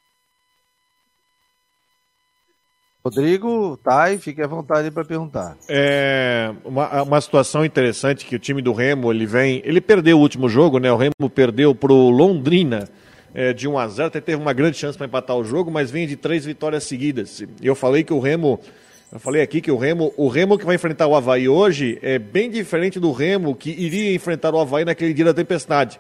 Rodrigo, 3.05 3.77
Thay, 3.83 4.17
fique 4.19 4.41
à 4.41 4.47
vontade 4.47 4.89
para 4.93 5.05
perguntar. 5.05 5.57
É 5.69 6.53
uma, 6.65 7.03
uma 7.03 7.21
situação 7.21 7.65
interessante 7.65 8.25
que 8.25 8.37
o 8.37 8.39
time 8.39 8.63
do 8.63 8.73
Remo, 8.73 9.13
ele 9.13 9.27
vem, 9.27 9.61
ele 9.65 9.81
perdeu 9.81 10.19
o 10.19 10.21
último 10.21 10.49
jogo, 10.49 10.79
né? 10.79 10.93
O 10.93 10.97
Remo 10.97 11.29
perdeu 11.29 11.75
pro 11.75 11.95
Londrina 12.11 12.89
é, 13.35 13.53
de 13.53 13.67
1 13.67 13.77
a 13.77 13.89
0, 13.89 14.07
até 14.07 14.21
teve 14.21 14.41
uma 14.41 14.53
grande 14.53 14.77
chance 14.77 14.97
para 14.97 15.07
empatar 15.07 15.37
o 15.37 15.43
jogo, 15.43 15.69
mas 15.69 15.91
vem 15.91 16.07
de 16.07 16.15
três 16.15 16.45
vitórias 16.45 16.85
seguidas. 16.85 17.43
Eu 17.61 17.75
falei 17.75 18.05
que 18.05 18.13
o 18.13 18.21
Remo, 18.21 18.61
eu 19.11 19.19
falei 19.19 19.43
aqui 19.43 19.61
que 19.61 19.73
o 19.73 19.77
Remo, 19.77 20.15
o 20.17 20.29
Remo 20.29 20.57
que 20.57 20.65
vai 20.65 20.77
enfrentar 20.77 21.09
o 21.09 21.17
Havaí 21.17 21.49
hoje 21.49 21.99
é 22.03 22.21
bem 22.21 22.49
diferente 22.49 23.01
do 23.01 23.11
Remo 23.11 23.57
que 23.57 23.71
iria 23.71 24.15
enfrentar 24.15 24.55
o 24.55 24.61
Havaí 24.61 24.85
naquele 24.85 25.13
dia 25.13 25.25
da 25.25 25.35
tempestade. 25.35 25.99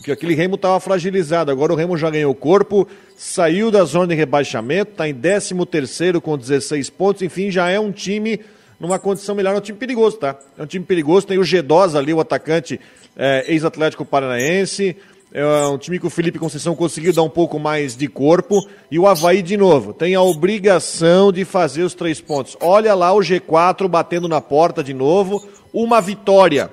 Porque 0.00 0.12
aquele 0.12 0.34
Remo 0.34 0.54
estava 0.54 0.80
fragilizado, 0.80 1.50
agora 1.50 1.74
o 1.74 1.76
Remo 1.76 1.94
já 1.94 2.08
ganhou 2.08 2.34
corpo, 2.34 2.88
saiu 3.14 3.70
da 3.70 3.84
zona 3.84 4.06
de 4.06 4.14
rebaixamento, 4.14 4.92
está 4.92 5.06
em 5.06 5.14
13 5.14 5.54
terceiro 5.66 6.22
com 6.22 6.38
16 6.38 6.88
pontos, 6.88 7.20
enfim, 7.20 7.50
já 7.50 7.68
é 7.68 7.78
um 7.78 7.92
time 7.92 8.40
numa 8.80 8.98
condição 8.98 9.34
melhor, 9.34 9.54
é 9.54 9.58
um 9.58 9.60
time 9.60 9.76
perigoso, 9.76 10.16
tá? 10.16 10.38
É 10.56 10.62
um 10.62 10.66
time 10.66 10.82
perigoso, 10.86 11.26
tem 11.26 11.38
o 11.38 11.44
Gedosa 11.44 11.98
ali, 11.98 12.14
o 12.14 12.20
atacante 12.20 12.80
é, 13.14 13.44
ex-atlético 13.52 14.06
paranaense, 14.06 14.96
é 15.34 15.44
um 15.66 15.76
time 15.76 15.98
que 15.98 16.06
o 16.06 16.10
Felipe 16.10 16.38
Conceição 16.38 16.74
conseguiu 16.74 17.12
dar 17.12 17.22
um 17.22 17.28
pouco 17.28 17.58
mais 17.58 17.94
de 17.94 18.08
corpo. 18.08 18.66
E 18.90 18.98
o 18.98 19.06
Havaí, 19.06 19.42
de 19.42 19.56
novo, 19.56 19.92
tem 19.92 20.16
a 20.16 20.22
obrigação 20.22 21.30
de 21.30 21.44
fazer 21.44 21.84
os 21.84 21.94
três 21.94 22.20
pontos. 22.20 22.56
Olha 22.60 22.96
lá 22.96 23.12
o 23.12 23.20
G4 23.20 23.86
batendo 23.86 24.26
na 24.26 24.40
porta 24.40 24.82
de 24.82 24.92
novo. 24.92 25.46
Uma 25.72 26.00
vitória. 26.00 26.68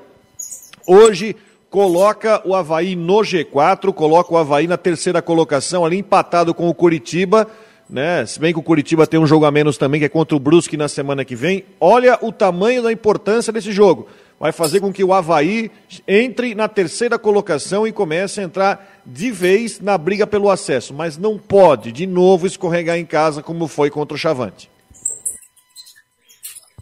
Hoje 0.88 1.36
coloca 1.70 2.42
o 2.46 2.56
Havaí 2.56 2.96
no 2.96 3.20
G4, 3.20 3.94
coloca 3.94 4.34
o 4.34 4.38
Havaí 4.38 4.68
na 4.68 4.78
terceira 4.78 5.22
colocação, 5.22 5.86
ali 5.86 5.98
empatado 5.98 6.54
com 6.54 6.70
o 6.70 6.74
Curitiba. 6.74 7.48
Né? 7.90 8.26
Se 8.26 8.40
bem 8.40 8.54
que 8.54 8.60
o 8.60 8.64
Curitiba 8.64 9.08
tem 9.08 9.20
um 9.20 9.28
jogo 9.28 9.46
a 9.46 9.52
menos 9.52 9.78
também, 9.78 10.00
que 10.00 10.06
é 10.06 10.10
contra 10.10 10.36
o 10.36 10.40
Brusque 10.40 10.76
na 10.76 10.88
semana 10.88 11.24
que 11.24 11.36
vem. 11.36 11.64
Olha 11.80 12.18
o 12.22 12.32
tamanho 12.32 12.84
da 12.84 12.92
importância 12.92 13.54
desse 13.54 13.72
jogo 13.72 14.08
vai 14.40 14.52
fazer 14.52 14.80
com 14.80 14.94
que 14.94 15.04
o 15.04 15.14
Havaí 15.14 15.72
entre 16.08 16.54
na 16.54 16.68
terceira 16.68 17.18
colocação 17.18 17.88
e 17.88 17.92
comece 17.92 18.40
a 18.40 18.44
entrar 18.44 19.02
de 19.06 19.32
vez 19.32 19.80
na 19.80 19.98
briga 19.98 20.28
pelo 20.28 20.50
acesso, 20.50 20.94
mas 20.94 21.18
não 21.18 21.38
pode 21.38 21.92
de 21.92 22.06
novo 22.06 22.46
escorregar 22.46 22.98
em 22.98 23.06
casa 23.06 23.42
como 23.42 23.68
foi 23.68 23.90
contra 23.90 24.16
o 24.16 24.18
Chavante. 24.18 24.70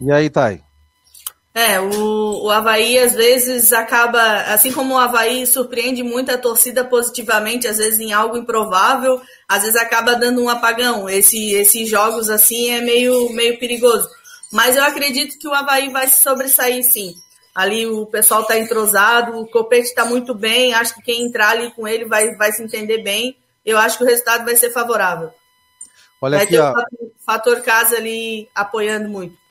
E 0.00 0.12
aí, 0.12 0.28
Thay? 0.28 0.65
É, 1.56 1.80
o, 1.80 2.44
o 2.44 2.50
Havaí 2.50 2.98
às 2.98 3.14
vezes 3.14 3.72
acaba, 3.72 4.20
assim 4.42 4.70
como 4.70 4.92
o 4.92 4.98
Havaí 4.98 5.46
surpreende 5.46 6.02
muito 6.02 6.30
a 6.30 6.36
torcida 6.36 6.84
positivamente, 6.84 7.66
às 7.66 7.78
vezes 7.78 7.98
em 7.98 8.12
algo 8.12 8.36
improvável, 8.36 9.18
às 9.48 9.62
vezes 9.62 9.80
acaba 9.80 10.14
dando 10.14 10.42
um 10.42 10.50
apagão. 10.50 11.08
Esse, 11.08 11.54
esses 11.54 11.88
jogos 11.88 12.28
assim 12.28 12.72
é 12.72 12.82
meio, 12.82 13.30
meio 13.30 13.58
perigoso. 13.58 14.06
Mas 14.52 14.76
eu 14.76 14.84
acredito 14.84 15.38
que 15.38 15.48
o 15.48 15.54
Havaí 15.54 15.88
vai 15.88 16.06
se 16.08 16.22
sobressair 16.22 16.84
sim. 16.84 17.14
Ali 17.54 17.86
o 17.86 18.04
pessoal 18.04 18.42
está 18.42 18.58
entrosado, 18.58 19.40
o 19.40 19.48
Copete 19.48 19.88
está 19.88 20.04
muito 20.04 20.34
bem. 20.34 20.74
Acho 20.74 20.94
que 20.96 21.04
quem 21.04 21.26
entrar 21.26 21.52
ali 21.52 21.70
com 21.70 21.88
ele 21.88 22.04
vai, 22.04 22.34
vai 22.34 22.52
se 22.52 22.62
entender 22.62 23.02
bem. 23.02 23.34
Eu 23.64 23.78
acho 23.78 23.96
que 23.96 24.04
o 24.04 24.06
resultado 24.06 24.44
vai 24.44 24.56
ser 24.56 24.74
favorável. 24.74 25.30
Olha 26.20 26.36
vai 26.36 26.44
aqui, 26.44 26.52
ter 26.52 26.60
o 26.60 26.66
fator, 26.66 27.10
fator 27.24 27.60
casa 27.62 27.96
ali 27.96 28.46
apoiando 28.54 29.08
muito. 29.08 29.45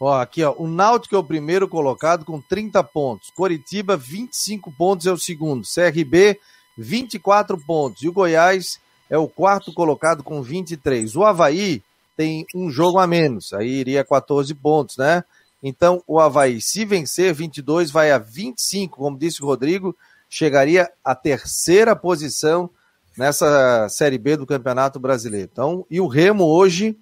Ó, 0.00 0.14
aqui, 0.14 0.44
ó. 0.44 0.54
O 0.56 0.68
Náutico 0.68 1.16
é 1.16 1.18
o 1.18 1.24
primeiro 1.24 1.66
colocado 1.66 2.24
com 2.24 2.40
30 2.40 2.82
pontos. 2.84 3.30
Coritiba, 3.30 3.96
25 3.96 4.70
pontos 4.72 5.06
é 5.06 5.12
o 5.12 5.18
segundo. 5.18 5.66
CRB, 5.66 6.38
24 6.76 7.58
pontos. 7.58 8.02
E 8.02 8.08
o 8.08 8.12
Goiás 8.12 8.78
é 9.10 9.18
o 9.18 9.28
quarto 9.28 9.72
colocado 9.72 10.22
com 10.22 10.40
23. 10.42 11.16
O 11.16 11.24
Havaí 11.24 11.82
tem 12.16 12.46
um 12.54 12.70
jogo 12.70 12.98
a 12.98 13.06
menos. 13.06 13.52
Aí 13.52 13.68
iria 13.68 14.04
14 14.04 14.54
pontos, 14.54 14.96
né? 14.96 15.24
Então, 15.60 16.02
o 16.06 16.20
Havaí, 16.20 16.60
se 16.60 16.84
vencer 16.84 17.34
22, 17.34 17.90
vai 17.90 18.12
a 18.12 18.18
25, 18.18 18.96
como 18.96 19.18
disse 19.18 19.42
o 19.42 19.46
Rodrigo, 19.46 19.96
chegaria 20.30 20.88
à 21.04 21.16
terceira 21.16 21.96
posição 21.96 22.70
nessa 23.16 23.88
Série 23.88 24.18
B 24.18 24.36
do 24.36 24.46
Campeonato 24.46 25.00
Brasileiro. 25.00 25.48
Então, 25.50 25.84
e 25.90 26.00
o 26.00 26.06
Remo 26.06 26.44
hoje, 26.44 26.96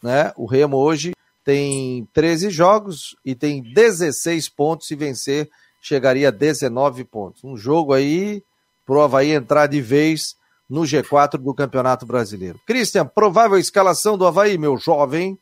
né? 0.00 0.32
O 0.36 0.46
Remo 0.46 0.76
hoje 0.76 1.15
tem 1.46 2.08
13 2.12 2.50
jogos 2.50 3.16
e 3.24 3.32
tem 3.32 3.62
16 3.62 4.48
pontos. 4.48 4.88
Se 4.88 4.96
vencer, 4.96 5.48
chegaria 5.80 6.26
a 6.26 6.32
19 6.32 7.04
pontos. 7.04 7.44
Um 7.44 7.56
jogo 7.56 7.92
aí 7.92 8.42
pro 8.84 9.00
Havaí 9.00 9.30
entrar 9.30 9.68
de 9.68 9.80
vez 9.80 10.34
no 10.68 10.80
G4 10.80 11.38
do 11.38 11.54
Campeonato 11.54 12.04
Brasileiro. 12.04 12.60
Christian, 12.66 13.06
provável 13.06 13.56
escalação 13.58 14.18
do 14.18 14.26
Havaí, 14.26 14.58
meu 14.58 14.76
jovem. 14.76 15.38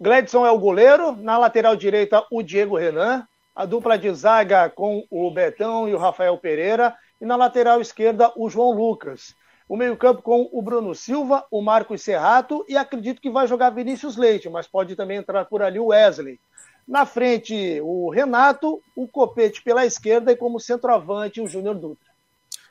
Gledson 0.00 0.44
é 0.44 0.50
o 0.50 0.58
goleiro, 0.58 1.14
na 1.14 1.38
lateral 1.38 1.76
direita 1.76 2.26
o 2.28 2.42
Diego 2.42 2.76
Renan, 2.76 3.24
a 3.54 3.64
dupla 3.64 3.96
de 3.96 4.12
zaga 4.12 4.68
com 4.68 5.06
o 5.08 5.30
Betão 5.30 5.88
e 5.88 5.94
o 5.94 5.98
Rafael 5.98 6.36
Pereira, 6.36 6.92
e 7.20 7.24
na 7.24 7.36
lateral 7.36 7.80
esquerda 7.80 8.32
o 8.36 8.50
João 8.50 8.72
Lucas. 8.72 9.36
O 9.68 9.76
meio-campo 9.76 10.22
com 10.22 10.48
o 10.52 10.62
Bruno 10.62 10.94
Silva, 10.94 11.44
o 11.50 11.60
Marcos 11.60 12.02
Serrato 12.02 12.64
e 12.68 12.76
acredito 12.76 13.20
que 13.20 13.30
vai 13.30 13.46
jogar 13.48 13.70
Vinícius 13.70 14.16
Leite, 14.16 14.48
mas 14.48 14.66
pode 14.66 14.94
também 14.94 15.18
entrar 15.18 15.44
por 15.46 15.62
ali 15.62 15.78
o 15.78 15.86
Wesley. 15.86 16.38
Na 16.86 17.04
frente, 17.04 17.80
o 17.82 18.08
Renato, 18.10 18.80
o 18.94 19.08
Copete 19.08 19.60
pela 19.62 19.84
esquerda 19.84 20.30
e 20.30 20.36
como 20.36 20.60
centroavante 20.60 21.40
o 21.40 21.48
Júnior 21.48 21.74
Dutra. 21.74 22.06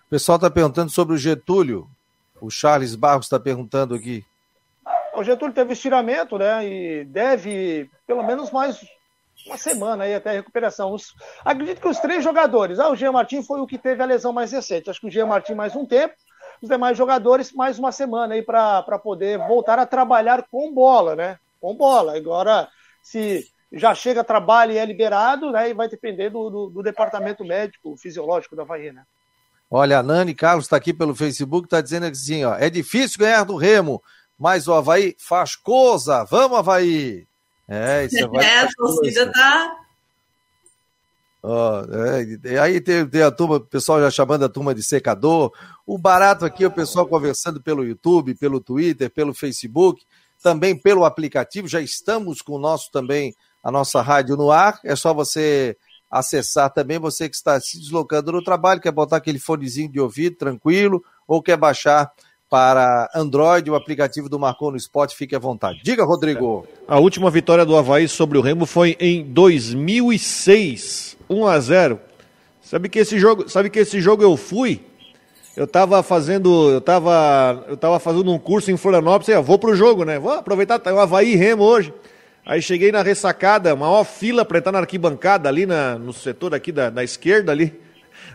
O 0.08 0.10
pessoal 0.10 0.38
está 0.38 0.50
perguntando 0.50 0.90
sobre 0.90 1.16
o 1.16 1.18
Getúlio. 1.18 1.88
O 2.40 2.50
Charles 2.50 2.96
Barros 2.96 3.26
está 3.26 3.40
perguntando 3.40 3.94
aqui. 3.94 4.24
O 5.16 5.24
Getúlio 5.24 5.54
teve 5.54 5.74
estiramento, 5.74 6.38
né? 6.38 6.66
E 6.66 7.06
deve 7.06 7.90
pelo 8.08 8.24
menos 8.24 8.52
mais 8.52 8.80
uma 9.46 9.58
semana 9.58 10.06
aí 10.06 10.14
até 10.14 10.30
a 10.30 10.34
recuperação. 10.34 10.94
Os, 10.94 11.14
acredito 11.44 11.82
que 11.82 11.88
os 11.88 12.00
três 12.00 12.24
jogadores. 12.24 12.80
Ah, 12.80 12.90
o 12.90 12.96
Jean 12.96 13.12
Martin 13.12 13.44
foi 13.44 13.60
o 13.60 13.68
que 13.68 13.78
teve 13.78 14.02
a 14.02 14.06
lesão 14.06 14.32
mais 14.32 14.52
recente. 14.52 14.90
Acho 14.90 15.02
que 15.02 15.08
o 15.08 15.12
Jean 15.12 15.26
Martin 15.26 15.54
mais 15.54 15.76
um 15.76 15.86
tempo. 15.86 16.14
Os 16.62 16.70
demais 16.70 16.98
jogadores 16.98 17.52
mais 17.52 17.78
uma 17.78 17.92
semana 17.92 18.34
aí 18.34 18.42
para 18.42 19.00
poder 19.00 19.38
voltar 19.40 19.80
a 19.80 19.86
trabalhar 19.86 20.46
com 20.50 20.74
bola, 20.74 21.16
né? 21.16 21.38
Com 21.60 21.76
bola. 21.76 22.16
Agora, 22.16 22.68
se 23.02 23.46
já 23.72 23.94
chega, 23.94 24.24
trabalho 24.24 24.72
e 24.72 24.78
é 24.78 24.86
liberado, 24.86 25.52
né? 25.52 25.70
E 25.70 25.74
vai 25.74 25.88
depender 25.88 26.30
do, 26.30 26.50
do, 26.50 26.70
do 26.70 26.84
departamento 26.84 27.44
médico, 27.44 27.98
fisiológico 27.98 28.56
da 28.56 28.64
Bahia, 28.64 28.94
né? 28.94 29.04
Olha, 29.70 30.00
a 30.00 30.04
Nani 30.04 30.34
Carlos 30.34 30.66
está 30.66 30.78
aqui 30.78 30.94
pelo 30.94 31.16
Facebook, 31.16 31.66
está 31.66 31.82
dizendo 31.82 32.06
assim, 32.06 32.46
ó, 32.46 32.56
é 32.56 32.70
difícil 32.70 33.20
ganhar 33.20 33.44
do 33.44 33.56
Remo, 33.56 34.02
mas 34.38 34.68
o 34.68 34.74
Havaí 34.74 35.16
faz 35.20 35.56
coisa. 35.56 36.24
Vamos, 36.24 36.58
Havaí! 36.60 37.28
É, 37.68 38.06
isso 38.06 38.24
Havaí 38.26 38.46
É, 38.46 38.60
a 38.60 38.68
torcida 38.70 39.32
tá. 39.32 39.85
Ó, 41.48 41.86
é, 42.44 42.58
aí 42.58 42.82
tem, 42.82 43.06
tem, 43.08 43.22
a 43.22 43.30
turma, 43.30 43.58
o 43.58 43.60
pessoal 43.60 44.02
já 44.02 44.10
chamando 44.10 44.44
a 44.46 44.50
turma 44.50 44.74
de 44.74 44.82
secador. 44.82 45.52
O 45.86 45.96
barato 45.96 46.44
aqui, 46.44 46.66
o 46.66 46.72
pessoal 46.72 47.06
conversando 47.06 47.62
pelo 47.62 47.86
YouTube, 47.86 48.34
pelo 48.34 48.60
Twitter, 48.60 49.12
pelo 49.12 49.32
Facebook, 49.32 50.04
também 50.42 50.76
pelo 50.76 51.06
aplicativo. 51.06 51.68
Já 51.68 51.80
estamos 51.80 52.42
com 52.42 52.54
o 52.54 52.60
nosso 52.60 52.90
também, 52.92 53.36
a 53.64 53.72
nossa 53.72 54.02
rádio 54.02 54.36
no 54.36 54.50
ar. 54.50 54.80
É 54.84 54.96
só 54.96 55.14
você 55.14 55.78
acessar 56.10 56.74
também, 56.74 56.98
você 56.98 57.30
que 57.30 57.36
está 57.36 57.60
se 57.62 57.80
deslocando 57.80 58.32
no 58.32 58.44
trabalho, 58.44 58.82
quer 58.82 58.92
botar 58.92 59.18
aquele 59.18 59.38
fonezinho 59.38 59.92
de 59.92 60.00
ouvido 60.00 60.38
tranquilo, 60.38 61.04
ou 61.28 61.44
quer 61.44 61.58
baixar 61.58 62.12
para 62.50 63.10
Android, 63.14 63.70
o 63.70 63.76
aplicativo 63.76 64.30
do 64.30 64.40
Marcou 64.40 64.72
no 64.72 64.78
Spot, 64.78 65.12
fique 65.14 65.36
à 65.36 65.40
vontade. 65.40 65.82
Diga, 65.84 66.04
Rodrigo. 66.04 66.68
A 66.88 67.00
última 67.00 67.30
vitória 67.30 67.66
do 67.66 67.76
Havaí 67.76 68.08
sobre 68.08 68.38
o 68.38 68.42
Remo 68.42 68.66
foi 68.66 68.96
em 69.00 69.24
2006, 69.24 71.18
1 71.30 71.48
a 71.48 71.60
0. 71.60 72.00
Sabe 72.62 72.90
que 72.90 73.00
esse 73.00 73.20
jogo, 73.20 73.50
sabe 73.50 73.70
que 73.70 73.80
esse 73.80 74.00
jogo 74.00 74.24
eu 74.24 74.38
fui? 74.38 74.82
Eu 75.56 75.66
estava 75.66 76.04
fazendo, 76.04 76.70
eu 76.70 76.82
tava, 76.82 77.66
eu 77.68 77.78
tava 77.78 78.00
fazendo 78.00 78.32
um 78.32 78.38
curso 78.38 78.72
em 78.72 78.78
Florianópolis, 78.78 79.30
eu 79.30 79.42
vou 79.42 79.58
pro 79.58 79.76
jogo, 79.76 80.04
né? 80.04 80.20
Vou 80.20 80.32
aproveitar, 80.32 80.80
tá 80.80 80.94
o 80.94 81.00
Havaí 81.00 81.36
Remo 81.36 81.64
hoje. 81.64 81.94
Aí 82.46 82.62
cheguei 82.62 82.92
na 82.92 83.02
ressacada, 83.02 83.76
maior 83.76 84.04
fila 84.04 84.46
para 84.46 84.60
entrar 84.60 84.72
na 84.72 84.80
arquibancada 84.80 85.50
ali 85.50 85.66
na, 85.66 85.98
no 85.98 86.14
setor 86.14 86.54
aqui 86.54 86.72
da, 86.72 86.90
da 86.90 87.04
esquerda 87.04 87.52
ali. 87.52 87.85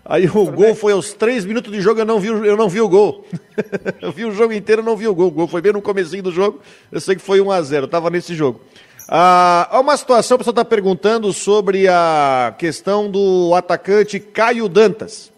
Aí 0.05 0.27
o 0.27 0.33
Tudo 0.33 0.53
gol 0.53 0.67
bem? 0.67 0.75
foi 0.75 0.93
aos 0.93 1.13
três 1.13 1.45
minutos 1.45 1.73
de 1.73 1.81
jogo, 1.81 2.01
eu 2.01 2.05
não 2.05 2.19
vi, 2.19 2.29
eu 2.29 2.57
não 2.57 2.69
vi 2.69 2.81
o 2.81 2.89
gol. 2.89 3.25
eu 4.01 4.11
vi 4.11 4.25
o 4.25 4.33
jogo 4.33 4.53
inteiro, 4.53 4.83
não 4.83 4.97
vi 4.97 5.07
o 5.07 5.15
gol. 5.15 5.29
O 5.29 5.31
gol 5.31 5.49
foi 5.49 5.61
bem 5.61 5.73
no 5.73 5.83
comecinho 5.83 6.23
do 6.23 6.33
jogo, 6.33 6.61
eu 6.91 7.01
sei 7.01 7.17
que 7.17 7.23
foi 7.23 7.41
1 7.41 7.51
a 7.51 7.63
0 7.63 7.85
eu 7.85 7.89
tava 7.89 8.11
nesse 8.11 8.35
jogo. 8.35 8.61
Ah, 9.09 9.69
há 9.71 9.81
uma 9.81 9.97
situação, 9.97 10.37
o 10.37 10.39
pessoal 10.39 10.53
está 10.53 10.65
perguntando 10.65 11.33
sobre 11.33 11.89
a 11.89 12.55
questão 12.57 13.11
do 13.11 13.53
atacante 13.55 14.21
Caio 14.21 14.69
Dantas, 14.69 15.33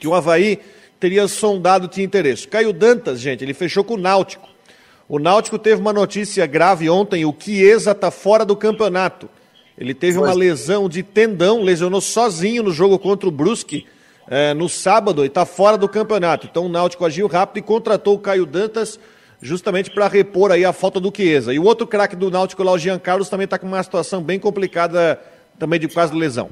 que 0.00 0.08
o 0.08 0.14
Havaí 0.14 0.58
teria 0.98 1.26
sondado 1.28 1.88
tinha 1.88 2.04
interesse. 2.04 2.46
Caio 2.46 2.72
Dantas, 2.72 3.20
gente, 3.20 3.42
ele 3.44 3.54
fechou 3.54 3.82
com 3.82 3.94
o 3.94 3.96
Náutico. 3.96 4.48
O 5.08 5.18
Náutico 5.18 5.58
teve 5.58 5.80
uma 5.80 5.92
notícia 5.92 6.46
grave 6.46 6.90
ontem, 6.90 7.24
o 7.24 7.34
Chiesa 7.36 7.92
está 7.92 8.10
fora 8.10 8.44
do 8.44 8.54
campeonato. 8.54 9.28
Ele 9.80 9.94
teve 9.94 10.18
uma 10.18 10.34
lesão 10.34 10.90
de 10.90 11.02
tendão, 11.02 11.62
lesionou 11.62 12.02
sozinho 12.02 12.62
no 12.62 12.70
jogo 12.70 12.98
contra 12.98 13.26
o 13.26 13.32
Brusque 13.32 13.86
eh, 14.28 14.52
no 14.52 14.68
sábado 14.68 15.24
e 15.24 15.26
está 15.26 15.46
fora 15.46 15.78
do 15.78 15.88
campeonato. 15.88 16.46
Então 16.46 16.66
o 16.66 16.68
Náutico 16.68 17.06
agiu 17.06 17.26
rápido 17.26 17.64
e 17.64 17.66
contratou 17.66 18.14
o 18.14 18.18
Caio 18.18 18.44
Dantas 18.44 19.00
justamente 19.40 19.90
para 19.90 20.06
repor 20.06 20.52
aí 20.52 20.66
a 20.66 20.72
falta 20.74 21.00
do 21.00 21.10
Chiesa. 21.14 21.54
E 21.54 21.58
o 21.58 21.64
outro 21.64 21.86
craque 21.86 22.14
do 22.14 22.30
Náutico 22.30 22.62
lá, 22.62 22.72
o 22.72 22.78
Jean 22.78 22.98
Carlos, 22.98 23.30
também 23.30 23.46
está 23.46 23.58
com 23.58 23.66
uma 23.66 23.82
situação 23.82 24.22
bem 24.22 24.38
complicada 24.38 25.18
também 25.58 25.80
de 25.80 25.88
quase 25.88 26.14
lesão. 26.14 26.50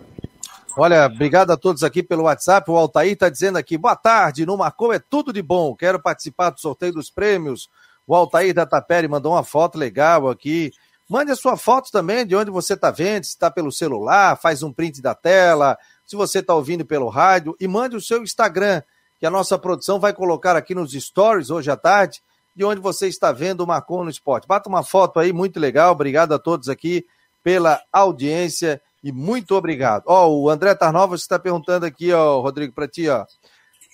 Olha, 0.74 1.04
obrigado 1.04 1.50
a 1.50 1.56
todos 1.56 1.82
aqui 1.84 2.02
pelo 2.02 2.22
WhatsApp. 2.22 2.70
O 2.70 2.76
Altair 2.76 3.12
está 3.12 3.28
dizendo 3.28 3.58
aqui, 3.58 3.76
boa 3.76 3.96
tarde, 3.96 4.46
no 4.46 4.56
Marcou 4.56 4.90
é 4.90 4.98
tudo 4.98 5.34
de 5.34 5.42
bom. 5.42 5.74
Quero 5.74 6.00
participar 6.00 6.48
do 6.48 6.60
sorteio 6.60 6.94
dos 6.94 7.10
prêmios. 7.10 7.68
O 8.06 8.14
Altair 8.14 8.54
da 8.54 8.64
Tapere 8.64 9.06
mandou 9.06 9.32
uma 9.32 9.44
foto 9.44 9.76
legal 9.76 10.30
aqui. 10.30 10.72
Mande 11.08 11.32
a 11.32 11.36
sua 11.36 11.56
foto 11.56 11.90
também 11.90 12.26
de 12.26 12.36
onde 12.36 12.50
você 12.50 12.74
está 12.74 12.90
vendo, 12.90 13.24
se 13.24 13.30
está 13.30 13.50
pelo 13.50 13.72
celular, 13.72 14.36
faz 14.36 14.62
um 14.62 14.72
print 14.72 15.00
da 15.00 15.14
tela, 15.14 15.78
se 16.06 16.14
você 16.14 16.40
está 16.40 16.54
ouvindo 16.54 16.84
pelo 16.84 17.08
rádio, 17.08 17.56
e 17.58 17.66
mande 17.66 17.96
o 17.96 18.00
seu 18.00 18.22
Instagram, 18.22 18.82
que 19.18 19.24
a 19.24 19.30
nossa 19.30 19.58
produção 19.58 19.98
vai 19.98 20.12
colocar 20.12 20.54
aqui 20.54 20.74
nos 20.74 20.92
stories 20.92 21.48
hoje 21.50 21.70
à 21.70 21.76
tarde 21.76 22.20
de 22.54 22.64
onde 22.64 22.80
você 22.80 23.06
está 23.06 23.32
vendo 23.32 23.60
o 23.60 23.66
Marcon 23.66 24.04
no 24.04 24.10
Esporte. 24.10 24.46
Bata 24.46 24.68
uma 24.68 24.82
foto 24.82 25.18
aí, 25.18 25.32
muito 25.32 25.60
legal. 25.60 25.92
Obrigado 25.92 26.34
a 26.34 26.38
todos 26.38 26.68
aqui 26.68 27.06
pela 27.42 27.80
audiência 27.92 28.82
e 29.02 29.12
muito 29.12 29.54
obrigado. 29.54 30.02
Ó, 30.06 30.26
oh, 30.26 30.42
o 30.42 30.50
André 30.50 30.74
Tarnovas 30.74 31.20
está 31.20 31.38
perguntando 31.38 31.86
aqui, 31.86 32.12
ó, 32.12 32.40
Rodrigo, 32.40 32.74
para 32.74 32.88
ti, 32.88 33.08
ó. 33.08 33.24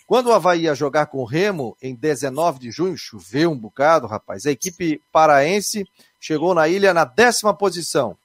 Quando 0.07 0.27
o 0.29 0.33
Havaí 0.33 0.63
ia 0.63 0.75
jogar 0.75 1.07
com 1.07 1.19
o 1.19 1.25
Remo, 1.25 1.77
em 1.81 1.95
19 1.95 2.59
de 2.59 2.71
junho, 2.71 2.97
choveu 2.97 3.51
um 3.51 3.59
bocado, 3.59 4.07
rapaz. 4.07 4.47
A 4.47 4.51
equipe 4.51 5.01
paraense 5.13 5.85
chegou 6.25 6.55
na 6.55 6.67
ilha 6.67 6.95
na 6.95 7.05
décima 7.05 7.53
posição, 7.53 8.17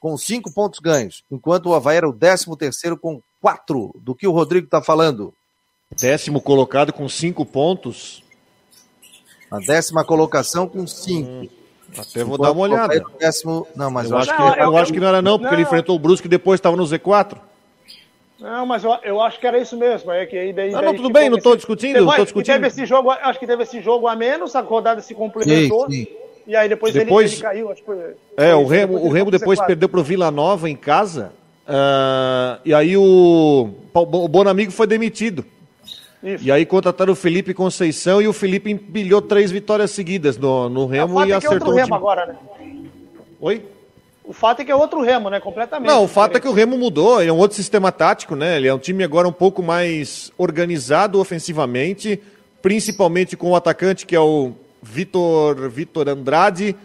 com 0.00 0.18
cinco 0.18 0.52
pontos 0.52 0.80
ganhos, 0.80 1.22
enquanto 1.30 1.66
o 1.66 1.74
Havaí 1.74 1.98
era 1.98 2.08
o 2.08 2.12
décimo 2.12 2.56
terceiro 2.56 2.98
com 2.98 3.22
quatro. 3.40 3.94
Do 4.00 4.12
que 4.12 4.26
o 4.26 4.32
Rodrigo 4.32 4.64
está 4.64 4.82
falando? 4.82 5.32
Décimo 5.96 6.40
colocado 6.40 6.92
com 6.92 7.08
cinco 7.08 7.46
pontos. 7.46 8.24
A 9.48 9.60
décima 9.60 10.04
colocação 10.04 10.66
com 10.66 10.84
cinco. 10.84 11.30
Hum, 11.30 11.48
até 11.96 12.24
vou 12.24 12.36
dar 12.36 12.50
uma 12.50 12.62
olhada. 12.62 13.00
Décimo... 13.20 13.68
Não, 13.76 13.88
mas 13.88 14.10
eu, 14.10 14.18
acho, 14.18 14.34
que, 14.34 14.42
eu, 14.42 14.64
eu 14.64 14.76
acho 14.76 14.92
que 14.92 14.98
não 14.98 15.06
era 15.06 15.22
não, 15.22 15.38
porque 15.38 15.54
não. 15.54 15.54
ele 15.54 15.62
enfrentou 15.62 15.94
o 15.94 15.98
Brusque 15.98 16.26
e 16.26 16.30
depois 16.30 16.58
estava 16.58 16.76
no 16.76 16.82
Z4. 16.82 17.38
Não, 18.40 18.66
mas 18.66 18.82
eu, 18.82 18.98
eu, 19.04 19.20
acho 19.20 19.38
que 19.38 19.46
era 19.46 19.58
isso 19.58 19.76
mesmo. 19.76 20.10
É 20.10 20.26
que 20.26 20.52
daí, 20.52 20.72
não, 20.72 20.82
não, 20.82 20.94
tudo 20.96 21.08
bem, 21.08 21.30
não 21.30 21.38
estou 21.38 21.54
discutindo, 21.54 21.98
estou 22.00 22.24
discutindo. 22.24 22.54
Teve 22.54 22.66
esse 22.66 22.84
jogo, 22.84 23.12
acho 23.12 23.38
que 23.38 23.46
teve 23.46 23.62
esse 23.62 23.80
jogo 23.80 24.08
a 24.08 24.16
menos, 24.16 24.56
a 24.56 24.60
rodada 24.60 25.00
se 25.00 25.14
complementou. 25.14 25.88
Sim, 25.88 26.04
sim. 26.04 26.23
E 26.46 26.54
aí 26.54 26.68
depois, 26.68 26.92
depois 26.92 27.32
ele, 27.32 27.36
ele 27.36 27.42
caiu. 27.42 27.70
Acho 27.70 27.80
que 27.80 27.86
foi, 27.86 27.98
é, 28.36 28.54
o 28.54 28.66
Remo, 28.66 28.98
o 28.98 29.08
Remo 29.08 29.30
depois 29.30 29.60
perdeu 29.60 29.88
para 29.88 30.00
o 30.00 30.04
Vila 30.04 30.30
Nova 30.30 30.68
em 30.68 30.76
casa. 30.76 31.32
Uh, 31.66 32.60
e 32.64 32.74
aí 32.74 32.96
o, 32.96 33.70
o 33.94 34.28
Bonamigo 34.28 34.70
foi 34.70 34.86
demitido. 34.86 35.44
Isso. 36.22 36.44
E 36.44 36.50
aí 36.50 36.64
contrataram 36.64 37.12
o 37.12 37.16
Felipe 37.16 37.52
Conceição 37.52 38.20
e 38.20 38.28
o 38.28 38.32
Felipe 38.32 38.70
empilhou 38.70 39.20
três 39.20 39.50
vitórias 39.50 39.90
seguidas 39.90 40.38
no, 40.38 40.68
no 40.70 40.86
Remo 40.86 41.22
é, 41.22 41.28
e 41.28 41.32
acertou. 41.32 41.58
É 41.58 41.60
outro 41.60 41.74
Remo 41.74 41.94
agora, 41.94 42.26
né? 42.26 42.36
Oi? 43.40 43.62
O 44.24 44.32
fato 44.32 44.62
é 44.62 44.64
que 44.64 44.72
é 44.72 44.74
outro 44.74 45.02
Remo, 45.02 45.28
né? 45.28 45.38
Completamente. 45.38 45.86
Não, 45.86 46.04
o 46.04 46.08
fato 46.08 46.36
é 46.36 46.40
que 46.40 46.48
o 46.48 46.52
Remo 46.52 46.78
mudou, 46.78 47.20
ele 47.20 47.28
é 47.28 47.32
um 47.32 47.36
outro 47.36 47.54
sistema 47.54 47.92
tático, 47.92 48.34
né? 48.34 48.56
Ele 48.56 48.68
é 48.68 48.72
um 48.72 48.78
time 48.78 49.04
agora 49.04 49.28
um 49.28 49.32
pouco 49.32 49.62
mais 49.62 50.32
organizado 50.38 51.20
ofensivamente, 51.20 52.18
principalmente 52.62 53.36
com 53.36 53.50
o 53.50 53.56
atacante 53.56 54.06
que 54.06 54.16
é 54.16 54.20
o 54.20 54.52
Vitor, 54.84 55.68
Vitor 55.68 56.08
Andrade, 56.08 56.76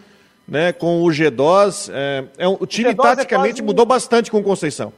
né? 0.46 0.72
Com 0.72 1.02
o 1.02 1.06
G2. 1.06 1.90
É, 1.92 2.24
é 2.38 2.48
um, 2.48 2.56
o 2.58 2.66
time 2.66 2.90
o 2.90 2.96
taticamente 2.96 3.60
é 3.60 3.64
mudou 3.64 3.86
bastante 3.86 4.30
com 4.30 4.38
o 4.38 4.42
Conceição. 4.42 4.92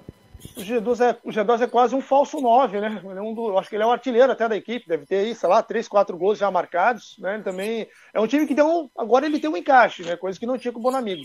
O 0.57 0.61
G2 0.61 1.01
é, 1.01 1.17
o 1.25 1.31
G2 1.31 1.61
é 1.63 1.67
quase 1.67 1.95
um 1.95 2.01
falso 2.01 2.41
9, 2.41 2.81
né? 2.81 3.01
É 3.05 3.21
um 3.21 3.33
do, 3.33 3.57
acho 3.59 3.69
que 3.69 3.77
ele 3.77 3.85
é 3.85 3.87
um 3.87 3.93
artilheiro 3.93 4.33
até 4.33 4.49
da 4.49 4.57
equipe, 4.57 4.89
deve 4.89 5.07
ter 5.07 5.17
aí, 5.17 5.35
sei 5.35 5.49
lá, 5.49 5.63
3, 5.63 5.87
4 5.87 6.17
gols 6.17 6.39
já 6.39 6.51
marcados, 6.51 7.17
né? 7.19 7.35
Ele 7.35 7.43
também 7.43 7.87
é 8.13 8.21
um 8.21 8.27
time 8.27 8.47
que 8.47 8.55
deu, 8.55 8.91
agora 8.97 9.25
ele 9.25 9.39
tem 9.39 9.49
um 9.49 9.57
encaixe, 9.57 10.03
né? 10.03 10.17
Coisa 10.17 10.39
que 10.39 10.47
não 10.47 10.59
tinha 10.59 10.73
com 10.73 10.81
o 10.81 10.83
Bonamigo. 10.83 11.23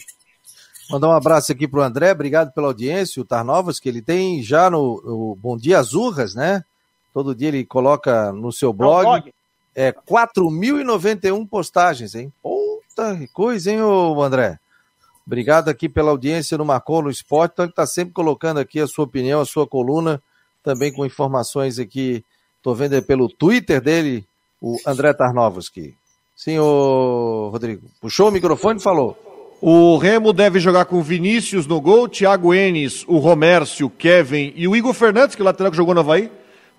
Mandar 0.89 1.09
um 1.09 1.13
abraço 1.13 1.51
aqui 1.51 1.67
pro 1.67 1.81
André, 1.81 2.11
obrigado 2.11 2.53
pela 2.53 2.67
audiência, 2.67 3.21
o 3.21 3.25
Tarnovas, 3.25 3.79
que 3.79 3.89
ele 3.89 4.01
tem 4.01 4.41
já 4.41 4.69
no, 4.69 5.01
no 5.03 5.35
Bom 5.35 5.57
Dia 5.57 5.79
Azurras, 5.79 6.33
né? 6.33 6.63
Todo 7.13 7.35
dia 7.35 7.47
ele 7.47 7.65
coloca 7.65 8.31
no 8.31 8.51
seu 8.51 8.71
blog. 8.71 9.01
É, 9.01 9.03
blog. 9.03 9.33
É 9.77 9.91
4.091 9.91 11.47
postagens, 11.47 12.15
hein? 12.15 12.33
Puta 12.41 13.15
que 13.15 13.27
coisa, 13.27 13.71
hein, 13.71 13.83
ô 13.83 14.19
André? 14.23 14.57
Obrigado 15.23 15.69
aqui 15.69 15.87
pela 15.87 16.09
audiência 16.09 16.57
no 16.57 16.65
Marcou 16.65 17.03
no 17.03 17.11
Esporte, 17.11 17.51
então 17.53 17.65
ele 17.65 17.71
está 17.71 17.85
sempre 17.85 18.11
colocando 18.11 18.59
aqui 18.59 18.79
a 18.79 18.87
sua 18.87 19.05
opinião, 19.05 19.39
a 19.39 19.45
sua 19.45 19.67
coluna, 19.67 20.19
também 20.63 20.91
com 20.91 21.05
informações 21.05 21.77
aqui. 21.77 22.25
Estou 22.57 22.73
vendo 22.73 22.99
pelo 23.03 23.29
Twitter 23.29 23.79
dele, 23.79 24.25
o 24.59 24.77
André 24.83 25.13
Tarnovski. 25.13 25.95
Senhor 26.35 27.51
Rodrigo, 27.51 27.87
puxou 28.01 28.29
o 28.29 28.31
microfone 28.31 28.79
e 28.79 28.83
falou. 28.83 29.15
O 29.61 29.97
Remo 29.97 30.33
deve 30.33 30.59
jogar 30.59 30.85
com 30.85 31.03
Vinícius 31.03 31.67
no 31.67 31.79
gol, 31.79 32.07
Thiago 32.07 32.51
Enes, 32.51 33.05
o 33.07 33.19
Romércio, 33.19 33.91
Kevin 33.91 34.53
e 34.55 34.67
o 34.67 34.75
Igor 34.75 34.93
Fernandes, 34.93 35.35
que 35.35 35.41
é 35.41 35.43
o 35.43 35.45
lateral 35.45 35.69
que 35.71 35.77
jogou 35.77 35.93
no 35.93 35.99
Havaí. 35.99 36.31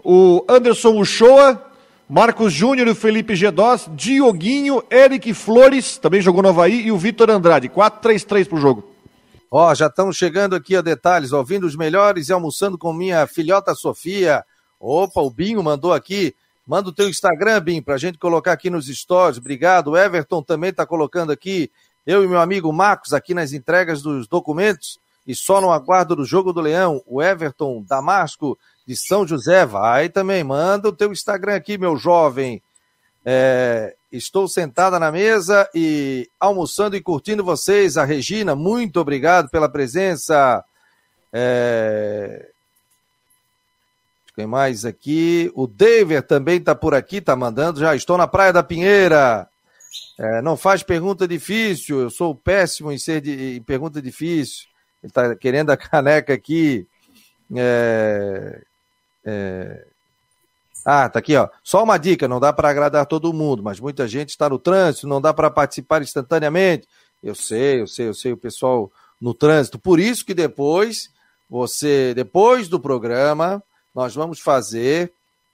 O 0.02 0.44
Anderson 0.48 0.98
Uchoa, 0.98 1.67
Marcos 2.08 2.54
Júnior 2.54 2.88
e 2.88 2.92
o 2.92 2.94
Felipe 2.94 3.36
Gedós, 3.36 3.86
Dioguinho, 3.94 4.82
Eric 4.90 5.34
Flores, 5.34 5.98
também 5.98 6.22
jogou 6.22 6.42
no 6.42 6.48
Havaí, 6.48 6.86
e 6.86 6.90
o 6.90 6.96
Vitor 6.96 7.28
Andrade. 7.28 7.68
4-3-3 7.68 8.48
pro 8.48 8.56
jogo. 8.56 8.90
Ó, 9.50 9.74
já 9.74 9.88
estamos 9.88 10.16
chegando 10.16 10.56
aqui 10.56 10.74
a 10.74 10.80
detalhes, 10.80 11.32
ouvindo 11.32 11.66
os 11.66 11.76
melhores 11.76 12.30
e 12.30 12.32
almoçando 12.32 12.78
com 12.78 12.94
minha 12.94 13.26
filhota 13.26 13.74
Sofia. 13.74 14.42
Opa, 14.80 15.20
o 15.20 15.28
Binho 15.28 15.62
mandou 15.62 15.92
aqui. 15.92 16.34
Manda 16.66 16.88
o 16.88 16.92
teu 16.92 17.10
Instagram, 17.10 17.60
Binho, 17.60 17.82
pra 17.82 17.98
gente 17.98 18.16
colocar 18.16 18.52
aqui 18.52 18.70
nos 18.70 18.86
stories. 18.86 19.36
Obrigado. 19.36 19.88
O 19.88 19.96
Everton 19.96 20.42
também 20.42 20.72
tá 20.72 20.86
colocando 20.86 21.30
aqui. 21.30 21.70
Eu 22.06 22.24
e 22.24 22.26
meu 22.26 22.40
amigo 22.40 22.72
Marcos 22.72 23.12
aqui 23.12 23.34
nas 23.34 23.52
entregas 23.52 24.00
dos 24.00 24.26
documentos 24.26 24.98
e 25.26 25.34
só 25.34 25.60
no 25.60 25.70
aguardo 25.70 26.16
do 26.16 26.24
jogo 26.24 26.54
do 26.54 26.60
Leão. 26.62 27.02
O 27.06 27.22
Everton 27.22 27.84
Damasco 27.86 28.58
de 28.88 28.96
São 28.96 29.29
José. 29.29 29.66
Vai 29.66 30.09
também, 30.09 30.42
manda 30.42 30.88
o 30.88 30.92
teu 30.92 31.12
Instagram 31.12 31.57
aqui, 31.57 31.77
meu 31.77 31.94
jovem. 31.98 32.62
É, 33.22 33.94
estou 34.11 34.48
sentada 34.48 34.98
na 34.98 35.12
mesa 35.12 35.68
e 35.74 36.27
almoçando 36.40 36.96
e 36.96 37.03
curtindo 37.03 37.44
vocês. 37.44 37.98
A 37.98 38.05
Regina, 38.05 38.57
muito 38.57 38.98
obrigado 38.98 39.51
pela 39.51 39.68
presença. 39.68 40.64
É... 41.31 42.48
Quem 44.35 44.46
mais 44.46 44.87
aqui? 44.87 45.53
O 45.55 45.66
David 45.66 46.22
também 46.22 46.57
está 46.57 46.74
por 46.74 46.94
aqui, 46.94 47.16
está 47.16 47.37
mandando. 47.37 47.81
Já 47.81 47.94
estou 47.94 48.16
na 48.16 48.27
Praia 48.27 48.55
da 48.55 48.62
Pinheira. 48.62 49.46
É, 50.18 50.40
não 50.40 50.57
faz 50.57 50.83
pergunta 50.83 51.29
difícil, 51.29 52.01
eu 52.01 52.11
sou 52.11 52.35
péssimo 52.35 52.90
em, 52.90 52.98
ser 52.98 53.20
de, 53.20 53.57
em 53.57 53.62
pergunta 53.62 54.01
difícil. 54.01 54.66
Ele 55.03 55.11
está 55.11 55.35
querendo 55.37 55.70
a 55.70 55.77
caneca 55.77 56.33
aqui. 56.33 56.87
É, 57.55 58.62
é... 59.28 59.84
Ah, 60.84 61.08
tá 61.08 61.18
aqui, 61.18 61.36
ó. 61.36 61.48
Só 61.62 61.82
uma 61.82 61.98
dica: 61.98 62.26
não 62.26 62.40
dá 62.40 62.52
para 62.52 62.70
agradar 62.70 63.04
todo 63.06 63.32
mundo, 63.32 63.62
mas 63.62 63.78
muita 63.78 64.08
gente 64.08 64.30
está 64.30 64.48
no 64.48 64.58
trânsito, 64.58 65.06
não 65.06 65.20
dá 65.20 65.34
para 65.34 65.50
participar 65.50 66.00
instantaneamente. 66.00 66.88
Eu 67.22 67.34
sei, 67.34 67.82
eu 67.82 67.86
sei, 67.86 68.08
eu 68.08 68.14
sei, 68.14 68.32
o 68.32 68.36
pessoal 68.36 68.90
no 69.20 69.34
trânsito. 69.34 69.78
Por 69.78 70.00
isso 70.00 70.24
que 70.24 70.32
depois, 70.32 71.10
você, 71.50 72.14
depois 72.14 72.68
do 72.68 72.80
programa, 72.80 73.62
nós 73.94 74.14
vamos 74.14 74.40
fazer 74.40 75.12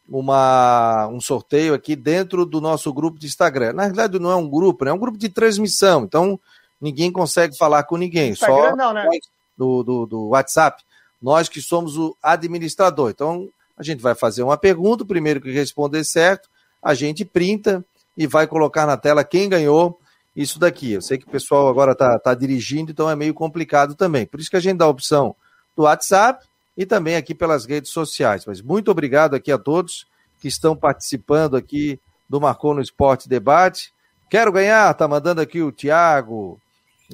uma, 0.08 1.08
um 1.08 1.20
sorteio 1.20 1.74
aqui 1.74 1.96
dentro 1.96 2.44
do 2.44 2.60
nosso 2.60 2.92
grupo 2.92 3.18
de 3.18 3.26
Instagram. 3.26 3.72
Na 3.72 3.87
verdade, 3.87 4.18
não 4.18 4.30
é 4.30 4.37
um 4.37 4.48
grupo, 4.48 4.84
né? 4.84 4.90
é 4.90 4.94
um 4.94 4.98
grupo 4.98 5.18
de 5.18 5.28
transmissão. 5.28 6.04
Então, 6.04 6.38
ninguém 6.80 7.10
consegue 7.10 7.56
falar 7.56 7.84
com 7.84 7.96
ninguém. 7.96 8.30
Instagram, 8.30 8.70
só 8.70 8.76
não, 8.76 8.92
né? 8.92 9.08
do, 9.56 9.82
do, 9.82 10.06
do 10.06 10.28
WhatsApp. 10.28 10.82
Nós 11.20 11.48
que 11.48 11.62
somos 11.62 11.96
o 11.96 12.14
administrador. 12.22 13.10
Então, 13.10 13.48
a 13.76 13.82
gente 13.82 14.00
vai 14.00 14.14
fazer 14.14 14.42
uma 14.42 14.56
pergunta, 14.56 15.02
o 15.02 15.06
primeiro 15.06 15.40
que 15.40 15.50
responder 15.50 16.04
certo, 16.04 16.48
a 16.82 16.94
gente 16.94 17.24
printa 17.24 17.84
e 18.16 18.26
vai 18.26 18.46
colocar 18.46 18.87
na 18.87 18.96
tela 18.96 19.24
quem 19.24 19.48
ganhou 19.48 19.98
isso 20.34 20.58
daqui. 20.58 20.92
Eu 20.92 21.02
sei 21.02 21.18
que 21.18 21.26
o 21.26 21.30
pessoal 21.30 21.68
agora 21.68 21.92
está 21.92 22.18
tá 22.18 22.34
dirigindo, 22.34 22.90
então 22.90 23.08
é 23.08 23.16
meio 23.16 23.34
complicado 23.34 23.94
também. 23.94 24.26
Por 24.26 24.40
isso 24.40 24.50
que 24.50 24.56
a 24.56 24.60
gente 24.60 24.78
dá 24.78 24.84
a 24.84 24.88
opção 24.88 25.34
do 25.76 25.84
WhatsApp 25.84 26.44
e 26.76 26.84
também 26.84 27.16
aqui 27.16 27.34
pelas 27.34 27.64
redes 27.64 27.90
sociais. 27.90 28.44
Mas 28.46 28.60
muito 28.60 28.90
obrigado 28.90 29.34
aqui 29.34 29.50
a 29.50 29.58
todos 29.58 30.06
que 30.40 30.48
estão 30.48 30.76
participando 30.76 31.56
aqui 31.56 31.98
do 32.28 32.40
Marcou 32.40 32.74
no 32.74 32.82
Esporte 32.82 33.28
Debate. 33.28 33.92
Quero 34.28 34.52
ganhar, 34.52 34.92
tá 34.94 35.06
mandando 35.06 35.40
aqui 35.40 35.62
o 35.62 35.72
Tiago. 35.72 36.60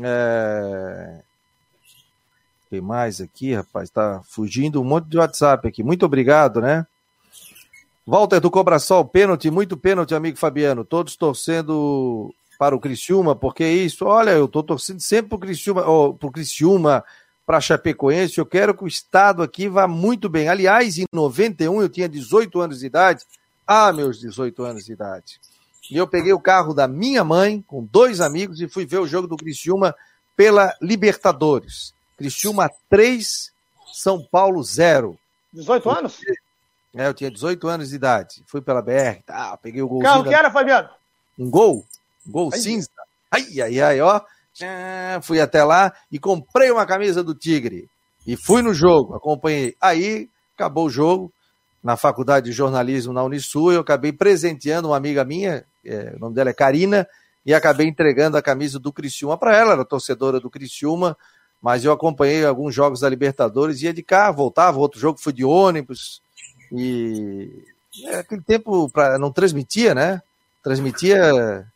É... 0.03 1.21
Tem 2.71 2.81
mais 2.81 3.21
aqui, 3.21 3.53
rapaz? 3.53 3.91
Tá 3.91 4.23
fugindo 4.25 4.81
um 4.81 4.85
monte 4.85 5.09
de 5.09 5.19
WhatsApp 5.19 5.67
aqui. 5.67 5.83
Muito 5.83 6.07
obrigado, 6.07 6.61
né? 6.61 6.87
Walter 8.07 8.41
do 8.41 8.51
Cobrasol, 8.51 9.05
pênalti, 9.05 9.51
muito 9.51 9.77
pênalti, 9.77 10.15
amigo 10.15 10.39
Fabiano. 10.39 10.85
Todos 10.85 11.17
torcendo 11.17 12.33
para 12.57 12.77
o 12.77 12.81
Criciúma, 12.81 13.35
porque 13.35 13.65
é 13.65 13.73
isso, 13.73 14.05
olha, 14.05 14.31
eu 14.31 14.47
tô 14.47 14.63
torcendo 14.63 15.01
sempre 15.01 15.31
pro 15.31 15.39
Criciúma, 15.39 15.89
oh, 15.89 16.15
Criciúma, 16.31 17.03
para 17.47 17.61
Chapecoense, 17.61 18.39
eu 18.39 18.47
quero 18.47 18.75
que 18.75 18.85
o 18.85 18.87
estado 18.87 19.43
aqui 19.43 19.69
vá 19.69 19.89
muito 19.89 20.29
bem. 20.29 20.49
Aliás, 20.49 20.99
em 20.99 21.07
91 21.13 21.83
eu 21.83 21.89
tinha 21.89 22.09
18 22.09 22.61
anos 22.61 22.81
de 22.81 22.87
idade, 22.87 23.25
ah, 23.67 23.93
meus 23.93 24.21
18 24.21 24.63
anos 24.63 24.85
de 24.85 24.93
idade. 24.93 25.41
E 25.91 25.97
eu 25.97 26.07
peguei 26.07 26.33
o 26.33 26.41
carro 26.41 26.73
da 26.73 26.87
minha 26.87 27.25
mãe, 27.25 27.65
com 27.67 27.83
dois 27.83 28.21
amigos, 28.21 28.61
e 28.61 28.69
fui 28.69 28.87
ver 28.87 28.99
o 28.99 29.07
jogo 29.07 29.27
do 29.27 29.37
Criciúma 29.37 29.93
pela 30.37 30.77
Libertadores. 30.81 31.93
Criciúma 32.21 32.71
3, 32.91 33.51
São 33.95 34.23
Paulo 34.23 34.63
0. 34.63 35.19
18 35.55 35.91
anos? 35.91 36.21
É, 36.95 37.07
eu 37.07 37.15
tinha 37.15 37.31
18 37.31 37.67
anos 37.67 37.89
de 37.89 37.97
idade. 37.97 38.43
Fui 38.47 38.61
pela 38.61 38.83
BR, 38.83 39.23
tá, 39.25 39.57
peguei 39.57 39.81
o 39.81 39.89
gol. 39.89 40.03
Carro 40.03 40.25
que 40.25 40.35
era, 40.35 40.51
Fabiano? 40.51 40.91
Um 41.39 41.49
gol? 41.49 41.83
Um 42.29 42.31
gol 42.31 42.51
ai. 42.53 42.59
cinza. 42.59 42.91
Ai, 43.31 43.61
ai, 43.63 43.81
ai, 43.81 44.01
ó. 44.03 44.21
Fui 45.23 45.41
até 45.41 45.65
lá 45.65 45.95
e 46.13 46.19
comprei 46.19 46.71
uma 46.71 46.85
camisa 46.85 47.25
do 47.25 47.35
Tigre. 47.35 47.89
E 48.27 48.37
fui 48.37 48.61
no 48.61 48.75
jogo, 48.75 49.15
acompanhei. 49.15 49.75
Aí, 49.81 50.29
acabou 50.55 50.89
o 50.89 50.91
jogo, 50.91 51.33
na 51.83 51.97
faculdade 51.97 52.51
de 52.51 52.53
jornalismo 52.53 53.15
na 53.15 53.25
Unisul, 53.25 53.73
eu 53.73 53.81
acabei 53.81 54.13
presenteando 54.13 54.89
uma 54.89 54.97
amiga 54.99 55.25
minha, 55.25 55.65
é, 55.83 56.13
o 56.17 56.19
nome 56.19 56.35
dela 56.35 56.51
é 56.51 56.53
Karina, 56.55 57.09
e 57.47 57.55
acabei 57.55 57.87
entregando 57.87 58.37
a 58.37 58.43
camisa 58.43 58.79
do 58.79 58.93
Criciúma 58.93 59.39
para 59.39 59.57
ela, 59.57 59.73
era 59.73 59.87
torcedora 59.87 60.39
do 60.39 60.51
Criciúma, 60.51 61.17
mas 61.63 61.85
eu 61.85 61.93
acompanhei 61.93 62.45
alguns 62.45 62.75
jogos 62.75 63.01
da 63.01 63.09
Libertadores, 63.09 63.83
ia 63.83 63.93
de 63.93 64.03
carro, 64.03 64.37
voltava, 64.37 64.79
outro 64.79 65.01
jogo 65.01 65.21
fui 65.21 65.33
de 65.33 65.45
ônibus, 65.45 66.23
e 66.73 67.65
é, 68.05 68.17
aquele 68.19 68.43
tempo 68.43 68.89
pra, 68.91 69.19
não 69.19 69.33
transmitia, 69.33 69.95
né? 69.95 70.23
Transmitia. 70.63 71.67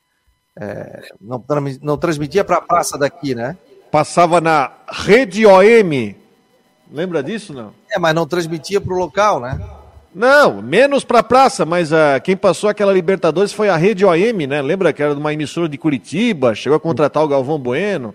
É, 0.56 1.08
não, 1.20 1.44
não 1.82 1.98
transmitia 1.98 2.44
para 2.44 2.56
a 2.56 2.62
praça 2.62 2.96
daqui, 2.96 3.34
né? 3.34 3.56
Passava 3.90 4.40
na 4.40 4.70
Rede 4.88 5.44
OM. 5.46 6.14
Lembra 6.92 7.22
disso, 7.22 7.52
não? 7.52 7.72
É, 7.90 7.98
mas 7.98 8.14
não 8.14 8.26
transmitia 8.26 8.80
para 8.80 8.92
o 8.92 8.98
local, 8.98 9.40
né? 9.40 9.58
Não, 10.14 10.62
menos 10.62 11.02
para 11.02 11.18
a 11.18 11.24
praça, 11.24 11.66
mas 11.66 11.90
uh, 11.90 12.20
quem 12.22 12.36
passou 12.36 12.70
aquela 12.70 12.92
Libertadores 12.92 13.52
foi 13.52 13.68
a 13.68 13.76
Rede 13.76 14.04
OM, 14.04 14.46
né? 14.46 14.62
Lembra 14.62 14.92
que 14.92 15.02
era 15.02 15.12
de 15.12 15.20
uma 15.20 15.32
emissora 15.32 15.68
de 15.68 15.76
Curitiba, 15.76 16.54
chegou 16.54 16.76
a 16.76 16.80
contratar 16.80 17.24
o 17.24 17.28
Galvão 17.28 17.58
Bueno. 17.58 18.14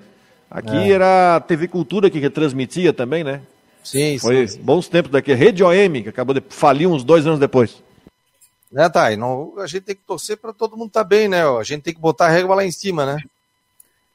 Aqui 0.49 0.75
é. 0.75 0.91
era 0.91 1.35
a 1.35 1.39
TV 1.39 1.67
Cultura 1.67 2.09
que 2.09 2.19
retransmitia 2.19 2.91
também, 2.91 3.23
né? 3.23 3.41
Sim, 3.83 4.17
Foi 4.17 4.47
sim, 4.47 4.62
bons 4.62 4.88
tempos 4.88 5.12
daqui. 5.12 5.33
Rede 5.33 5.63
OM, 5.63 6.03
que 6.03 6.09
acabou 6.09 6.33
de 6.33 6.43
falir 6.49 6.88
uns 6.88 7.03
dois 7.03 7.25
anos 7.25 7.39
depois. 7.39 7.81
Né, 8.71 8.88
Thay? 8.89 9.15
Não, 9.15 9.53
a 9.57 9.67
gente 9.67 9.83
tem 9.83 9.95
que 9.95 10.03
torcer 10.05 10.38
para 10.38 10.53
todo 10.53 10.77
mundo 10.77 10.89
estar 10.89 11.03
tá 11.03 11.07
bem, 11.07 11.27
né? 11.27 11.43
A 11.43 11.63
gente 11.63 11.83
tem 11.83 11.93
que 11.93 11.99
botar 11.99 12.27
a 12.27 12.29
régua 12.29 12.55
lá 12.55 12.65
em 12.65 12.71
cima, 12.71 13.05
né? 13.05 13.17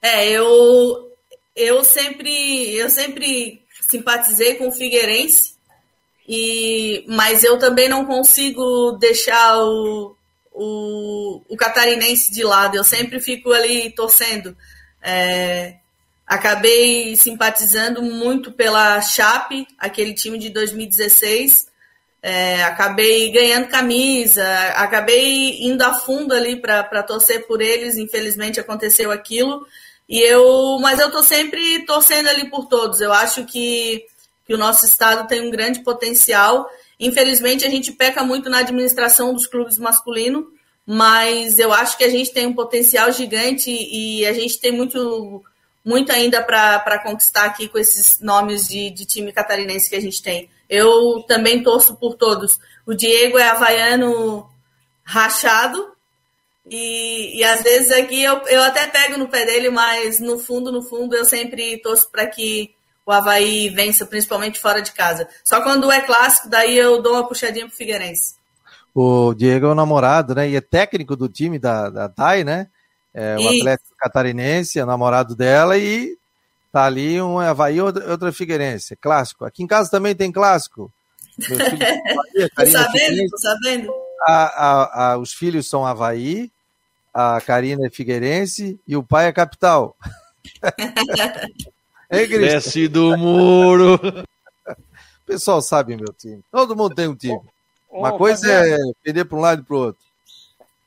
É, 0.00 0.28
eu, 0.28 1.10
eu 1.56 1.82
sempre 1.82 2.74
eu 2.74 2.90
sempre 2.90 3.62
simpatizei 3.80 4.54
com 4.54 4.68
o 4.68 4.72
Figueirense, 4.72 5.54
e, 6.28 7.04
mas 7.08 7.42
eu 7.42 7.58
também 7.58 7.88
não 7.88 8.04
consigo 8.04 8.92
deixar 8.92 9.58
o, 9.58 10.16
o, 10.52 11.42
o 11.48 11.56
catarinense 11.56 12.32
de 12.32 12.42
lado. 12.44 12.76
Eu 12.76 12.84
sempre 12.84 13.20
fico 13.20 13.52
ali 13.52 13.90
torcendo. 13.90 14.56
É, 15.02 15.76
Acabei 16.26 17.16
simpatizando 17.16 18.02
muito 18.02 18.50
pela 18.50 19.00
Chape, 19.02 19.66
aquele 19.78 20.14
time 20.14 20.38
de 20.38 20.48
2016. 20.50 21.66
É, 22.22 22.64
acabei 22.64 23.30
ganhando 23.30 23.68
camisa, 23.68 24.42
acabei 24.76 25.62
indo 25.62 25.82
a 25.82 25.92
fundo 25.92 26.32
ali 26.32 26.56
para 26.56 27.02
torcer 27.02 27.46
por 27.46 27.60
eles. 27.60 27.98
Infelizmente 27.98 28.58
aconteceu 28.58 29.10
aquilo. 29.10 29.66
E 30.08 30.20
eu, 30.20 30.78
mas 30.80 30.98
eu 30.98 31.10
tô 31.10 31.22
sempre 31.22 31.84
torcendo 31.84 32.28
ali 32.28 32.48
por 32.48 32.66
todos. 32.66 33.00
Eu 33.00 33.12
acho 33.12 33.44
que, 33.44 34.06
que 34.46 34.54
o 34.54 34.58
nosso 34.58 34.86
estado 34.86 35.28
tem 35.28 35.42
um 35.42 35.50
grande 35.50 35.80
potencial. 35.80 36.66
Infelizmente 36.98 37.66
a 37.66 37.70
gente 37.70 37.92
peca 37.92 38.24
muito 38.24 38.48
na 38.48 38.60
administração 38.60 39.34
dos 39.34 39.46
clubes 39.46 39.78
masculinos, 39.78 40.44
mas 40.86 41.58
eu 41.58 41.72
acho 41.72 41.98
que 41.98 42.04
a 42.04 42.10
gente 42.10 42.32
tem 42.32 42.46
um 42.46 42.54
potencial 42.54 43.12
gigante 43.12 43.70
e 43.70 44.24
a 44.24 44.32
gente 44.32 44.58
tem 44.58 44.72
muito 44.72 45.42
muito 45.84 46.10
ainda 46.10 46.42
para 46.42 46.98
conquistar 47.00 47.44
aqui 47.44 47.68
com 47.68 47.78
esses 47.78 48.20
nomes 48.20 48.66
de, 48.66 48.90
de 48.90 49.04
time 49.04 49.32
catarinense 49.32 49.90
que 49.90 49.96
a 49.96 50.00
gente 50.00 50.22
tem. 50.22 50.48
Eu 50.68 51.22
também 51.28 51.62
torço 51.62 51.96
por 51.96 52.14
todos. 52.14 52.58
O 52.86 52.94
Diego 52.94 53.38
é 53.38 53.48
havaiano 53.48 54.48
rachado, 55.04 55.94
e, 56.66 57.38
e 57.38 57.44
às 57.44 57.62
vezes 57.62 57.92
aqui 57.92 58.22
eu, 58.22 58.38
eu 58.46 58.62
até 58.62 58.86
pego 58.86 59.18
no 59.18 59.28
pé 59.28 59.44
dele, 59.44 59.68
mas 59.68 60.18
no 60.18 60.38
fundo, 60.38 60.72
no 60.72 60.82
fundo, 60.82 61.14
eu 61.14 61.24
sempre 61.24 61.78
torço 61.82 62.10
para 62.10 62.26
que 62.26 62.74
o 63.06 63.12
Havaí 63.12 63.68
vença, 63.68 64.06
principalmente 64.06 64.58
fora 64.58 64.80
de 64.80 64.92
casa. 64.92 65.28
Só 65.44 65.60
quando 65.62 65.92
é 65.92 66.00
clássico, 66.00 66.48
daí 66.48 66.76
eu 66.76 67.02
dou 67.02 67.12
uma 67.12 67.28
puxadinha 67.28 67.66
pro 67.66 67.76
Figueirense. 67.76 68.36
O 68.94 69.34
Diego 69.34 69.66
é 69.66 69.70
o 69.70 69.74
namorado, 69.74 70.34
né? 70.34 70.48
E 70.48 70.56
é 70.56 70.60
técnico 70.60 71.14
do 71.14 71.28
time 71.28 71.58
da, 71.58 71.90
da 71.90 72.08
TAI, 72.08 72.44
né? 72.44 72.68
É, 73.14 73.36
o 73.38 73.48
Atlético 73.48 73.96
Catarinense, 73.96 74.80
é 74.80 74.84
namorado 74.84 75.36
dela, 75.36 75.78
e 75.78 76.18
tá 76.72 76.84
ali 76.84 77.22
um 77.22 77.38
Havaí 77.38 77.76
e 77.76 77.80
outra 77.80 78.32
Figueirense. 78.32 78.96
Clássico. 78.96 79.44
Aqui 79.44 79.62
em 79.62 79.66
casa 79.66 79.88
também 79.88 80.14
tem 80.14 80.32
clássico. 80.32 80.92
tô 81.38 82.66
sabendo, 82.66 83.30
tô 83.30 83.38
sabendo. 83.38 83.92
A, 84.26 84.44
a, 84.44 85.12
a, 85.12 85.18
os 85.18 85.32
filhos 85.32 85.68
são 85.68 85.86
Havaí, 85.86 86.50
a 87.12 87.40
Karina 87.40 87.86
é 87.86 87.90
Figueirense 87.90 88.80
e 88.86 88.96
o 88.96 89.02
pai 89.02 89.26
é 89.26 89.32
capital. 89.32 89.96
é, 92.10 92.26
Desce 92.26 92.88
do 92.88 93.16
muro. 93.16 93.98
O 95.24 95.26
pessoal 95.26 95.62
sabe 95.62 95.96
meu 95.96 96.12
time. 96.12 96.42
Todo 96.52 96.76
mundo 96.76 96.94
tem 96.94 97.08
um 97.08 97.14
time. 97.14 97.40
Uma 97.90 98.12
coisa 98.18 98.46
é 98.52 98.76
perder 99.02 99.24
para 99.24 99.38
um 99.38 99.40
lado 99.40 99.62
e 99.62 99.64
para 99.64 99.74
o 99.74 99.78
outro. 99.78 100.03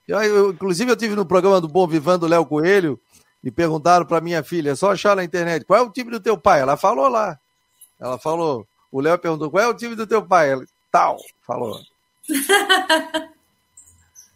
Eu, 0.08 0.22
eu, 0.22 0.52
inclusive, 0.52 0.89
eu 0.89 0.96
tive 0.96 1.15
no 1.15 1.26
programa 1.26 1.60
do 1.60 1.67
Bom 1.67 1.86
Vivando 1.86 2.28
Léo 2.28 2.46
Coelho 2.46 3.00
e 3.43 3.52
perguntaram 3.52 4.06
para 4.06 4.22
minha 4.22 4.43
filha, 4.43 4.72
é 4.72 4.76
só 4.76 4.91
achar 4.91 5.15
na 5.15 5.24
internet, 5.24 5.65
qual 5.65 5.80
é 5.80 5.84
o 5.84 5.91
time 5.91 6.12
do 6.12 6.20
teu 6.20 6.38
pai? 6.38 6.62
Ela 6.62 6.78
falou 6.78 7.08
lá. 7.08 7.38
Ela 8.00 8.17
falou, 8.17 8.65
o 8.91 9.02
Léo 9.02 9.17
perguntou, 9.20 9.52
qual 9.52 9.63
é 9.63 9.67
o 9.67 9.74
time 9.74 9.96
do 9.96 10.08
teu 10.08 10.26
pai? 10.26 10.52
Ela, 10.52 10.63
tal, 10.91 11.17
falou. 11.46 11.80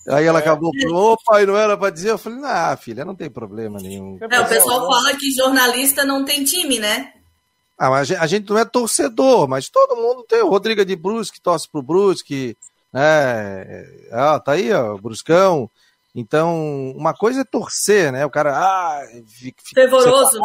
Aí 0.10 0.26
ela 0.26 0.40
acabou 0.40 0.72
falando, 0.74 0.98
ô 0.98 1.18
pai, 1.24 1.46
não 1.46 1.56
era 1.56 1.78
para 1.78 1.92
dizer? 1.92 2.10
Eu 2.10 2.18
falei, 2.18 2.40
ah, 2.44 2.76
filha, 2.76 3.06
não 3.06 3.14
tem 3.16 3.30
problema 3.30 3.80
nenhum. 3.80 4.18
É, 4.20 4.40
o 4.40 4.48
pessoal 4.48 4.88
fala 4.88 5.16
que 5.16 5.32
jornalista 5.32 6.04
não 6.04 6.26
tem 6.26 6.44
time, 6.44 6.80
né? 6.80 7.14
Ah, 7.78 7.90
mas 7.90 8.12
a 8.12 8.28
gente 8.28 8.50
não 8.50 8.58
é 8.58 8.66
torcedor, 8.66 9.48
mas 9.48 9.70
todo 9.70 9.96
mundo 9.96 10.24
tem. 10.28 10.42
O 10.42 10.50
Rodrigo 10.50 10.84
de 10.84 10.96
Brusque 10.96 11.40
torce 11.40 11.70
pro 11.70 11.84
Brusque, 11.84 12.58
né? 12.94 13.86
Ah, 14.12 14.40
tá 14.40 14.54
aí, 14.54 14.72
ó, 14.72 14.98
Bruscão. 14.98 15.70
Então, 16.14 16.92
uma 16.96 17.14
coisa 17.14 17.42
é 17.42 17.46
torcer, 17.46 18.12
né? 18.12 18.26
O 18.26 18.30
cara, 18.30 18.58
ah, 18.58 19.02
fica, 19.28 19.64
fervoroso, 19.74 20.40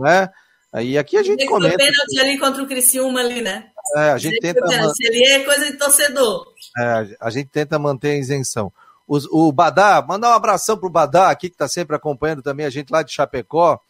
né? 0.00 0.30
Aí 0.72 0.96
aqui 0.96 1.16
a 1.16 1.22
gente 1.22 1.44
comenta. 1.46 1.76
pênalti 1.76 2.20
ali 2.20 2.38
contra 2.38 2.62
o 2.62 2.66
Criciúma 2.66 3.20
ali, 3.20 3.42
né? 3.42 3.68
É, 3.96 4.10
a 4.10 4.18
gente 4.18 4.38
tenta. 4.38 4.66
Se 4.94 5.06
ali 5.06 5.24
é 5.24 5.44
coisa 5.44 5.66
de 5.66 5.76
torcedor. 5.76 6.46
É, 6.78 7.16
a 7.20 7.30
gente 7.30 7.48
tenta 7.48 7.78
manter 7.78 8.12
a 8.12 8.18
isenção. 8.18 8.72
O, 9.06 9.48
o 9.48 9.52
Badá, 9.52 10.00
mandar 10.06 10.30
um 10.30 10.34
abração 10.34 10.78
pro 10.78 10.88
Badá 10.88 11.30
aqui, 11.30 11.48
que 11.48 11.56
está 11.56 11.66
sempre 11.66 11.96
acompanhando 11.96 12.42
também 12.42 12.64
a 12.64 12.70
gente 12.70 12.90
lá 12.90 13.02
de 13.02 13.12
Chapecó. 13.12 13.80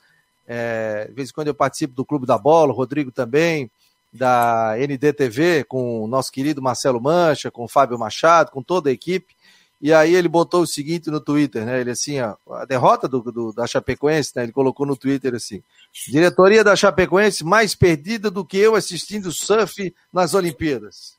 É, 0.48 1.06
de 1.08 1.12
vez 1.12 1.28
em 1.28 1.32
quando 1.32 1.48
eu 1.48 1.54
participo 1.54 1.94
do 1.94 2.04
Clube 2.04 2.26
da 2.26 2.38
Bola, 2.38 2.72
o 2.72 2.76
Rodrigo 2.76 3.12
também 3.12 3.70
da 4.12 4.74
NDTV, 4.76 5.64
com 5.64 6.02
o 6.02 6.08
nosso 6.08 6.32
querido 6.32 6.60
Marcelo 6.60 7.00
Mancha, 7.00 7.50
com 7.50 7.64
o 7.64 7.68
Fábio 7.68 7.98
Machado, 7.98 8.50
com 8.50 8.62
toda 8.62 8.90
a 8.90 8.92
equipe. 8.92 9.34
E 9.80 9.94
aí 9.94 10.14
ele 10.14 10.28
botou 10.28 10.62
o 10.62 10.66
seguinte 10.66 11.10
no 11.10 11.20
Twitter, 11.20 11.64
né? 11.64 11.80
Ele 11.80 11.90
assim, 11.90 12.20
ó, 12.20 12.34
a 12.50 12.66
derrota 12.66 13.08
do, 13.08 13.20
do, 13.20 13.52
da 13.52 13.66
Chapecoense, 13.66 14.32
né? 14.36 14.42
Ele 14.42 14.52
colocou 14.52 14.84
no 14.84 14.94
Twitter 14.94 15.34
assim: 15.34 15.62
diretoria 16.08 16.62
da 16.62 16.76
Chapecoense 16.76 17.42
mais 17.44 17.74
perdida 17.74 18.30
do 18.30 18.44
que 18.44 18.58
eu 18.58 18.74
assistindo 18.74 19.32
surf 19.32 19.94
nas 20.12 20.34
Olimpíadas. 20.34 21.18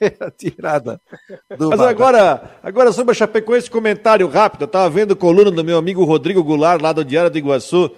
tirada 0.38 0.98
do 1.58 1.68
Mas 1.68 1.80
agora, 1.80 2.58
agora 2.62 2.90
sobre 2.90 3.12
a 3.12 3.14
Chapecoense, 3.14 3.70
comentário 3.70 4.26
rápido. 4.28 4.62
Eu 4.62 4.68
tava 4.68 4.88
vendo 4.88 5.14
coluna 5.14 5.50
do 5.50 5.62
meu 5.62 5.76
amigo 5.76 6.04
Rodrigo 6.04 6.42
Goulart, 6.42 6.80
lá 6.80 6.90
do 6.90 7.04
Diário 7.04 7.30
do 7.30 7.38
Iguaçu. 7.38 7.90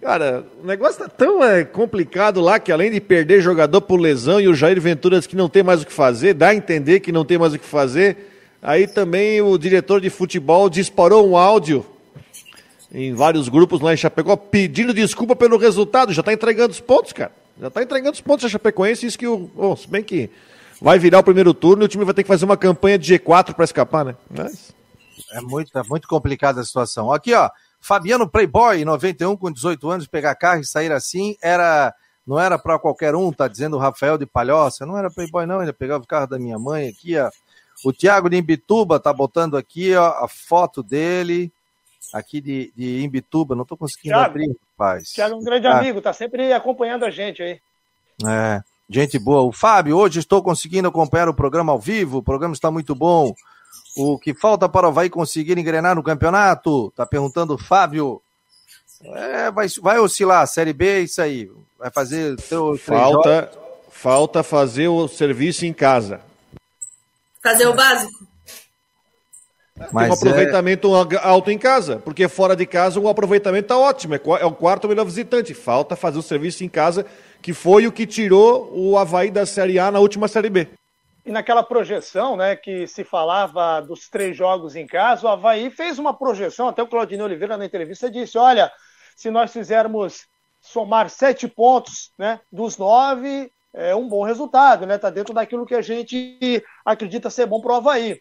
Cara, 0.00 0.46
o 0.62 0.66
negócio 0.66 0.98
tá 0.98 1.08
tão 1.08 1.42
é, 1.42 1.64
complicado 1.64 2.40
lá 2.40 2.58
que 2.58 2.70
além 2.70 2.90
de 2.90 3.00
perder 3.00 3.40
jogador 3.40 3.80
por 3.80 3.98
lesão 3.98 4.40
e 4.40 4.46
o 4.46 4.54
Jair 4.54 4.80
Ventura 4.80 5.20
que 5.22 5.34
não 5.34 5.48
tem 5.48 5.62
mais 5.62 5.82
o 5.82 5.86
que 5.86 5.92
fazer, 5.92 6.34
dá 6.34 6.48
a 6.48 6.54
entender 6.54 7.00
que 7.00 7.10
não 7.10 7.24
tem 7.24 7.38
mais 7.38 7.54
o 7.54 7.58
que 7.58 7.64
fazer. 7.64 8.16
Aí 8.62 8.86
também 8.86 9.40
o 9.40 9.56
diretor 9.56 10.00
de 10.00 10.10
futebol 10.10 10.68
disparou 10.68 11.28
um 11.28 11.36
áudio 11.36 11.84
em 12.92 13.14
vários 13.14 13.48
grupos 13.48 13.80
lá 13.80 13.92
em 13.92 13.96
Chapecó 13.96 14.36
pedindo 14.36 14.94
desculpa 14.94 15.34
pelo 15.34 15.56
resultado. 15.56 16.12
Já 16.12 16.22
tá 16.22 16.32
entregando 16.32 16.72
os 16.72 16.80
pontos, 16.80 17.12
cara. 17.12 17.32
Já 17.60 17.70
tá 17.70 17.82
entregando 17.82 18.12
os 18.12 18.20
pontos 18.20 18.44
a 18.44 18.48
Chapecoense. 18.48 19.06
Isso 19.06 19.18
que 19.18 19.26
o. 19.26 19.76
Se 19.76 19.88
bem 19.88 20.02
que 20.02 20.30
vai 20.80 20.98
virar 20.98 21.20
o 21.20 21.24
primeiro 21.24 21.54
turno 21.54 21.82
e 21.82 21.86
o 21.86 21.88
time 21.88 22.04
vai 22.04 22.14
ter 22.14 22.22
que 22.22 22.28
fazer 22.28 22.44
uma 22.44 22.56
campanha 22.56 22.98
de 22.98 23.18
G4 23.18 23.54
para 23.54 23.64
escapar, 23.64 24.04
né? 24.04 24.14
Mas... 24.30 24.74
É 25.32 25.40
muito, 25.40 25.76
é 25.76 25.82
muito 25.82 26.06
complicada 26.06 26.60
a 26.60 26.64
situação. 26.64 27.12
Aqui, 27.12 27.32
ó. 27.34 27.50
Fabiano 27.80 28.28
Playboy, 28.28 28.84
91, 28.84 29.36
com 29.36 29.50
18 29.50 29.90
anos, 29.90 30.06
pegar 30.06 30.34
carro 30.34 30.60
e 30.60 30.66
sair 30.66 30.92
assim, 30.92 31.36
era 31.42 31.94
não 32.26 32.40
era 32.40 32.58
para 32.58 32.78
qualquer 32.78 33.14
um, 33.14 33.32
tá 33.32 33.46
dizendo 33.46 33.76
o 33.76 33.78
Rafael 33.78 34.18
de 34.18 34.26
Palhoça. 34.26 34.84
Não 34.84 34.98
era 34.98 35.10
Playboy, 35.10 35.46
não, 35.46 35.62
ele 35.62 35.72
pegava 35.72 36.02
o 36.02 36.06
carro 36.06 36.26
da 36.26 36.38
minha 36.38 36.58
mãe 36.58 36.88
aqui, 36.88 37.16
ó. 37.16 37.30
O 37.84 37.92
Tiago 37.92 38.28
de 38.28 38.36
Imbituba 38.36 38.98
tá 38.98 39.12
botando 39.12 39.56
aqui, 39.56 39.94
ó, 39.94 40.24
a 40.24 40.26
foto 40.26 40.82
dele, 40.82 41.52
aqui 42.12 42.40
de, 42.40 42.72
de 42.74 43.04
Imbituba. 43.04 43.54
Não 43.54 43.64
tô 43.64 43.76
conseguindo 43.76 44.16
Thiago, 44.16 44.30
abrir, 44.30 44.56
rapaz. 44.72 45.10
Tiago 45.10 45.34
é 45.34 45.38
um 45.38 45.44
grande 45.44 45.66
ah. 45.68 45.78
amigo, 45.78 46.00
tá 46.00 46.12
sempre 46.12 46.52
acompanhando 46.52 47.04
a 47.04 47.10
gente 47.10 47.42
aí. 47.42 47.60
É, 48.26 48.60
gente 48.90 49.18
boa. 49.20 49.42
O 49.42 49.52
Fábio, 49.52 49.96
hoje 49.96 50.18
estou 50.18 50.42
conseguindo 50.42 50.88
acompanhar 50.88 51.28
o 51.28 51.34
programa 51.34 51.72
ao 51.72 51.78
vivo, 51.78 52.18
o 52.18 52.22
programa 52.22 52.54
está 52.54 52.70
muito 52.70 52.94
bom. 52.94 53.32
O 53.96 54.18
que 54.18 54.34
falta 54.34 54.68
para 54.68 54.86
o 54.86 54.90
Havaí 54.90 55.08
conseguir 55.08 55.56
engrenar 55.56 55.94
no 55.96 56.02
campeonato? 56.02 56.92
Tá 56.94 57.06
perguntando 57.06 57.54
o 57.54 57.58
Fábio. 57.58 58.20
É, 59.02 59.50
vai, 59.50 59.66
vai 59.80 59.98
oscilar, 59.98 60.42
a 60.42 60.46
Série 60.46 60.72
B 60.72 60.86
é 60.86 61.00
isso 61.00 61.22
aí. 61.22 61.50
Vai 61.78 61.90
fazer 61.90 62.36
teu 62.36 62.76
falta, 62.76 63.50
falta 63.90 64.42
fazer 64.42 64.88
o 64.88 65.08
serviço 65.08 65.64
em 65.64 65.72
casa. 65.72 66.20
Fazer 67.42 67.66
o 67.66 67.74
básico. 67.74 68.26
Mas 69.92 69.92
Tem 69.92 70.10
um 70.10 70.14
aproveitamento 70.14 70.88
é... 71.12 71.16
alto 71.22 71.50
em 71.50 71.58
casa, 71.58 71.96
porque 71.98 72.28
fora 72.28 72.56
de 72.56 72.64
casa 72.64 72.98
o 72.98 73.08
aproveitamento 73.08 73.66
está 73.66 73.78
ótimo, 73.78 74.14
é, 74.14 74.20
é 74.40 74.46
o 74.46 74.52
quarto 74.52 74.88
melhor 74.88 75.04
visitante. 75.04 75.54
Falta 75.54 75.94
fazer 75.96 76.18
o 76.18 76.22
serviço 76.22 76.64
em 76.64 76.68
casa, 76.68 77.04
que 77.42 77.52
foi 77.52 77.86
o 77.86 77.92
que 77.92 78.06
tirou 78.06 78.70
o 78.74 78.96
Havaí 78.96 79.30
da 79.30 79.44
Série 79.44 79.78
A 79.78 79.90
na 79.90 80.00
última 80.00 80.28
Série 80.28 80.50
B. 80.50 80.68
E 81.26 81.32
naquela 81.32 81.64
projeção, 81.64 82.36
né, 82.36 82.54
que 82.54 82.86
se 82.86 83.02
falava 83.02 83.80
dos 83.80 84.08
três 84.08 84.36
jogos 84.36 84.76
em 84.76 84.86
casa, 84.86 85.26
o 85.26 85.28
Havaí 85.28 85.70
fez 85.70 85.98
uma 85.98 86.16
projeção, 86.16 86.68
até 86.68 86.80
o 86.80 86.86
Claudinei 86.86 87.24
Oliveira 87.24 87.56
na 87.56 87.66
entrevista 87.66 88.08
disse, 88.08 88.38
olha, 88.38 88.72
se 89.16 89.28
nós 89.28 89.52
fizermos 89.52 90.28
somar 90.60 91.10
sete 91.10 91.48
pontos 91.48 92.12
né, 92.16 92.40
dos 92.52 92.78
nove, 92.78 93.50
é 93.74 93.92
um 93.92 94.08
bom 94.08 94.22
resultado, 94.22 94.86
né? 94.86 94.94
Está 94.94 95.10
dentro 95.10 95.34
daquilo 95.34 95.66
que 95.66 95.74
a 95.74 95.82
gente 95.82 96.64
acredita 96.84 97.28
ser 97.28 97.44
bom 97.46 97.60
para 97.60 97.72
o 97.72 97.76
Havaí. 97.76 98.20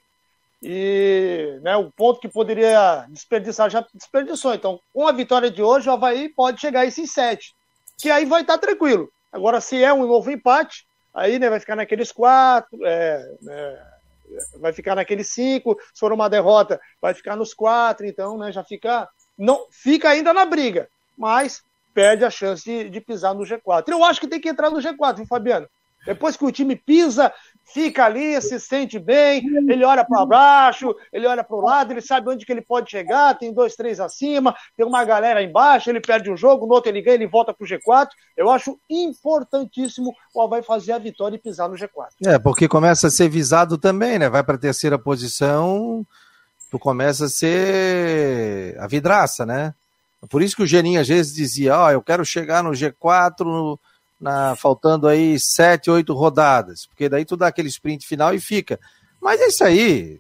E 0.62 1.60
né, 1.62 1.78
o 1.78 1.92
ponto 1.92 2.20
que 2.20 2.28
poderia 2.28 3.06
desperdiçar 3.10 3.70
já 3.70 3.86
desperdiçou. 3.94 4.54
Então, 4.56 4.80
com 4.92 5.08
a 5.08 5.12
vitória 5.12 5.52
de 5.52 5.62
hoje, 5.62 5.88
o 5.88 5.94
Havaí 5.94 6.28
pode 6.28 6.60
chegar 6.60 6.82
a 6.82 6.86
esses 6.86 7.12
sete, 7.12 7.54
que 8.00 8.10
aí 8.10 8.26
vai 8.26 8.42
estar 8.42 8.58
tá 8.58 8.68
tranquilo. 8.68 9.10
Agora, 9.32 9.62
se 9.62 9.82
é 9.82 9.94
um 9.94 10.08
novo 10.08 10.32
empate, 10.32 10.86
aí 11.16 11.40
né, 11.40 11.50
vai 11.50 11.60
ficar 11.60 11.76
naqueles 11.76 12.12
quatro, 12.12 12.78
é, 12.86 13.36
é, 13.48 13.84
vai 14.60 14.74
ficar 14.74 14.96
naqueles 14.96 15.32
cinco, 15.32 15.78
se 15.94 16.00
for 16.00 16.12
uma 16.12 16.30
derrota, 16.30 16.80
vai 17.02 17.14
ficar 17.14 17.36
nos 17.36 17.54
quatro, 17.54 18.06
então 18.06 18.38
né, 18.38 18.52
já 18.52 18.64
fica. 18.64 19.08
Não, 19.38 19.68
fica 19.72 20.10
ainda 20.10 20.34
na 20.34 20.46
briga, 20.46 20.88
mas 21.18 21.64
perde 21.94 22.26
a 22.26 22.30
chance 22.30 22.64
de, 22.64 22.90
de 22.90 23.02
pisar 23.02 23.34
no 23.34 23.44
G4. 23.44 23.86
Eu 23.88 24.04
acho 24.04 24.20
que 24.20 24.28
tem 24.28 24.40
que 24.40 24.50
entrar 24.50 24.70
no 24.70 24.80
G4, 24.80 25.18
viu, 25.18 25.26
Fabiano? 25.26 25.68
Depois 26.06 26.38
que 26.38 26.46
o 26.46 26.52
time 26.52 26.76
pisa, 26.76 27.34
fica 27.66 28.06
ali, 28.06 28.40
se 28.42 28.60
sente 28.60 29.00
bem, 29.00 29.44
ele 29.68 29.84
olha 29.84 30.06
para 30.06 30.26
baixo, 30.26 30.96
ele 31.12 31.26
olha 31.26 31.44
para 31.44 31.56
o 31.56 31.62
lado, 31.62 31.92
ele 31.92 32.02
sabe 32.02 32.30
onde 32.30 32.46
que 32.46 32.52
ele 32.52 32.62
pode 32.62 32.90
chegar, 32.92 33.38
tem 33.38 33.52
dois, 33.54 33.76
três 33.76 34.00
acima, 34.00 34.56
tem 34.78 34.86
uma 34.86 35.04
galera 35.04 35.42
embaixo, 35.42 35.90
ele 35.90 36.00
perde 36.00 36.30
um 36.30 36.38
jogo, 36.38 36.68
no 36.68 36.74
outro 36.74 36.92
ele 36.92 37.02
ganha, 37.02 37.16
ele 37.16 37.28
volta 37.28 37.54
para 37.54 37.66
o 37.66 37.68
G4. 37.68 38.08
Eu 38.38 38.50
acho 38.50 38.80
importantíssimo 38.90 40.14
o 40.34 40.42
Havaí 40.42 40.62
fazer 40.62 40.94
a 40.94 41.00
vitória 41.00 41.36
e 41.36 41.40
pisar 41.40 41.68
no 41.68 41.76
G4. 41.76 41.88
É, 42.26 42.38
porque 42.38 42.68
começa 42.68 43.08
a 43.08 43.12
ser 43.12 43.30
visado 43.30 43.78
também, 43.78 44.20
né? 44.20 44.30
Vai 44.30 44.44
para 44.44 44.56
a 44.56 44.60
terceira 44.60 45.00
posição, 45.00 46.06
tu 46.70 46.78
começa 46.78 47.26
a 47.26 47.30
ser 47.30 48.78
a 48.80 48.88
vidraça, 48.88 49.46
né? 49.46 49.74
Por 50.30 50.42
isso 50.42 50.56
que 50.56 50.64
o 50.64 50.68
Geninho 50.68 51.00
às 51.00 51.08
vezes 51.08 51.34
dizia, 51.34 51.78
ó, 51.78 51.86
oh, 51.86 51.92
eu 51.92 52.02
quero 52.02 52.26
chegar 52.26 52.64
no 52.64 52.72
G4 52.72 53.44
no 53.44 53.80
na, 54.26 54.56
faltando 54.56 55.08
aí 55.08 55.40
sete, 55.40 55.92
oito 55.92 56.12
rodadas, 56.12 56.88
porque 56.88 57.08
daí 57.08 57.24
tu 57.24 57.38
dá 57.38 57.46
aquele 57.46 57.70
sprint 57.70 58.08
final 58.08 58.34
e 58.34 58.40
fica. 58.40 58.80
Mas 59.22 59.40
é 59.40 59.48
isso 59.48 59.64
aí. 59.64 60.20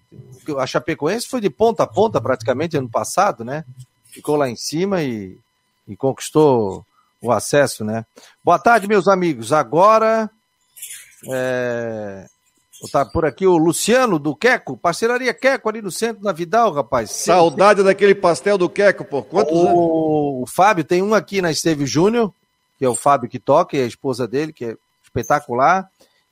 A 0.59 0.67
Chapecoense 0.67 1.27
foi 1.27 1.41
de 1.41 1.49
ponta 1.49 1.83
a 1.83 1.87
ponta 1.87 2.21
praticamente 2.21 2.77
ano 2.77 2.87
passado, 2.87 3.43
né? 3.43 3.65
Ficou 4.05 4.35
lá 4.35 4.47
em 4.47 4.55
cima 4.55 5.01
e, 5.01 5.39
e 5.87 5.95
conquistou 5.95 6.85
o 7.19 7.31
acesso, 7.31 7.83
né? 7.83 8.05
Boa 8.43 8.59
tarde, 8.59 8.87
meus 8.87 9.07
amigos. 9.07 9.51
Agora 9.51 10.29
é, 11.31 12.27
tá 12.91 13.03
por 13.03 13.25
aqui 13.25 13.47
o 13.47 13.57
Luciano 13.57 14.19
do 14.19 14.35
Queco, 14.35 14.77
parceiraria 14.77 15.33
Queco 15.33 15.67
ali 15.67 15.81
no 15.81 15.91
centro 15.91 16.21
da 16.21 16.31
Vidal, 16.31 16.71
rapaz. 16.71 17.09
Saudade 17.09 17.83
daquele 17.83 18.13
pastel 18.13 18.55
do 18.55 18.69
Queco, 18.69 19.03
por 19.03 19.25
quantos 19.25 19.53
o, 19.53 19.61
anos? 19.61 19.75
O 19.75 20.45
Fábio 20.47 20.83
tem 20.83 21.01
um 21.01 21.15
aqui 21.15 21.41
na 21.41 21.49
Esteve 21.49 21.87
Júnior, 21.87 22.31
que 22.78 22.86
é 22.86 22.89
o 22.89 22.95
Fábio 22.95 23.30
que 23.30 23.39
toca, 23.39 23.76
e 23.78 23.82
a 23.82 23.86
esposa 23.86 24.28
dele, 24.28 24.53
que 24.53 24.65
é 24.65 24.78
espetacular. 25.03 25.89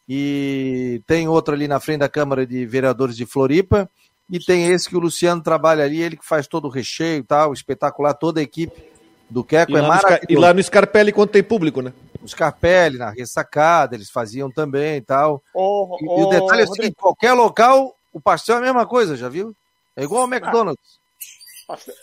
E 0.08 1.02
tem 1.08 1.28
outro 1.28 1.54
ali 1.54 1.68
na 1.68 1.80
frente 1.80 2.00
da 2.00 2.10
Câmara 2.10 2.46
de 2.46 2.66
Vereadores 2.66 3.16
de 3.16 3.26
Floripa. 3.26 3.90
E 4.30 4.40
tem 4.40 4.68
esse 4.68 4.90
que 4.90 4.96
o 4.96 5.00
Luciano 5.00 5.42
trabalha 5.42 5.84
ali, 5.84 6.02
ele 6.02 6.18
que 6.18 6.26
faz 6.26 6.48
todo 6.48 6.66
o 6.66 6.72
recheio 6.72 7.20
e 7.20 7.24
tal, 7.24 7.54
espetacular, 7.54 8.14
toda 8.14 8.40
a 8.40 8.44
equipe 8.44 8.92
do 9.30 9.44
Queco 9.44 9.72
e 9.72 9.76
é 9.76 9.82
maravilhoso. 9.82 10.26
E 10.30 10.36
lá 10.36 10.54
no 10.54 10.64
Scarpelli, 10.64 11.12
quando 11.12 11.30
tem 11.30 11.44
público, 11.44 11.82
né? 11.82 11.94
O 12.22 12.28
Scarpelli, 12.28 12.98
na 12.98 13.10
ressacada, 13.10 13.96
eles 13.96 14.10
faziam 14.10 14.50
também 14.50 14.98
e 14.98 15.02
tal. 15.02 15.42
Oh, 15.54 15.98
e, 16.00 16.08
oh, 16.08 16.20
e, 16.20 16.24
o 16.24 16.30
detalhe 16.30 16.62
é 16.62 16.66
o 16.66 16.74
seguinte, 16.74 16.96
qualquer 16.96 17.34
local, 17.34 17.96
o 18.14 18.20
pastel 18.20 18.56
é 18.56 18.60
a 18.60 18.62
mesma 18.62 18.86
coisa, 18.86 19.18
já 19.18 19.28
viu? 19.28 19.54
É 19.96 20.04
igual 20.04 20.22
ao 20.22 20.28
McDonald's. 20.32 21.03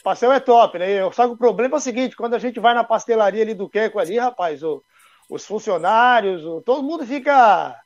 Pastel 0.03 0.33
é 0.33 0.41
top, 0.41 0.79
né? 0.79 1.11
Só 1.13 1.27
que 1.27 1.35
o 1.35 1.37
problema 1.37 1.77
é 1.77 1.79
o 1.79 1.81
seguinte, 1.81 2.17
quando 2.17 2.35
a 2.35 2.39
gente 2.39 2.59
vai 2.59 2.75
na 2.75 2.85
pastelaria 2.85 3.43
ali 3.43 3.55
do 3.55 3.69
Queco 3.69 3.99
ali, 3.99 4.19
rapaz, 4.19 4.63
o, 4.63 4.83
os 5.29 5.45
funcionários, 5.45 6.45
o, 6.45 6.61
todo 6.63 6.83
mundo 6.83 7.07
fica 7.07 7.77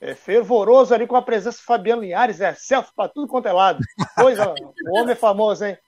é, 0.00 0.14
fervoroso 0.14 0.94
ali 0.94 1.06
com 1.06 1.16
a 1.16 1.22
presença 1.22 1.58
do 1.58 1.64
Fabiano 1.64 2.02
Linhares, 2.02 2.40
é 2.40 2.54
selfie 2.54 2.92
pra 2.94 3.08
tudo 3.08 3.28
quanto 3.28 3.48
é 3.48 3.52
lado. 3.52 3.80
Coisa, 4.14 4.54
o 4.86 4.98
homem 4.98 5.12
é 5.12 5.16
famoso, 5.16 5.64
hein? 5.64 5.78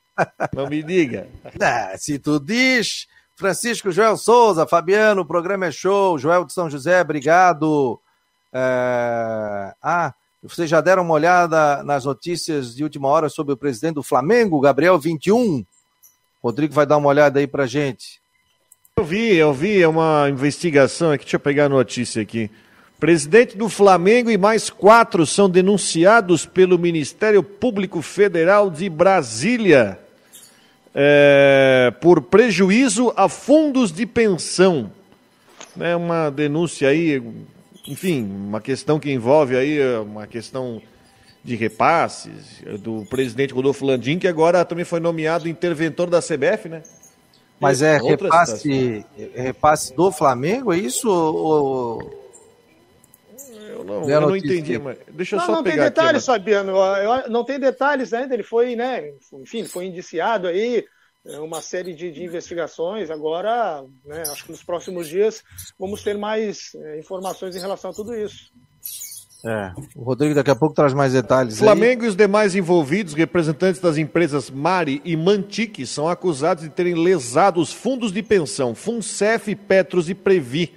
Não 0.55 0.67
me 0.67 0.83
diga. 0.83 1.29
É, 1.61 1.97
se 1.99 2.19
tu 2.19 2.41
diz, 2.41 3.07
Francisco 3.37 3.91
Joel 3.91 4.17
Souza, 4.17 4.67
Fabiano, 4.67 5.21
o 5.21 5.27
programa 5.27 5.67
é 5.67 5.71
show, 5.71 6.19
Joel 6.19 6.45
de 6.45 6.55
São 6.55 6.71
José, 6.71 7.03
obrigado. 7.03 8.01
É... 8.53 9.75
Ah, 9.83 10.15
vocês 10.49 10.69
já 10.71 10.81
deram 10.81 11.03
uma 11.03 11.15
olhada 11.15 11.83
nas 11.83 12.05
notícias 12.05 12.75
de 12.75 12.83
última 12.83 13.09
hora 13.09 13.29
sobre 13.29 13.53
o 13.53 13.57
presidente 13.57 13.95
do 13.95 14.03
Flamengo, 14.03 14.61
Gabriel 14.61 14.99
21? 14.99 15.65
Rodrigo 16.43 16.73
vai 16.73 16.87
dar 16.87 16.97
uma 16.97 17.09
olhada 17.09 17.39
aí 17.41 17.47
pra 17.47 17.67
gente. 17.67 18.21
Eu 18.97 19.05
vi, 19.05 19.35
eu 19.35 19.53
vi 19.53 19.83
é 19.83 19.89
uma 19.89 20.29
investigação 20.31 21.11
aqui, 21.11 21.25
deixa 21.25 21.37
eu 21.37 21.41
pegar 21.41 21.65
a 21.65 21.69
notícia 21.69 22.23
aqui. 22.23 22.51
Presidente 22.99 23.57
do 23.57 23.69
Flamengo 23.69 24.31
e 24.31 24.39
mais 24.39 24.71
quatro 24.71 25.27
são 25.27 25.51
denunciados 25.51 26.47
pelo 26.47 26.79
Ministério 26.79 27.43
Público 27.43 28.01
Federal 28.01 28.71
de 28.71 28.89
Brasília 28.89 29.99
é, 30.95 31.93
por 32.01 32.23
prejuízo 32.23 33.13
a 33.15 33.29
fundos 33.29 33.93
de 33.93 34.07
pensão. 34.07 34.91
É 35.79 35.95
uma 35.95 36.31
denúncia 36.31 36.89
aí 36.89 37.23
enfim, 37.87 38.25
uma 38.25 38.61
questão 38.61 38.99
que 38.99 39.11
envolve 39.11 39.57
aí 39.57 39.79
eh, 39.79 39.99
uma 39.99 40.27
questão 40.27 40.83
de 41.43 41.55
repasses 41.55 42.63
do 42.81 43.07
presidente 43.07 43.55
Rodolfo 43.55 43.85
Landim, 43.85 44.19
que 44.19 44.27
agora 44.27 44.65
também 44.65 44.85
foi 44.85 44.99
nomeado 44.99 45.49
interventor 45.49 46.11
da 46.11 46.21
CBF, 46.21 46.69
né? 46.69 46.83
Mas 47.61 47.81
é 47.81 47.99
repasse, 47.99 49.07
é 49.17 49.41
repasse 49.43 49.95
do 49.95 50.11
Flamengo, 50.11 50.73
é 50.73 50.79
isso? 50.79 51.09
Ou... 51.09 52.27
Eu 53.69 53.85
não, 53.85 54.11
eu 54.11 54.21
não 54.23 54.37
entendi, 54.37 54.79
mas 54.79 54.99
deixa 55.13 55.37
eu 55.37 55.39
não, 55.39 55.47
só 55.47 55.53
não 55.53 55.63
pegar 55.63 55.77
tem 55.77 55.85
detalhes, 55.85 56.29
aqui, 56.29 56.39
Fabiano. 56.39 56.73
Eu, 56.73 57.31
não 57.31 57.45
tem 57.45 57.61
detalhes 57.61 58.13
ainda. 58.13 58.35
Ele 58.35 58.43
foi, 58.43 58.75
né? 58.75 59.13
Enfim, 59.35 59.65
foi 59.65 59.87
indiciado 59.87 60.49
aí 60.49 60.79
é 60.79 60.85
uma 61.41 61.61
série 61.61 61.95
de, 61.95 62.11
de 62.11 62.25
investigações. 62.25 63.11
Agora, 63.11 63.85
né, 64.05 64.23
acho 64.31 64.45
que 64.45 64.53
nos 64.53 64.63
próximos 64.63 65.09
dias 65.09 65.43
vamos 65.79 66.03
ter 66.03 66.17
mais 66.17 66.75
é, 66.75 66.99
informações 66.99 67.57
em 67.57 67.61
relação 67.61 67.91
a 67.91 67.95
tudo 67.95 68.15
isso. 68.15 68.53
É, 69.45 69.73
o 69.95 70.03
Rodrigo 70.03 70.35
daqui 70.35 70.51
a 70.51 70.57
pouco 70.57 70.75
traz 70.75 70.93
mais 70.93 71.13
detalhes. 71.13 71.59
Flamengo 71.59 72.03
aí. 72.03 72.07
e 72.07 72.11
os 72.11 72.17
demais 72.17 72.55
envolvidos, 72.55 73.15
representantes 73.15 73.81
das 73.81 73.97
empresas 73.97 74.51
Mari 74.51 75.01
e 75.05 75.17
Mantique, 75.17 75.87
são 75.87 76.09
acusados 76.09 76.65
de 76.65 76.71
terem 76.71 76.95
lesado 76.95 77.61
os 77.61 77.73
fundos 77.73 78.11
de 78.11 78.23
pensão 78.23 78.75
Funcef, 78.75 79.55
Petros 79.55 80.09
e 80.09 80.15
Previ. 80.15 80.73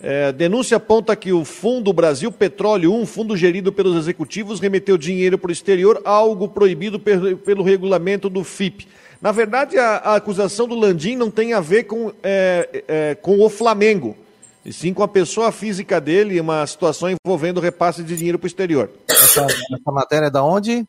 É, 0.00 0.32
denúncia 0.32 0.76
aponta 0.76 1.16
que 1.16 1.32
o 1.32 1.46
Fundo 1.46 1.90
Brasil 1.92 2.30
Petróleo 2.30 2.92
1, 2.92 3.06
fundo 3.06 3.36
gerido 3.36 3.72
pelos 3.72 3.96
executivos, 3.96 4.60
remeteu 4.60 4.98
dinheiro 4.98 5.38
para 5.38 5.48
o 5.48 5.52
exterior, 5.52 6.02
algo 6.04 6.46
proibido 6.46 7.00
pelo, 7.00 7.38
pelo 7.38 7.62
regulamento 7.62 8.28
do 8.28 8.44
FIP. 8.44 8.86
Na 9.24 9.32
verdade, 9.32 9.78
a, 9.78 9.96
a, 9.96 10.16
acusação 10.16 10.68
do 10.68 10.74
Landim 10.74 11.16
não 11.16 11.30
tem 11.30 11.54
a 11.54 11.60
ver 11.60 11.84
com, 11.84 12.12
é, 12.22 12.84
é, 12.86 13.14
com 13.14 13.40
o 13.40 13.48
Flamengo, 13.48 14.14
e 14.62 14.70
sim 14.70 14.92
com 14.92 15.02
a 15.02 15.08
pessoa 15.08 15.50
física 15.50 15.98
dele, 15.98 16.38
uma 16.38 16.66
situação 16.66 17.08
envolvendo 17.08 17.58
repasse 17.58 18.02
de 18.02 18.18
dinheiro 18.18 18.38
para 18.38 18.44
o 18.44 18.48
exterior. 18.48 18.90
Essa, 19.08 19.46
essa, 19.46 19.90
matéria 19.90 20.26
é 20.26 20.30
da 20.30 20.44
onde? 20.44 20.86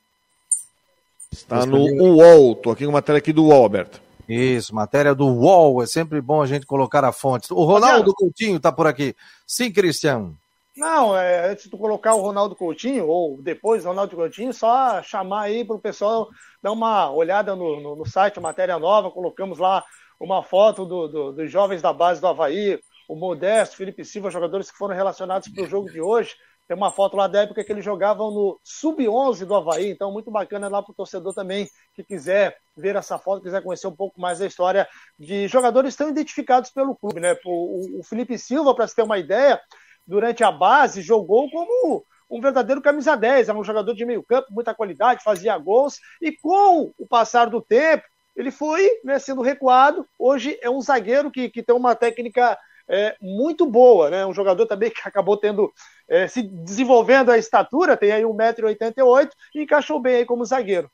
Está 1.32 1.66
no 1.66 1.78
UOL, 1.78 2.52
estou 2.52 2.74
aqui 2.74 2.86
com 2.86 2.92
matéria 2.92 3.20
aqui 3.20 3.32
do 3.32 3.46
UOL, 3.46 3.64
Alberto. 3.64 4.02
Isso, 4.28 4.76
matéria 4.76 5.16
do 5.16 5.28
UOL, 5.28 5.82
é 5.82 5.88
sempre 5.88 6.20
bom 6.20 6.42
a 6.42 6.46
gente 6.46 6.66
colocar 6.66 7.06
a 7.06 7.14
fonte. 7.14 7.54
O 7.54 7.64
Ronaldo 7.64 8.14
Coutinho 8.14 8.58
está 8.58 8.70
por 8.70 8.86
aqui. 8.86 9.16
Sim, 9.48 9.72
Cristiano. 9.72 10.38
Não, 10.76 11.16
é, 11.16 11.52
antes 11.52 11.70
de 11.70 11.78
colocar 11.78 12.16
o 12.16 12.22
Ronaldo 12.22 12.54
Coutinho, 12.54 13.08
ou 13.08 13.42
depois 13.42 13.84
do 13.84 13.90
Ronaldo 13.90 14.14
Coutinho, 14.14 14.54
só 14.54 15.02
chamar 15.02 15.44
aí 15.44 15.64
para 15.64 15.76
o 15.78 15.82
pessoal 15.82 16.28
dar 16.62 16.74
uma 16.74 17.10
olhada 17.10 17.56
no, 17.56 17.80
no, 17.80 17.96
no, 17.96 18.06
site, 18.06 18.42
matéria 18.42 18.78
nova, 18.78 19.10
colocamos 19.10 19.58
lá 19.58 19.84
uma 20.20 20.44
foto 20.44 20.86
do, 20.86 21.08
do, 21.08 21.32
dos 21.32 21.50
jovens 21.50 21.82
da 21.82 21.94
base 21.94 22.20
do 22.20 22.28
Havaí, 22.28 22.78
o 23.08 23.16
Modesto, 23.16 23.78
Felipe 23.78 24.04
Silva, 24.04 24.30
jogadores 24.30 24.70
que 24.70 24.78
foram 24.78 24.94
relacionados 24.94 25.48
para 25.48 25.64
o 25.64 25.68
jogo 25.68 25.90
de 25.90 26.02
hoje. 26.02 26.36
Tem 26.68 26.76
uma 26.76 26.92
foto 26.92 27.16
lá 27.16 27.28
da 27.28 27.44
época 27.44 27.64
que 27.64 27.72
eles 27.72 27.86
jogavam 27.86 28.32
no 28.32 28.60
Sub-11 28.64 29.46
do 29.46 29.56
Havaí, 29.56 29.92
então 29.92 30.12
muito 30.12 30.32
bacana 30.32 30.68
lá 30.68 30.82
para 30.82 30.92
o 30.92 30.96
torcedor 30.96 31.34
também 31.34 31.70
que 31.94 32.04
quiser 32.04 32.58
ver 32.76 32.96
essa 32.98 33.18
foto, 33.18 33.44
quiser 33.44 33.64
conhecer 33.64 33.88
um 33.88 33.96
pouco 33.96 34.20
mais 34.20 34.40
da 34.40 34.48
história 34.48 34.86
de 35.18 35.48
jogadores 35.48 35.96
tão 35.96 36.10
identificados 36.10 36.72
pelo 36.72 36.96
clube. 36.96 37.22
Né? 37.22 37.38
O, 37.46 38.00
o 38.00 38.04
Felipe 38.04 38.38
Silva, 38.38 38.76
para 38.76 38.88
se 38.88 38.96
ter 38.96 39.04
uma 39.04 39.20
ideia, 39.20 39.62
durante 40.06 40.44
a 40.44 40.52
base 40.52 41.02
jogou 41.02 41.50
como 41.50 42.06
um 42.30 42.42
verdadeiro 42.42 42.82
camisa 42.82 43.16
10, 43.16 43.50
era 43.50 43.58
um 43.58 43.64
jogador 43.64 43.94
de 43.94 44.06
meio 44.06 44.24
campo, 44.24 44.48
muita 44.52 44.74
qualidade, 44.74 45.24
fazia 45.24 45.58
gols, 45.58 46.00
e 46.22 46.32
com 46.32 46.92
o 46.98 47.08
passar 47.08 47.50
do 47.50 47.62
tempo, 47.62 48.04
ele 48.36 48.52
foi 48.52 48.90
né, 49.04 49.18
sendo 49.20 49.42
recuado, 49.42 50.06
hoje 50.20 50.58
é 50.62 50.70
um 50.70 50.82
zagueiro 50.82 51.32
que, 51.32 51.50
que 51.50 51.64
tem 51.64 51.76
uma 51.76 51.96
técnica 51.96 52.58
é, 52.88 53.16
muito 53.20 53.66
boa, 53.66 54.10
né? 54.10 54.26
Um 54.26 54.34
jogador 54.34 54.66
também 54.66 54.92
que 54.92 55.02
acabou 55.06 55.38
tendo 55.38 55.72
é, 56.08 56.28
se 56.28 56.42
desenvolvendo 56.44 57.32
a 57.32 57.38
estatura, 57.38 57.98
tem 57.98 58.12
aí 58.12 58.24
1,88m 58.24 59.30
e 59.56 59.62
encaixou 59.64 60.00
bem 60.00 60.18
aí 60.18 60.26
como 60.26 60.46
zagueiro. 60.46 60.90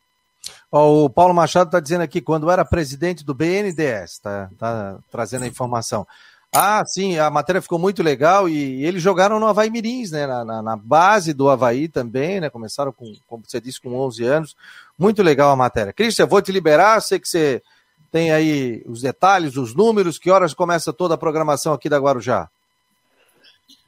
o 0.71 1.09
Paulo 1.09 1.33
Machado 1.33 1.67
está 1.67 1.79
dizendo 1.79 2.01
aqui, 2.01 2.21
quando 2.21 2.49
era 2.49 2.63
presidente 2.63 3.25
do 3.25 3.33
BNDES, 3.33 4.19
tá, 4.19 4.49
tá 4.57 4.99
trazendo 5.09 5.43
a 5.43 5.47
informação. 5.47 6.05
Ah, 6.53 6.83
sim, 6.85 7.17
a 7.17 7.29
matéria 7.29 7.61
ficou 7.61 7.79
muito 7.79 8.03
legal 8.03 8.49
e, 8.49 8.83
eles 8.83 9.01
jogaram 9.01 9.39
no 9.39 9.47
Havaí 9.47 9.69
Mirins, 9.69 10.11
né? 10.11 10.27
Na, 10.27 10.43
na, 10.43 10.61
na, 10.61 10.75
base 10.75 11.33
do 11.33 11.49
Havaí 11.49 11.87
também, 11.87 12.41
né? 12.41 12.49
Começaram 12.49 12.91
com, 12.91 13.13
como 13.25 13.43
você 13.47 13.61
disse, 13.61 13.79
com 13.79 13.97
11 13.97 14.25
anos. 14.25 14.55
Muito 14.99 15.23
legal 15.23 15.49
a 15.49 15.55
matéria. 15.55 15.93
Cristian, 15.93 16.25
vou 16.25 16.41
te 16.41 16.51
liberar, 16.51 16.99
sei 17.01 17.19
que 17.19 17.27
você 17.29 17.63
tem 18.11 18.33
aí 18.33 18.83
os 18.85 19.01
detalhes, 19.01 19.55
os 19.55 19.73
números, 19.73 20.19
que 20.19 20.29
horas 20.29 20.53
começa 20.53 20.91
toda 20.91 21.13
a 21.13 21.17
programação 21.17 21.71
aqui 21.71 21.87
da 21.87 21.97
Guarujá? 21.97 22.49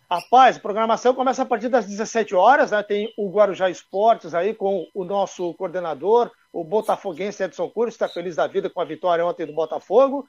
Rapaz, 0.09 0.55
a 0.55 0.59
programação 0.61 1.14
começa 1.14 1.41
a 1.41 1.45
partir 1.45 1.68
das 1.68 1.86
17 1.86 2.34
horas, 2.34 2.72
né? 2.72 2.82
Tem 2.82 3.14
o 3.18 3.30
Guarujá 3.30 3.70
Esportes 3.70 4.34
aí 4.34 4.53
com 4.53 4.88
o 4.93 5.03
nosso 5.03 5.53
coordenador, 5.55 6.32
o 6.53 6.64
botafoguense 6.64 7.43
Edson 7.43 7.70
Curso, 7.70 7.95
está 7.95 8.07
feliz 8.07 8.38
da 8.38 8.47
vida 8.47 8.70
com 8.70 8.80
a 8.80 8.86
vitória 8.86 9.26
ontem 9.26 9.45
do 9.45 9.53
Botafogo. 9.53 10.26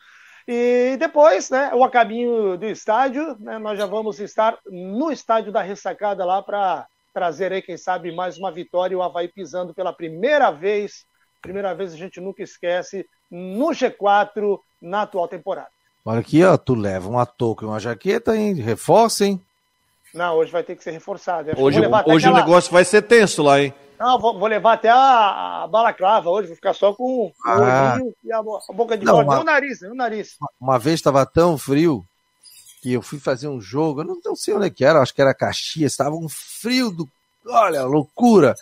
E 0.47 0.97
depois, 0.99 1.49
né, 1.49 1.71
o 1.73 1.83
a 1.83 1.91
caminho 1.91 2.57
do 2.59 2.67
estádio, 2.67 3.37
né, 3.41 3.59
nós 3.59 3.79
já 3.79 3.87
vamos 3.87 4.21
estar 4.21 4.59
no 4.67 5.11
estádio 5.11 5.51
da 5.51 5.63
ressacada 5.63 6.25
lá 6.25 6.43
para 6.43 6.87
trazer 7.15 7.53
aí, 7.53 7.63
quem 7.63 7.77
sabe, 7.77 8.15
mais 8.15 8.37
uma 8.37 8.53
vitória 8.53 8.97
o 8.97 9.03
Havaí 9.03 9.29
pisando 9.29 9.73
pela 9.73 9.93
primeira 9.93 10.51
vez. 10.51 11.07
Primeira 11.41 11.75
vez 11.75 11.95
a 11.95 11.97
gente 11.97 12.21
nunca 12.21 12.43
esquece 12.43 13.07
no 13.31 13.69
G4 13.69 14.59
na 14.83 15.03
atual 15.03 15.29
temporada. 15.29 15.69
Olha 16.05 16.21
aqui, 16.21 16.45
ó, 16.45 16.57
tu 16.59 16.75
leva 16.75 17.09
uma 17.09 17.25
touca 17.25 17.65
e 17.65 17.69
uma 17.69 17.81
jaqueta, 17.81 18.37
hein? 18.37 18.55
Reforça, 18.55 19.25
hein? 19.25 19.41
Não, 20.15 20.37
hoje 20.37 20.53
vai 20.53 20.63
ter 20.63 20.77
que 20.77 20.85
ser 20.85 20.93
reforçado. 20.93 21.51
hoje 21.57 21.81
hoje 21.81 22.27
aquela... 22.27 22.33
o 22.33 22.37
negócio 22.37 22.73
vai 22.73 22.85
ser 22.85 23.03
tenso 23.03 23.43
lá, 23.43 23.61
hein? 23.61 23.75
Não, 23.99 24.19
vou, 24.19 24.39
vou 24.39 24.49
levar 24.49 24.75
até 24.75 24.89
a, 24.89 25.65
a 25.65 25.67
balaclava 25.67 26.31
hoje, 26.31 26.49
vou 26.49 26.57
ficar 26.57 26.73
só 26.73 26.93
com 26.93 27.33
ah. 27.45 27.99
o 28.01 28.15
e 28.25 28.33
a, 28.33 28.39
a, 28.39 28.73
boca 28.73 28.97
de 28.97 29.05
fora. 29.05 29.25
Uma... 29.25 29.41
o 29.41 29.45
nariz, 29.45 29.83
o 29.83 29.95
nariz. 29.95 30.37
Uma 30.61 30.79
vez 30.79 30.97
estava 30.97 31.27
tão 31.27 31.59
frio 31.59 32.05
que 32.81 32.93
eu 32.93 33.03
fui 33.03 33.19
fazer 33.19 33.49
um 33.49 33.61
jogo, 33.61 34.01
eu 34.01 34.05
não, 34.05 34.19
não 34.25 34.37
sei 34.37 34.55
onde 34.55 34.67
é 34.67 34.71
que 34.71 34.85
era, 34.85 35.01
acho 35.01 35.15
que 35.15 35.23
era 35.23 35.35
Caxias, 35.35 35.93
estava 35.93 36.15
um 36.15 36.29
frio 36.29 36.91
do. 36.91 37.09
Olha, 37.47 37.85
loucura! 37.85 38.55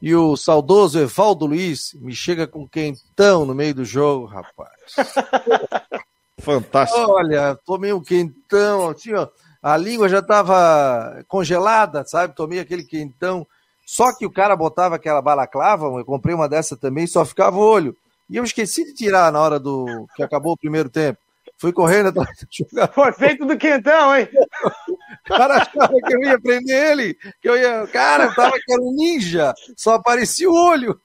E 0.00 0.14
o 0.14 0.36
saudoso 0.36 0.98
Evaldo 0.98 1.46
Luiz 1.46 1.94
me 1.94 2.14
chega 2.14 2.46
com 2.46 2.68
quentão 2.68 3.46
no 3.46 3.54
meio 3.54 3.74
do 3.74 3.84
jogo, 3.84 4.26
rapaz. 4.26 4.94
Fantástico. 6.40 7.08
Olha, 7.08 7.56
tomei 7.64 7.92
um 7.92 8.02
quentão, 8.02 8.90
assim, 8.90 9.14
ó, 9.14 9.28
a 9.62 9.76
língua 9.76 10.08
já 10.08 10.18
estava 10.18 11.24
congelada, 11.28 12.04
sabe? 12.04 12.34
Tomei 12.34 12.58
aquele 12.58 12.82
quentão. 12.82 13.46
Só 13.86 14.16
que 14.16 14.26
o 14.26 14.32
cara 14.32 14.56
botava 14.56 14.96
aquela 14.96 15.22
balaclava, 15.22 15.86
eu 15.86 16.04
comprei 16.04 16.34
uma 16.34 16.48
dessa 16.48 16.76
também, 16.76 17.06
só 17.06 17.24
ficava 17.24 17.56
o 17.56 17.60
olho. 17.60 17.96
E 18.28 18.36
eu 18.36 18.44
esqueci 18.44 18.84
de 18.84 18.94
tirar 18.94 19.30
na 19.30 19.40
hora 19.40 19.60
do 19.60 20.06
que 20.16 20.22
acabou 20.22 20.52
o 20.52 20.56
primeiro 20.56 20.88
tempo. 20.88 21.18
Fui 21.58 21.72
correndo 21.72 22.08
atrás 22.08 22.36
do 22.38 22.48
jogador. 22.50 22.92
Foi 22.92 23.12
feito 23.12 23.46
do 23.46 23.56
quentão, 23.56 24.16
hein? 24.16 24.28
O 24.64 25.28
cara 25.28 25.58
achava 25.58 25.92
que 25.92 26.14
eu 26.14 26.22
ia 26.22 26.40
prender 26.40 26.90
ele, 26.90 27.14
que 27.40 27.48
eu 27.48 27.56
ia. 27.56 27.86
Cara, 27.86 28.34
tava 28.34 28.58
que 28.58 28.72
era 28.72 28.82
um 28.82 28.92
ninja, 28.92 29.54
só 29.76 29.94
aparecia 29.94 30.50
o 30.50 30.54
olho. 30.54 31.00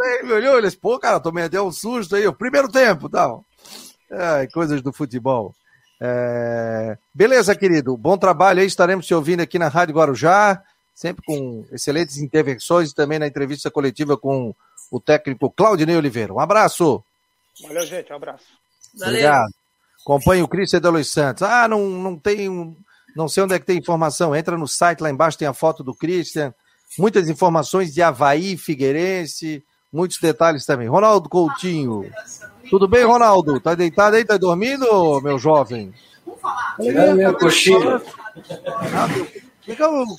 Aí 0.00 0.20
ele 0.22 0.32
olhou, 0.32 0.58
ele 0.58 0.66
disse, 0.66 0.76
pô, 0.76 0.98
cara, 0.98 1.18
tomei 1.18 1.44
até 1.44 1.60
um 1.60 1.72
susto 1.72 2.14
aí, 2.14 2.26
o 2.26 2.32
primeiro 2.32 2.68
tempo 2.68 3.08
tal. 3.08 3.44
É, 4.10 4.46
coisas 4.48 4.82
do 4.82 4.92
futebol. 4.92 5.54
É... 6.00 6.96
Beleza, 7.14 7.54
querido. 7.54 7.96
Bom 7.96 8.16
trabalho 8.16 8.60
aí. 8.60 8.66
Estaremos 8.66 9.06
te 9.06 9.14
ouvindo 9.14 9.40
aqui 9.40 9.58
na 9.58 9.68
Rádio 9.68 9.94
Guarujá, 9.94 10.62
sempre 10.94 11.22
com 11.24 11.64
excelentes 11.70 12.16
intervenções 12.18 12.90
e 12.90 12.94
também 12.94 13.18
na 13.18 13.26
entrevista 13.26 13.70
coletiva 13.70 14.16
com 14.16 14.54
o 14.90 14.98
técnico 14.98 15.50
Claudinei 15.50 15.96
Oliveira. 15.96 16.32
Um 16.32 16.40
abraço. 16.40 17.02
Valeu, 17.62 17.86
gente. 17.86 18.12
Um 18.12 18.16
abraço. 18.16 18.44
Valeu. 18.94 19.14
Obrigado. 19.14 19.54
Acompanhe 20.02 20.42
o 20.42 20.48
Cristian 20.48 20.80
de 20.80 20.88
Luiz 20.88 21.08
Santos. 21.08 21.42
Ah, 21.42 21.68
não, 21.68 21.88
não 21.88 22.16
tem. 22.16 22.76
Não 23.14 23.28
sei 23.28 23.42
onde 23.42 23.54
é 23.54 23.58
que 23.58 23.66
tem 23.66 23.78
informação. 23.78 24.34
Entra 24.34 24.56
no 24.56 24.66
site, 24.66 25.00
lá 25.00 25.10
embaixo 25.10 25.36
tem 25.36 25.46
a 25.46 25.52
foto 25.52 25.84
do 25.84 25.94
Christian. 25.94 26.54
Muitas 26.98 27.28
informações 27.28 27.92
de 27.92 28.02
Havaí, 28.02 28.56
Figueirense, 28.56 29.62
muitos 29.92 30.18
detalhes 30.18 30.64
também. 30.64 30.88
Ronaldo 30.88 31.28
Coutinho. 31.28 32.10
Tudo 32.68 32.86
bem, 32.86 33.04
Ronaldo? 33.04 33.60
Tá 33.60 33.74
deitado 33.74 34.16
aí? 34.16 34.24
Tá 34.24 34.36
dormindo, 34.36 35.20
meu 35.22 35.38
jovem? 35.38 35.92
Tirando 36.80 37.16
minha 37.16 37.32
coxinha. 37.32 38.00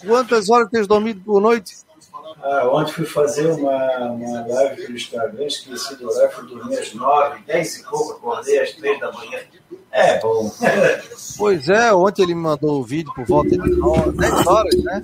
Quantas 0.06 0.50
horas 0.50 0.70
tens 0.70 0.88
dormido 0.88 1.22
por 1.22 1.42
noite? 1.42 1.76
Ah, 2.44 2.68
ontem 2.72 2.92
fui 2.92 3.06
fazer 3.06 3.52
uma, 3.52 3.98
uma 4.10 4.48
live 4.48 4.88
no 4.88 4.96
Instagram, 4.96 5.46
esqueci 5.46 5.96
do 5.98 6.10
horário, 6.10 6.32
fui 6.36 6.48
dormir 6.48 6.80
às 6.80 6.94
nove, 6.94 7.40
dez 7.46 7.78
e 7.78 7.84
pouco, 7.84 8.14
acordei 8.14 8.60
às 8.60 8.72
três 8.72 9.00
da 9.00 9.12
manhã. 9.12 9.40
É 9.92 10.20
bom. 10.20 10.52
Pois 11.38 11.70
é, 11.70 11.94
ontem 11.94 12.24
ele 12.24 12.36
me 12.36 12.42
mandou 12.42 12.80
o 12.80 12.84
vídeo 12.84 13.12
por 13.16 13.26
volta 13.26 13.50
de 13.50 13.58
10 13.58 14.48
horas, 14.48 14.84
né? 14.84 15.04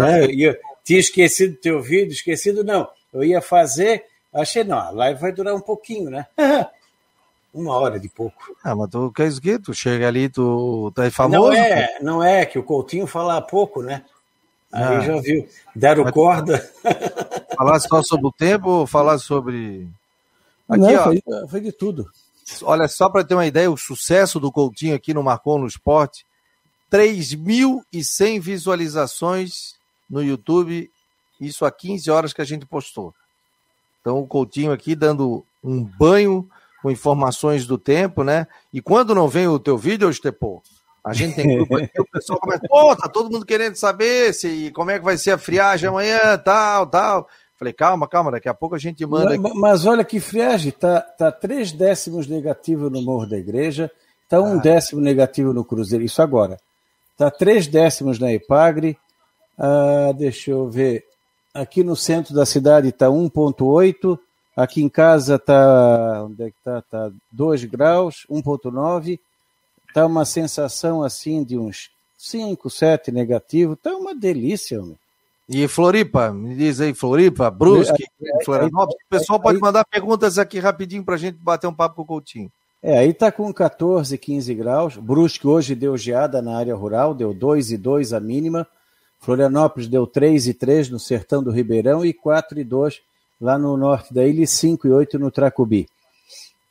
É, 0.00 0.24
eu 0.26 0.56
tinha 0.84 0.98
esquecido 0.98 1.54
do 1.54 1.60
teu 1.60 1.82
vídeo, 1.82 2.12
esquecido 2.12 2.64
não. 2.64 2.88
Eu 3.12 3.24
ia 3.24 3.40
fazer, 3.40 4.04
achei, 4.32 4.64
não, 4.64 4.78
a 4.78 4.90
live 4.90 5.20
vai 5.20 5.32
durar 5.32 5.54
um 5.54 5.60
pouquinho, 5.60 6.10
né? 6.10 6.26
Uma 7.52 7.74
hora 7.76 7.98
de 7.98 8.08
pouco. 8.08 8.54
Ah, 8.62 8.76
mas 8.76 8.90
tu 8.90 9.10
quer 9.10 9.26
isso 9.26 9.40
que? 9.40 9.58
Tu 9.58 9.72
chega 9.72 10.06
ali, 10.06 10.28
tu 10.28 10.92
tá 10.94 11.10
famoso? 11.10 11.48
Não 11.48 11.52
é, 11.52 11.98
não 12.00 12.22
é, 12.22 12.44
que 12.44 12.58
o 12.58 12.62
Coutinho 12.62 13.06
fala 13.06 13.40
pouco, 13.40 13.82
né? 13.82 14.04
Aí 14.70 14.82
ah. 14.82 15.00
já 15.00 15.20
viu. 15.20 15.48
Deram 15.74 16.04
Mas, 16.04 16.12
corda. 16.12 16.72
Falar 17.56 17.80
só 17.80 18.02
sobre 18.02 18.26
o 18.26 18.32
tempo 18.32 18.68
ou 18.68 18.86
falar 18.86 19.18
sobre. 19.18 19.88
Aqui, 20.68 20.80
Não, 20.80 20.94
ó, 20.94 21.04
foi, 21.04 21.22
foi 21.48 21.60
de 21.60 21.72
tudo. 21.72 22.08
Olha, 22.62 22.86
só 22.86 23.08
para 23.08 23.24
ter 23.24 23.34
uma 23.34 23.46
ideia, 23.46 23.70
o 23.70 23.76
sucesso 23.76 24.38
do 24.38 24.52
Coutinho 24.52 24.94
aqui 24.94 25.12
no 25.12 25.22
Marcou 25.22 25.58
no 25.58 25.66
Esporte: 25.66 26.24
3.100 26.92 28.40
visualizações 28.40 29.74
no 30.08 30.22
YouTube, 30.22 30.90
isso 31.40 31.64
há 31.64 31.70
15 31.70 32.10
horas 32.10 32.32
que 32.32 32.42
a 32.42 32.44
gente 32.44 32.66
postou. 32.66 33.14
Então, 34.00 34.18
o 34.18 34.26
Coutinho 34.26 34.72
aqui 34.72 34.94
dando 34.94 35.44
um 35.62 35.82
banho 35.82 36.48
com 36.82 36.90
informações 36.90 37.66
do 37.66 37.76
tempo, 37.76 38.22
né? 38.22 38.46
E 38.72 38.80
quando 38.80 39.14
não 39.14 39.28
vem 39.28 39.48
o 39.48 39.58
teu 39.58 39.76
vídeo, 39.76 40.08
Estepô, 40.08 40.62
A 41.04 41.12
gente 41.12 41.36
tem 41.36 41.56
grupo 41.56 41.76
aqui, 41.76 41.90
o 42.00 42.06
pessoal 42.06 42.38
começa, 42.38 42.62
pô, 42.68 42.94
tá 42.96 43.08
todo 43.08 43.30
mundo 43.30 43.44
querendo 43.44 43.74
saber 43.74 44.32
se 44.32 44.70
como 44.72 44.90
é 44.90 44.98
que 44.98 45.04
vai 45.04 45.16
ser 45.16 45.32
a 45.32 45.38
friagem 45.38 45.88
amanhã, 45.88 46.38
tal, 46.38 46.86
tal. 46.86 47.28
Falei, 47.58 47.72
calma, 47.72 48.06
calma, 48.06 48.30
daqui 48.30 48.48
a 48.48 48.54
pouco 48.54 48.76
a 48.76 48.78
gente 48.78 49.04
manda. 49.04 49.36
Mas, 49.36 49.54
mas 49.54 49.86
olha 49.86 50.04
que 50.04 50.20
friagem, 50.20 50.70
tá, 50.70 51.00
tá 51.00 51.32
três 51.32 51.72
décimos 51.72 52.28
negativo 52.28 52.88
no 52.88 53.02
Morro 53.02 53.26
da 53.26 53.36
Igreja, 53.36 53.90
tá 54.28 54.40
um 54.40 54.58
ah. 54.58 54.62
décimo 54.62 55.00
negativo 55.00 55.52
no 55.52 55.64
Cruzeiro, 55.64 56.04
isso 56.04 56.22
agora. 56.22 56.56
Tá 57.16 57.32
três 57.32 57.66
décimos 57.66 58.20
na 58.20 58.32
Ipagre, 58.32 58.96
ah, 59.58 60.12
deixa 60.16 60.52
eu 60.52 60.70
ver, 60.70 61.04
aqui 61.60 61.82
no 61.82 61.96
centro 61.96 62.34
da 62.34 62.46
cidade 62.46 62.92
tá 62.92 63.06
1.8, 63.06 64.18
aqui 64.56 64.82
em 64.82 64.88
casa 64.88 65.38
tá, 65.38 66.24
onde 66.24 66.42
é 66.44 66.50
que 66.50 66.56
tá? 66.64 66.82
Tá 66.82 67.10
2 67.32 67.64
graus, 67.64 68.26
1.9, 68.30 69.18
Tá 69.94 70.06
uma 70.06 70.24
sensação 70.24 71.02
assim 71.02 71.42
de 71.42 71.58
uns 71.58 71.90
5, 72.16 72.68
7 72.68 73.10
negativo. 73.10 73.74
Tá 73.74 73.96
uma 73.96 74.14
delícia, 74.14 74.80
homem. 74.80 74.98
E 75.48 75.66
Floripa, 75.66 76.30
me 76.30 76.54
diz 76.54 76.80
aí, 76.80 76.92
Floripa, 76.92 77.50
Brusque, 77.50 78.04
Florianópolis. 78.44 79.02
O 79.06 79.08
pessoal 79.08 79.40
pode 79.40 79.58
mandar 79.58 79.84
perguntas 79.86 80.38
aqui 80.38 80.58
rapidinho 80.58 81.02
para 81.02 81.14
a 81.14 81.18
gente 81.18 81.38
bater 81.38 81.66
um 81.66 81.74
papo 81.74 81.96
com 81.96 82.02
o 82.02 82.06
Coutinho. 82.06 82.52
É, 82.82 82.98
aí 82.98 83.14
tá 83.14 83.32
com 83.32 83.52
14, 83.52 84.16
15 84.18 84.54
graus. 84.54 84.96
Brusque 84.96 85.46
hoje 85.46 85.74
deu 85.74 85.96
geada 85.96 86.42
na 86.42 86.58
área 86.58 86.74
rural, 86.74 87.14
deu 87.14 87.32
2 87.32 87.72
e 87.72 87.78
2 87.78 88.12
a 88.12 88.20
mínima. 88.20 88.68
Florianópolis 89.20 89.88
deu 89.88 90.06
3 90.06 90.48
e 90.48 90.54
3 90.54 90.90
no 90.90 90.98
sertão 90.98 91.42
do 91.42 91.50
Ribeirão 91.50 92.04
e 92.04 92.12
4 92.12 92.60
e 92.60 92.64
2 92.64 93.00
lá 93.40 93.58
no 93.58 93.76
norte 93.76 94.12
da 94.12 94.26
ilha 94.26 94.42
e 94.42 94.46
5 94.46 94.86
e 94.86 94.90
8 94.90 95.18
no 95.18 95.30
Tracubi. 95.30 95.88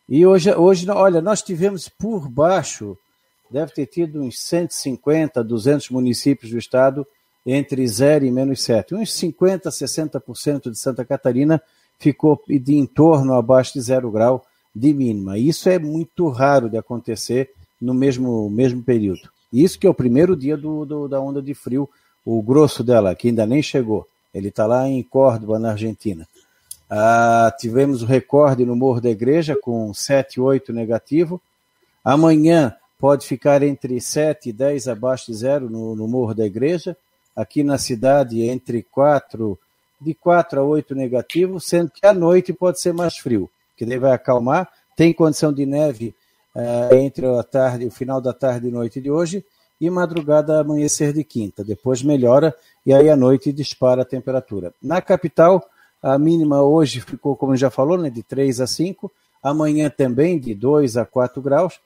E 0.08 0.26
hoje, 0.26 0.54
hoje, 0.54 0.89
olha, 0.89 1.22
nós 1.22 1.41
tivemos 1.41 1.89
por 1.89 2.30
baixo 2.30 2.98
deve 3.50 3.72
ter 3.72 3.86
tido 3.86 4.22
uns 4.22 4.39
150, 4.39 5.43
200 5.43 5.89
municípios 5.89 6.52
do 6.52 6.58
estado 6.58 7.06
entre 7.45 7.88
0 7.88 8.26
e 8.26 8.32
menos 8.32 8.62
7. 8.64 8.93
Uns 8.93 9.14
50, 9.14 9.70
60% 9.70 10.70
de 10.70 10.78
Santa 10.78 11.06
Catarina 11.06 11.62
ficou 11.98 12.41
de 12.48 12.76
em 12.76 12.86
torno 12.86 13.34
abaixo 13.34 13.74
de 13.74 13.82
zero 13.82 14.12
grau 14.12 14.45
de 14.76 14.93
mínima. 14.93 15.38
Isso 15.38 15.70
é 15.70 15.80
muito 15.80 16.28
raro 16.30 16.70
de 16.70 16.78
acontecer 16.78 17.52
no 17.82 17.93
mesmo, 17.93 18.50
mesmo 18.50 18.84
período. 18.84 19.30
Isso 19.52 19.80
que 19.80 19.88
é 19.88 19.89
o 19.89 19.93
primeiro 19.93 20.36
dia 20.36 20.58
do, 20.58 20.86
do 20.86 21.08
da 21.08 21.22
onda 21.22 21.41
de 21.41 21.54
frio, 21.54 21.89
o 22.30 22.41
grosso 22.41 22.84
dela, 22.84 23.15
que 23.15 23.30
ainda 23.30 23.45
nem 23.45 23.63
chegou. 23.63 24.05
Ele 24.34 24.49
está 24.49 24.65
lá 24.65 24.86
em 24.86 25.01
Córdoba, 25.01 25.57
na 25.57 25.71
Argentina. 25.71 26.28
Ah, 26.89 27.55
tivemos 27.57 28.03
o 28.03 28.05
recorde 28.05 28.65
no 28.65 28.75
Morro 28.75 28.99
da 28.99 29.09
Igreja 29.09 29.55
com 29.55 29.93
7, 29.93 30.41
8 30.41 30.73
negativo. 30.73 31.41
Amanhã 32.03 32.75
pode 32.99 33.25
ficar 33.25 33.63
entre 33.63 34.01
7 34.01 34.49
e 34.49 34.53
10 34.53 34.89
abaixo 34.89 35.32
de 35.32 35.38
zero 35.38 35.69
no, 35.69 35.95
no 35.95 36.05
Morro 36.05 36.34
da 36.34 36.45
Igreja. 36.45 36.97
Aqui 37.34 37.63
na 37.63 37.78
cidade, 37.78 38.41
entre 38.41 38.84
4, 38.84 39.57
de 40.01 40.13
4 40.13 40.59
a 40.59 40.63
8 40.63 40.95
negativo, 40.95 41.61
sendo 41.61 41.91
que 41.91 42.05
à 42.05 42.13
noite 42.13 42.51
pode 42.51 42.82
ser 42.82 42.93
mais 42.93 43.15
frio, 43.15 43.49
que 43.78 43.86
daí 43.86 43.97
vai 43.97 44.11
acalmar. 44.11 44.67
Tem 44.97 45.13
condição 45.13 45.53
de 45.53 45.65
neve 45.65 46.13
uh, 46.53 46.93
entre 46.93 47.25
a 47.25 47.43
tarde, 47.43 47.86
o 47.86 47.91
final 47.91 48.19
da 48.19 48.34
tarde 48.34 48.67
e 48.67 48.71
noite 48.71 48.99
de 48.99 49.09
hoje 49.09 49.45
e 49.80 49.89
madrugada 49.89 50.59
amanhecer 50.59 51.13
de 51.13 51.23
quinta. 51.23 51.63
Depois 51.63 52.01
melhora 52.01 52.55
e 52.86 52.93
aí 52.93 53.09
à 53.09 53.15
noite 53.15 53.53
dispara 53.53 54.01
a 54.01 54.05
temperatura. 54.05 54.73
Na 54.82 55.01
capital, 55.01 55.63
a 56.01 56.17
mínima 56.17 56.61
hoje 56.61 57.01
ficou, 57.01 57.36
como 57.36 57.55
já 57.55 57.69
falou, 57.69 57.97
né, 57.97 58.09
de 58.09 58.23
3 58.23 58.61
a 58.61 58.67
5, 58.67 59.11
amanhã 59.41 59.89
também 59.89 60.39
de 60.39 60.53
2 60.53 60.97
a 60.97 61.05
4 61.05 61.41
graus, 61.41 61.80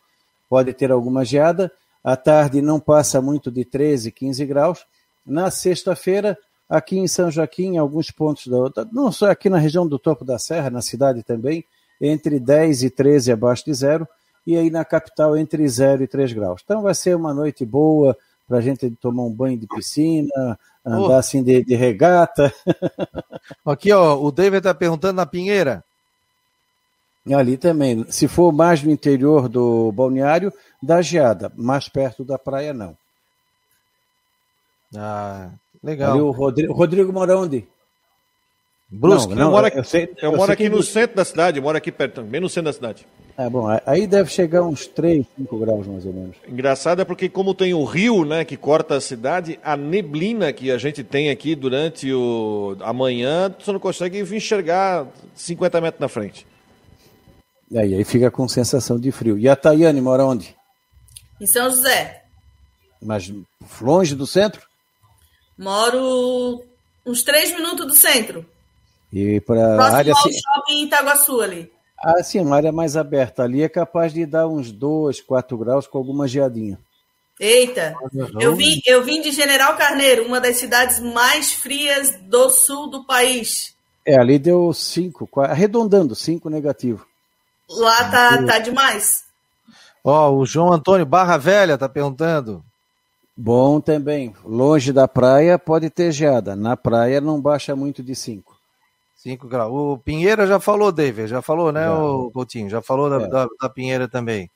pode 0.49 0.73
ter 0.73 0.91
alguma 0.91 1.23
geada. 1.23 1.71
À 2.03 2.15
tarde 2.15 2.61
não 2.61 2.79
passa 2.79 3.21
muito 3.21 3.51
de 3.51 3.63
13, 3.63 4.11
15 4.11 4.45
graus. 4.45 4.85
Na 5.25 5.51
sexta-feira, 5.51 6.37
aqui 6.67 6.97
em 6.97 7.07
São 7.07 7.29
Joaquim, 7.29 7.75
em 7.75 7.77
alguns 7.77 8.09
pontos 8.09 8.47
da 8.47 8.87
não 8.91 9.11
só 9.11 9.29
aqui 9.29 9.49
na 9.49 9.57
região 9.57 9.87
do 9.87 9.99
topo 9.99 10.25
da 10.25 10.39
serra, 10.39 10.69
na 10.69 10.81
cidade 10.81 11.21
também, 11.21 11.63
entre 11.99 12.39
10 12.39 12.83
e 12.83 12.89
13 12.89 13.31
abaixo 13.31 13.65
de 13.65 13.73
zero, 13.73 14.07
e 14.45 14.57
aí 14.57 14.69
na 14.69 14.83
capital 14.83 15.37
entre 15.37 15.67
0 15.67 16.03
e 16.03 16.07
3 16.07 16.33
graus. 16.33 16.61
Então 16.63 16.81
vai 16.81 16.93
ser 16.95 17.15
uma 17.15 17.33
noite 17.33 17.65
boa 17.65 18.17
para 18.47 18.57
a 18.57 18.61
gente 18.61 18.89
tomar 19.01 19.23
um 19.23 19.31
banho 19.31 19.57
de 19.57 19.67
piscina, 19.67 20.59
andar 20.85 21.09
oh. 21.09 21.13
assim 21.13 21.41
de, 21.43 21.63
de 21.63 21.75
regata. 21.75 22.53
Aqui, 23.65 23.91
ó, 23.91 24.21
o 24.21 24.31
David 24.31 24.57
está 24.57 24.73
perguntando 24.73 25.13
na 25.13 25.25
Pinheira. 25.25 25.83
Ali 27.31 27.55
também. 27.55 28.05
Se 28.09 28.27
for 28.27 28.51
mais 28.51 28.81
no 28.83 28.91
interior 28.91 29.47
do 29.47 29.91
balneário, 29.91 30.51
dá 30.81 31.01
geada. 31.01 31.51
Mais 31.55 31.87
perto 31.87 32.25
da 32.25 32.37
praia, 32.37 32.73
não. 32.73 32.97
Ah, 34.95 35.49
legal. 35.83 36.13
Ali 36.13 36.21
o 36.21 36.31
Rodrigo, 36.31 36.73
Rodrigo 36.73 37.13
mora 37.13 37.37
onde? 37.37 37.67
Brusque. 38.91 39.29
Não, 39.29 39.37
não, 39.37 39.45
eu 39.45 39.51
moro 39.51 39.65
aqui, 39.67 39.77
eu 39.77 39.83
sei, 39.85 40.03
eu 40.03 40.31
eu 40.31 40.37
moro 40.37 40.51
aqui 40.51 40.65
no 40.65 40.75
Brusque. 40.75 40.91
centro 40.91 41.15
da 41.15 41.23
cidade, 41.23 41.57
eu 41.57 41.63
moro 41.63 41.77
aqui 41.77 41.91
perto, 41.91 42.21
bem 42.23 42.41
no 42.41 42.49
centro 42.49 42.65
da 42.65 42.73
cidade. 42.73 43.07
É 43.37 43.49
bom, 43.49 43.65
aí 43.85 44.05
deve 44.05 44.29
chegar 44.29 44.63
uns 44.63 44.85
3, 44.85 45.25
5 45.37 45.57
graus 45.57 45.87
mais 45.87 46.05
ou 46.05 46.11
menos. 46.11 46.35
Engraçado 46.45 47.01
é 47.01 47.05
porque 47.05 47.29
como 47.29 47.53
tem 47.53 47.73
o 47.73 47.85
rio, 47.85 48.25
né, 48.25 48.43
que 48.43 48.57
corta 48.57 48.95
a 48.97 49.01
cidade, 49.01 49.57
a 49.63 49.77
neblina 49.77 50.51
que 50.51 50.69
a 50.69 50.77
gente 50.77 51.03
tem 51.05 51.29
aqui 51.29 51.55
durante 51.55 52.11
o 52.11 52.75
amanhã, 52.81 53.53
você 53.57 53.71
não 53.71 53.79
consegue 53.79 54.19
enxergar 54.19 55.07
50 55.33 55.79
metros 55.79 56.01
na 56.01 56.09
frente. 56.09 56.45
E 57.71 57.79
aí, 57.79 57.95
aí 57.95 58.03
fica 58.03 58.29
com 58.29 58.45
sensação 58.49 58.99
de 58.99 59.09
frio. 59.13 59.37
E 59.39 59.47
a 59.47 59.55
Tayane 59.55 60.01
mora 60.01 60.25
onde? 60.25 60.53
Em 61.39 61.47
São 61.47 61.69
José. 61.69 62.23
Mas 63.01 63.33
longe 63.79 64.13
do 64.13 64.27
centro? 64.27 64.61
Moro 65.57 66.61
uns 67.05 67.23
três 67.23 67.51
minutos 67.55 67.87
do 67.87 67.93
centro. 67.93 68.45
E 69.11 69.41
para 69.41 69.81
a 69.81 69.95
área 69.95 70.13
ao 70.13 70.21
shopping 70.21 70.73
em 70.73 70.83
Itaguaçu 70.85 71.41
ali. 71.41 71.71
Ah, 72.03 72.23
sim, 72.23 72.39
uma 72.39 72.55
área 72.55 72.71
mais 72.71 72.97
aberta. 72.97 73.43
Ali 73.43 73.61
é 73.61 73.69
capaz 73.69 74.13
de 74.13 74.25
dar 74.25 74.47
uns 74.47 74.71
2, 74.71 75.21
4 75.21 75.57
graus 75.57 75.85
com 75.85 75.97
alguma 75.97 76.27
geadinha. 76.27 76.79
Eita, 77.39 77.95
eu 78.39 78.55
vim, 78.55 78.81
eu 78.85 79.03
vim 79.03 79.19
de 79.19 79.31
General 79.31 79.75
Carneiro, 79.75 80.25
uma 80.25 80.39
das 80.39 80.57
cidades 80.57 80.99
mais 80.99 81.51
frias 81.51 82.15
do 82.21 82.49
sul 82.49 82.87
do 82.87 83.03
país. 83.03 83.75
É, 84.05 84.15
ali 84.19 84.37
deu 84.37 84.71
5, 84.71 85.27
arredondando, 85.41 86.15
5 86.15 86.49
negativo. 86.49 87.05
Lá 87.69 88.09
tá, 88.09 88.43
tá 88.43 88.59
demais. 88.59 89.23
Ó, 90.03 90.29
oh, 90.29 90.39
o 90.39 90.45
João 90.45 90.73
Antônio 90.73 91.05
Barra 91.05 91.37
Velha 91.37 91.77
tá 91.77 91.87
perguntando. 91.87 92.63
Bom 93.35 93.79
também. 93.79 94.35
Longe 94.43 94.91
da 94.91 95.07
praia 95.07 95.57
pode 95.57 95.89
ter 95.89 96.11
geada. 96.11 96.55
Na 96.55 96.75
praia 96.75 97.21
não 97.21 97.41
baixa 97.41 97.75
muito 97.75 98.03
de 98.03 98.15
5. 98.15 98.50
5 99.21 99.47
graus. 99.47 99.71
O 99.71 99.97
Pinheira 99.99 100.47
já 100.47 100.59
falou, 100.59 100.91
David. 100.91 101.27
Já 101.27 101.41
falou, 101.41 101.71
né, 101.71 101.89
o 101.89 102.31
Coutinho? 102.31 102.69
Já 102.69 102.81
falou 102.81 103.09
da, 103.09 103.23
é. 103.23 103.27
da, 103.27 103.47
da, 103.61 103.69
Pinheira 103.69 104.07
também. 104.07 104.49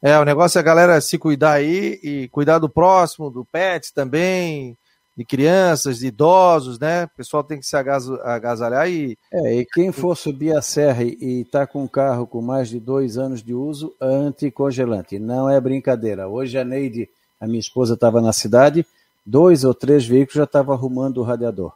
É, 0.00 0.16
o 0.18 0.24
negócio 0.24 0.58
é 0.58 0.60
a 0.60 0.64
galera 0.64 1.00
se 1.00 1.18
cuidar 1.18 1.52
aí 1.52 1.98
e 2.02 2.28
cuidar 2.28 2.58
do 2.58 2.68
próximo, 2.68 3.30
do 3.30 3.44
pet 3.44 3.92
também 3.92 4.76
de 5.16 5.24
crianças, 5.24 5.98
de 5.98 6.08
idosos, 6.08 6.78
né? 6.78 7.04
O 7.04 7.16
pessoal 7.16 7.42
tem 7.42 7.58
que 7.58 7.66
se 7.66 7.74
agasalhar 7.74 8.88
e. 8.88 9.18
É, 9.32 9.54
e 9.54 9.64
quem 9.64 9.90
for 9.90 10.14
subir 10.14 10.54
a 10.54 10.60
serra 10.60 11.02
e 11.02 11.40
está 11.40 11.66
com 11.66 11.82
um 11.82 11.88
carro 11.88 12.26
com 12.26 12.42
mais 12.42 12.68
de 12.68 12.78
dois 12.78 13.16
anos 13.16 13.42
de 13.42 13.54
uso, 13.54 13.94
anticongelante. 14.00 15.18
Não 15.18 15.48
é 15.48 15.58
brincadeira. 15.58 16.28
Hoje 16.28 16.58
a 16.58 16.64
Neide, 16.64 17.08
a 17.40 17.46
minha 17.46 17.58
esposa, 17.58 17.94
estava 17.94 18.20
na 18.20 18.32
cidade, 18.32 18.86
dois 19.24 19.64
ou 19.64 19.74
três 19.74 20.06
veículos 20.06 20.34
já 20.34 20.44
estavam 20.44 20.74
arrumando 20.74 21.18
o 21.18 21.24
radiador. 21.24 21.72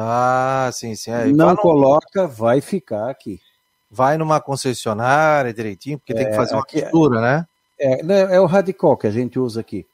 Ah, 0.00 0.70
sim, 0.72 0.94
sim. 0.94 1.10
É, 1.10 1.26
Não 1.26 1.56
coloca, 1.56 2.28
vai 2.28 2.60
ficar 2.60 3.10
aqui. 3.10 3.40
Vai 3.90 4.16
numa 4.16 4.40
concessionária 4.40 5.52
direitinho, 5.52 5.98
porque 5.98 6.12
é, 6.12 6.16
tem 6.16 6.26
que 6.26 6.32
é, 6.32 6.36
fazer 6.36 6.54
uma 6.54 6.62
aqui, 6.62 6.80
costura, 6.82 7.20
né? 7.20 7.46
É, 7.80 8.02
né, 8.04 8.36
é 8.36 8.40
o 8.40 8.46
Radicol 8.46 8.96
que 8.96 9.08
a 9.08 9.10
gente 9.10 9.40
usa 9.40 9.60
aqui. 9.60 9.84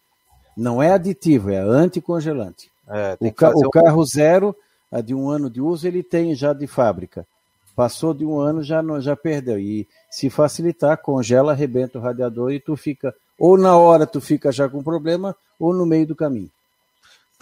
Não 0.54 0.82
é 0.82 0.92
aditivo, 0.92 1.50
é 1.50 1.56
anticongelante. 1.56 2.70
É, 2.86 3.16
o, 3.18 3.32
ca 3.32 3.50
o, 3.54 3.70
carro 3.70 4.04
zero, 4.04 4.54
de 5.02 5.14
um 5.14 5.30
ano 5.30 5.48
de 5.48 5.62
uso, 5.62 5.88
ele 5.88 6.02
tem 6.02 6.34
já 6.34 6.52
de 6.52 6.66
fábrica. 6.66 7.26
Passou 7.74 8.12
de 8.12 8.26
um 8.26 8.38
ano, 8.38 8.62
já, 8.62 8.82
não, 8.82 9.00
já 9.00 9.16
perdeu. 9.16 9.58
E 9.58 9.88
se 10.10 10.28
facilitar, 10.28 10.98
congela, 10.98 11.52
arrebenta 11.52 11.98
o 11.98 12.02
radiador 12.02 12.52
e 12.52 12.60
tu 12.60 12.76
fica, 12.76 13.14
ou 13.38 13.56
na 13.56 13.76
hora 13.78 14.06
tu 14.06 14.20
fica 14.20 14.52
já 14.52 14.68
com 14.68 14.82
problema, 14.82 15.34
ou 15.58 15.72
no 15.72 15.86
meio 15.86 16.06
do 16.06 16.14
caminho. 16.14 16.50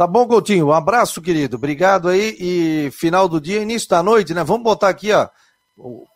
Tá 0.03 0.07
bom, 0.09 0.27
Coutinho. 0.27 0.67
Um 0.67 0.73
abraço, 0.73 1.23
querido. 1.23 1.55
Obrigado 1.55 2.09
aí. 2.09 2.37
E 2.41 2.91
final 2.91 3.29
do 3.29 3.41
dia, 3.41 3.63
início 3.63 3.89
da 3.89 4.03
noite, 4.03 4.35
né? 4.35 4.43
Vamos 4.43 4.65
botar 4.65 4.89
aqui, 4.89 5.13
ó. 5.13 5.29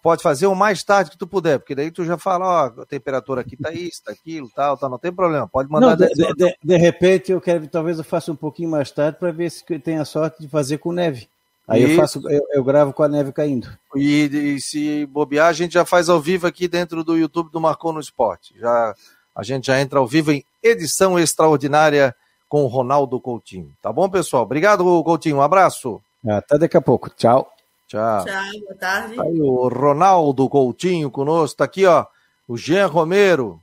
Pode 0.03 0.25
fazer 0.25 0.49
o 0.49 0.57
mais 0.57 0.83
tarde 0.83 1.13
que 1.13 1.17
tu 1.17 1.25
puder, 1.25 1.61
porque 1.61 1.73
daí 1.73 1.93
tu 1.93 2.05
já 2.05 2.19
fala, 2.19 2.47
ó, 2.47 2.83
a 2.83 2.85
temperatura 2.85 3.43
aqui 3.43 3.57
tá 3.57 3.71
isso, 3.71 4.03
tá 4.03 4.11
aquilo, 4.11 4.51
tal, 4.53 4.77
tal, 4.77 4.91
não 4.91 4.99
tem 4.99 5.13
problema. 5.13 5.47
Pode 5.47 5.71
mandar. 5.71 5.97
Não, 5.97 5.97
de, 5.97 6.35
de, 6.35 6.57
de, 6.65 6.77
repente 6.77 7.31
eu 7.31 7.41
quero, 7.41 7.65
talvez 7.69 7.99
eu 7.99 8.03
faça 8.05 8.33
um 8.33 8.35
pouquinho 8.35 8.69
mais 8.69 8.91
tarde 8.91 9.21
para 9.21 9.31
ver 9.31 9.53
se 9.53 9.63
tem 9.79 9.99
a 9.99 10.05
sorte 10.05 10.41
de 10.41 10.49
fazer 10.49 10.79
com 10.79 10.91
neve. 10.91 11.29
Aí 11.69 11.85
eu 11.85 11.95
faço, 11.95 12.21
eu, 12.29 12.45
eu, 12.55 12.65
gravo 12.65 12.93
com 12.93 13.05
a 13.05 13.09
neve 13.09 13.31
caindo. 13.31 13.69
E, 13.95 14.57
e, 14.57 14.61
se 14.61 15.07
bobear, 15.07 15.47
a 15.47 15.53
gente 15.53 15.75
já 15.75 15.85
faz 15.85 16.09
ao 16.09 16.21
vivo 16.21 16.45
aqui 16.45 16.67
dentro 16.67 17.05
do 17.05 17.17
YouTube 17.17 17.53
do 17.53 17.61
Marcou 17.61 17.93
no 17.93 18.01
Esporte. 18.01 18.53
Já 18.59 18.97
a 19.33 19.45
gente 19.45 19.69
já 19.69 19.81
entra 19.81 20.01
ao 20.01 20.09
vivo 20.09 20.33
em 20.33 20.45
edição 20.61 21.17
extraordinária 21.17 22.13
com 22.49 22.65
o 22.65 22.69
Ronaldo 22.69 23.21
Coutinho. 23.21 23.73
Tá 23.83 23.93
bom, 23.93 24.09
pessoal? 24.09 24.43
Obrigado, 24.45 24.85
Coutinho. 25.05 25.37
Um 25.37 25.43
abraço. 25.43 26.01
Até 26.29 26.59
daqui 26.59 26.77
a 26.77 26.81
pouco. 26.81 27.11
Tchau. 27.11 27.51
Tchau. 27.89 28.25
Tchau, 28.25 28.61
boa 28.63 28.75
tarde. 28.79 29.21
Aí 29.21 29.41
o 29.41 29.69
Ronaldo 29.69 30.49
Coutinho 30.49 31.11
conosco. 31.11 31.59
Tá 31.59 31.65
aqui, 31.65 31.87
ó. 31.87 32.05
O 32.49 32.57
Jean 32.57 32.87
Romero. 32.87 33.61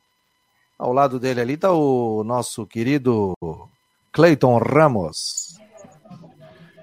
Ao 0.77 0.91
lado 0.91 1.19
dele 1.19 1.39
ali 1.39 1.55
tá 1.55 1.71
o 1.71 2.23
nosso 2.25 2.65
querido 2.65 3.33
Cleiton 4.11 4.57
Ramos. 4.57 5.57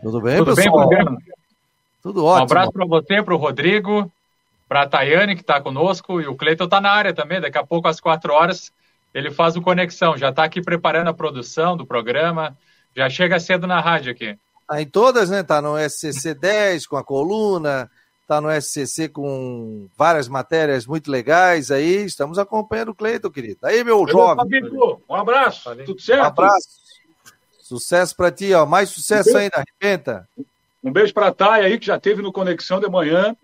Tudo 0.02 0.20
bem, 0.20 0.38
Tudo 0.38 0.54
bem, 0.54 0.64
pessoal? 0.64 0.88
Fabiano? 0.88 1.18
Tudo 2.02 2.22
Um 2.22 2.26
ótimo. 2.26 2.44
abraço 2.44 2.72
para 2.72 2.86
você, 2.86 3.22
para 3.22 3.34
o 3.34 3.36
Rodrigo, 3.38 4.10
para 4.66 4.82
a 4.82 4.88
Tayane, 4.88 5.34
que 5.34 5.42
está 5.42 5.60
conosco, 5.60 6.20
e 6.20 6.26
o 6.26 6.34
Cleiton 6.34 6.64
está 6.64 6.80
na 6.80 6.90
área 6.90 7.12
também. 7.12 7.40
Daqui 7.40 7.58
a 7.58 7.66
pouco, 7.66 7.88
às 7.88 8.00
quatro 8.00 8.32
horas, 8.32 8.72
ele 9.14 9.30
faz 9.30 9.56
o 9.56 9.62
Conexão. 9.62 10.16
Já 10.16 10.30
está 10.30 10.44
aqui 10.44 10.60
preparando 10.60 11.08
a 11.08 11.14
produção 11.14 11.76
do 11.76 11.86
programa. 11.86 12.56
Já 12.96 13.08
chega 13.08 13.38
cedo 13.40 13.66
na 13.66 13.80
rádio 13.80 14.12
aqui. 14.12 14.36
Tá 14.66 14.80
em 14.80 14.86
todas, 14.86 15.30
né? 15.30 15.42
Tá 15.42 15.60
no 15.60 15.76
SCC 15.78 16.34
10 16.34 16.86
com 16.86 16.96
a 16.96 17.02
coluna, 17.04 17.90
tá 18.26 18.40
no 18.40 18.48
SCC 18.50 19.08
com 19.08 19.88
várias 19.96 20.28
matérias 20.28 20.86
muito 20.86 21.10
legais 21.10 21.70
aí. 21.70 22.04
Estamos 22.04 22.38
acompanhando 22.38 22.90
o 22.90 22.94
Cleiton, 22.94 23.30
querido. 23.30 23.58
Aí, 23.64 23.82
meu 23.82 23.98
Valeu, 23.98 24.12
jovem. 24.12 24.36
Fabito. 24.36 25.02
Um 25.08 25.14
abraço. 25.14 25.74
Tudo 25.84 25.98
Um 25.98 25.98
certo? 25.98 26.24
abraço. 26.26 26.68
Sucesso 27.60 28.16
pra 28.16 28.30
ti, 28.30 28.52
ó. 28.52 28.66
Mais 28.66 28.90
sucesso 28.90 29.36
ainda, 29.36 29.62
arrebenta. 29.80 30.28
Um 30.82 30.90
beijo 30.92 31.12
para 31.12 31.28
a 31.28 31.32
Thay 31.32 31.64
aí, 31.64 31.78
que 31.78 31.86
já 31.86 32.00
teve 32.00 32.22
no 32.22 32.32
Conexão 32.32 32.80
de 32.80 32.88
Manhã, 32.88 33.36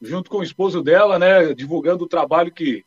junto 0.00 0.30
com 0.30 0.38
o 0.38 0.42
esposo 0.42 0.82
dela, 0.82 1.18
né? 1.18 1.54
Divulgando 1.54 2.04
o 2.04 2.08
trabalho 2.08 2.52
que, 2.52 2.84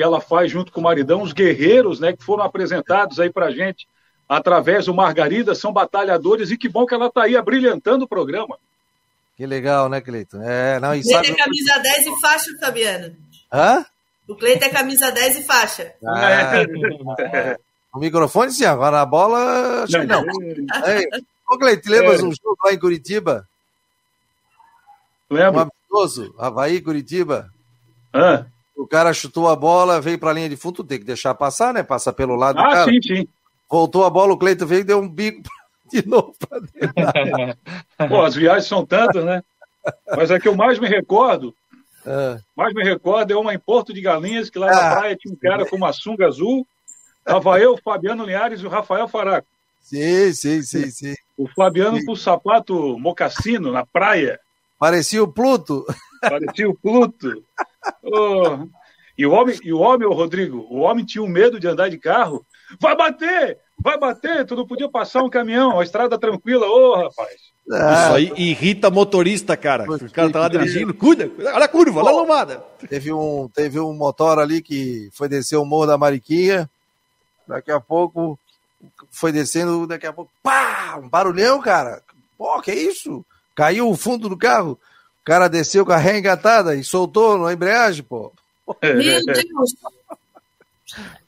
que 0.00 0.04
ela 0.04 0.18
faz 0.18 0.50
junto 0.50 0.72
com 0.72 0.80
o 0.80 0.84
maridão, 0.84 1.20
os 1.20 1.34
guerreiros, 1.34 2.00
né? 2.00 2.14
Que 2.14 2.24
foram 2.24 2.42
apresentados 2.42 3.20
aí 3.20 3.30
pra 3.30 3.50
gente 3.50 3.86
através 4.26 4.86
do 4.86 4.94
Margarida, 4.94 5.54
são 5.54 5.72
batalhadores, 5.74 6.50
e 6.50 6.56
que 6.56 6.68
bom 6.70 6.86
que 6.86 6.94
ela 6.94 7.10
tá 7.10 7.24
aí 7.24 7.36
abrilhantando 7.36 8.06
o 8.06 8.08
programa. 8.08 8.56
Que 9.36 9.44
legal, 9.44 9.88
né, 9.90 10.00
Cleiton? 10.00 10.40
É, 10.42 10.80
não, 10.80 10.94
e 10.94 11.00
O 11.00 11.02
Cleiton 11.02 11.24
sabe. 11.26 11.30
é 11.40 11.44
camisa 11.44 11.78
10 11.80 12.06
e 12.06 12.20
faixa, 12.20 12.50
Fabiano. 12.60 13.16
Hã? 13.52 13.84
O 14.28 14.34
Cleiton 14.36 14.64
é 14.66 14.68
camisa 14.70 15.10
10 15.10 15.38
e 15.40 15.42
faixa. 15.42 15.92
Ah, 16.06 16.64
o 17.92 17.98
microfone 17.98 18.52
sim, 18.52 18.64
agora 18.64 19.00
a 19.02 19.06
bola, 19.06 19.82
acho 19.84 19.98
que 20.00 20.06
não. 20.06 20.22
É. 20.86 21.08
Ô, 21.50 21.58
Cleiton, 21.58 21.90
lembras 21.90 22.20
É. 22.20 22.24
um 22.24 22.32
jogo 22.32 22.56
lá 22.64 22.72
em 22.72 22.78
Curitiba? 22.78 23.46
Um 25.30 25.34
Lembra? 25.34 25.62
amistoso, 25.62 26.34
Havaí, 26.38 26.80
Curitiba. 26.80 27.50
Ah, 28.14 28.44
O 28.82 28.86
cara 28.86 29.12
chutou 29.12 29.46
a 29.48 29.54
bola, 29.54 30.00
veio 30.00 30.18
pra 30.18 30.32
linha 30.32 30.48
de 30.48 30.56
fundo, 30.56 30.82
tem 30.82 30.98
que 30.98 31.04
deixar 31.04 31.34
passar, 31.34 31.74
né? 31.74 31.82
Passa 31.82 32.12
pelo 32.12 32.34
lado 32.34 32.56
do 32.56 32.62
ah 32.62 32.70
cara. 32.70 32.90
sim, 32.90 33.00
sim. 33.02 33.28
Voltou 33.70 34.04
a 34.04 34.10
bola, 34.10 34.32
o 34.32 34.38
Cleiton 34.38 34.66
veio 34.66 34.80
e 34.80 34.84
deu 34.84 34.98
um 34.98 35.08
bico 35.08 35.42
de 35.92 36.06
novo 36.08 36.34
pra 36.38 36.58
dentro. 36.60 37.58
Pô, 38.08 38.22
as 38.22 38.34
viagens 38.34 38.66
são 38.66 38.84
tantas, 38.86 39.24
né? 39.24 39.42
Mas 40.16 40.30
a 40.30 40.40
que 40.40 40.48
eu 40.48 40.54
mais 40.56 40.78
me 40.78 40.88
recordo, 40.88 41.54
Ah, 42.06 42.38
mais 42.56 42.72
me 42.72 42.82
recordo 42.82 43.30
é 43.30 43.36
uma 43.36 43.52
em 43.52 43.58
Porto 43.58 43.92
de 43.92 44.00
Galinhas, 44.00 44.48
que 44.48 44.58
lá 44.58 44.68
na 44.68 44.92
Ah. 44.92 44.96
praia 44.96 45.16
tinha 45.16 45.34
um 45.34 45.36
cara 45.36 45.66
com 45.66 45.76
uma 45.76 45.92
sunga 45.92 46.26
azul. 46.26 46.66
Tava 47.22 47.60
eu, 47.60 47.76
Fabiano 47.84 48.24
Linhares 48.24 48.62
e 48.62 48.66
o 48.66 48.70
Rafael 48.70 49.06
Faraco. 49.06 49.46
sim, 49.82 50.32
sim, 50.32 50.62
sim, 50.62 50.90
sim. 50.90 51.14
O 51.36 51.46
Fabiano 51.48 52.02
com 52.06 52.12
o 52.12 52.16
sapato 52.16 52.98
mocassino 52.98 53.70
na 53.70 53.84
praia. 53.84 54.40
Parecia 54.78 55.22
o 55.22 55.28
Pluto. 55.28 55.84
Parecia 56.20 56.68
o 56.68 56.74
Pluto. 56.74 57.42
Oh. 58.02 58.66
E 59.16 59.26
o 59.26 59.32
homem, 59.32 59.58
e 59.62 59.72
o 59.72 59.78
homem, 59.78 60.08
ô 60.08 60.12
Rodrigo, 60.12 60.66
o 60.70 60.78
homem 60.78 61.04
tinha 61.04 61.22
um 61.22 61.28
medo 61.28 61.60
de 61.60 61.68
andar 61.68 61.88
de 61.88 61.98
carro. 61.98 62.44
Vai 62.80 62.96
bater! 62.96 63.58
Vai 63.78 63.98
bater! 63.98 64.46
Tu 64.46 64.56
não 64.56 64.66
podia 64.66 64.88
passar 64.88 65.22
um 65.22 65.30
caminhão, 65.30 65.78
a 65.78 65.82
estrada 65.82 66.18
tranquila. 66.18 66.66
Ô, 66.66 66.94
rapaz. 66.94 67.50
Ah, 67.70 68.04
Isso 68.04 68.14
aí 68.14 68.32
irrita 68.36 68.90
motorista, 68.90 69.56
cara. 69.56 69.84
O 69.84 70.10
cara 70.10 70.30
tá 70.30 70.40
lá 70.40 70.48
dirigindo, 70.48 70.92
cuida, 70.92 71.28
cuida, 71.28 71.54
olha 71.54 71.64
a 71.64 71.68
curva, 71.68 72.00
olha 72.00 72.08
a 72.08 72.12
lomada. 72.12 72.64
Teve 72.88 73.12
um, 73.12 73.48
teve 73.48 73.78
um 73.78 73.92
motor 73.92 74.38
ali 74.38 74.60
que 74.60 75.08
foi 75.12 75.28
descer 75.28 75.56
o 75.56 75.64
Morro 75.64 75.86
da 75.86 75.98
Mariquinha. 75.98 76.68
Daqui 77.46 77.70
a 77.70 77.80
pouco 77.80 78.38
foi 79.10 79.32
descendo, 79.32 79.86
daqui 79.86 80.06
a 80.06 80.12
pouco, 80.12 80.30
pá! 80.42 80.98
Um 81.02 81.08
barulhão, 81.08 81.60
cara. 81.60 82.02
Pô, 82.36 82.60
que 82.60 82.72
isso? 82.72 83.24
Caiu 83.54 83.88
o 83.88 83.96
fundo 83.96 84.28
do 84.28 84.36
carro. 84.36 84.78
O 85.22 85.24
cara 85.24 85.48
desceu 85.48 85.84
com 85.84 85.92
a 85.92 85.96
ré 85.96 86.18
engatada 86.18 86.74
e 86.74 86.82
soltou 86.82 87.38
na 87.38 87.52
embreagem, 87.52 88.02
pô. 88.02 88.32
É, 88.80 88.94
Meu 88.94 89.24
Deus. 89.24 89.74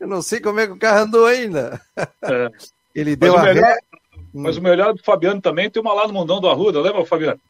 Eu 0.01 0.09
não 0.09 0.22
sei 0.22 0.40
como 0.40 0.61
é 0.61 0.66
que 0.66 0.72
o 0.72 0.78
carro 0.78 1.05
andou 1.05 1.26
ainda. 1.26 1.80
É. 1.97 2.49
Ele 2.95 3.11
Mas, 3.11 3.18
deu 3.18 3.34
o 3.34 3.38
a 3.38 3.43
melhor, 3.43 3.64
ré. 3.64 3.78
mas 4.34 4.57
o 4.57 4.62
melhor 4.62 4.95
do 4.95 5.03
Fabiano 5.03 5.40
também 5.40 5.70
tem 5.70 5.80
uma 5.80 5.95
lá 5.95 6.07
no 6.07 6.12
Mundão 6.14 6.40
do 6.40 6.49
Arruda, 6.49 6.80
lembra, 6.80 7.05
Fabiano? 7.07 7.40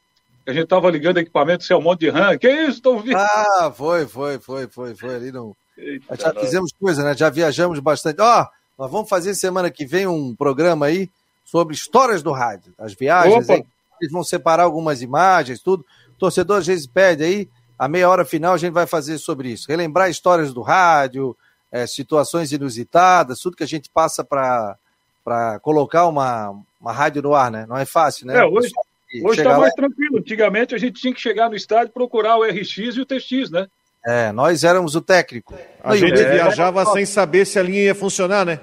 A 0.46 0.52
gente 0.52 0.66
tava 0.66 0.90
ligando 0.90 1.18
equipamento, 1.18 1.64
se 1.64 1.72
é 1.72 1.76
um 1.76 1.80
monte 1.80 2.00
de 2.00 2.10
RAM. 2.10 2.36
Que 2.36 2.50
isso? 2.50 2.82
Tô 2.82 2.94
ouvindo. 2.94 3.16
Ah, 3.16 3.72
foi, 3.74 4.06
foi, 4.06 4.38
foi, 4.40 4.66
foi, 4.66 4.94
foi 4.94 5.14
ali 5.14 5.30
no. 5.30 5.56
Eita, 5.78 6.16
Já 6.16 6.34
fizemos 6.34 6.72
coisa, 6.72 7.04
né? 7.04 7.16
Já 7.16 7.30
viajamos 7.30 7.78
bastante. 7.78 8.20
Ó, 8.20 8.46
nós 8.76 8.90
vamos 8.90 9.08
fazer 9.08 9.34
semana 9.34 9.70
que 9.70 9.86
vem 9.86 10.06
um 10.06 10.34
programa 10.34 10.86
aí 10.86 11.08
sobre 11.44 11.74
histórias 11.74 12.22
do 12.22 12.32
rádio, 12.32 12.72
as 12.76 12.92
viagens. 12.92 13.48
Eles 13.48 14.12
vão 14.12 14.24
separar 14.24 14.64
algumas 14.64 15.00
imagens, 15.00 15.60
tudo. 15.60 15.86
Torcedor 16.22 16.58
às 16.58 16.66
vezes 16.68 16.86
pede 16.86 17.24
aí, 17.24 17.48
a 17.76 17.88
meia 17.88 18.08
hora 18.08 18.24
final 18.24 18.54
a 18.54 18.56
gente 18.56 18.72
vai 18.72 18.86
fazer 18.86 19.18
sobre 19.18 19.48
isso. 19.50 19.66
Relembrar 19.68 20.08
histórias 20.08 20.54
do 20.54 20.62
rádio, 20.62 21.36
eh, 21.72 21.84
situações 21.84 22.52
inusitadas, 22.52 23.40
tudo 23.40 23.56
que 23.56 23.64
a 23.64 23.66
gente 23.66 23.90
passa 23.92 24.22
para 24.22 25.58
colocar 25.62 26.06
uma, 26.06 26.54
uma 26.80 26.92
rádio 26.92 27.22
no 27.22 27.34
ar, 27.34 27.50
né? 27.50 27.66
Não 27.68 27.76
é 27.76 27.84
fácil, 27.84 28.26
né? 28.26 28.36
É, 28.38 28.44
hoje- 28.44 28.70
E 29.14 29.20
Hoje 29.26 29.36
chegar 29.38 29.50
tá 29.50 29.56
lá- 29.56 29.62
mais 29.64 29.74
tranquilo. 29.74 30.18
Antigamente 30.18 30.74
a 30.74 30.78
gente 30.78 30.98
tinha 31.00 31.12
que 31.12 31.20
chegar 31.20 31.50
no 31.50 31.54
estádio 31.56 31.90
e 31.90 31.92
procurar 31.92 32.36
o 32.38 32.44
RX 32.44 32.78
e 32.96 33.00
o 33.00 33.04
TX, 33.04 33.50
né? 33.50 33.66
É, 34.06 34.32
nós 34.32 34.64
éramos 34.64 34.94
o 34.94 35.02
técnico. 35.02 35.54
A 35.84 35.90
Não, 35.90 35.96
gente 35.96 36.14
de 36.14 36.24
viajava 36.24 36.84
sem 36.86 37.04
saber 37.04 37.44
se 37.44 37.58
a 37.58 37.62
linha 37.62 37.82
ia 37.82 37.94
funcionar, 37.94 38.46
né? 38.46 38.58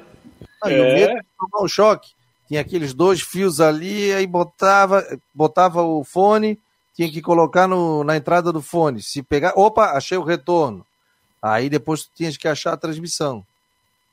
Não, 0.64 0.72
e 0.72 0.80
o 0.80 0.84
É. 0.86 0.94
medo 0.96 1.14
de 1.16 1.26
tomar 1.38 1.64
um 1.64 1.68
choque. 1.68 2.10
Tinha 2.48 2.62
aqueles 2.62 2.96
dois 2.96 3.22
fios 3.22 3.62
ali, 3.62 4.12
aí 4.12 4.26
botava, 4.26 5.06
botava 5.36 5.84
o 5.84 6.04
fone, 6.04 6.58
tinha 7.00 7.10
que 7.10 7.22
colocar 7.22 7.66
no, 7.66 8.04
na 8.04 8.18
entrada 8.18 8.52
do 8.52 8.62
fone. 8.62 9.02
Se 9.02 9.24
pegar, 9.24 9.54
opa, 9.56 9.92
achei 9.92 10.18
o 10.18 10.24
retorno. 10.24 10.86
Aí 11.42 11.70
depois 11.70 12.04
tu 12.04 12.10
tinhas 12.14 12.36
que 12.36 12.46
achar 12.46 12.74
a 12.74 12.78
transmissão. 12.78 13.42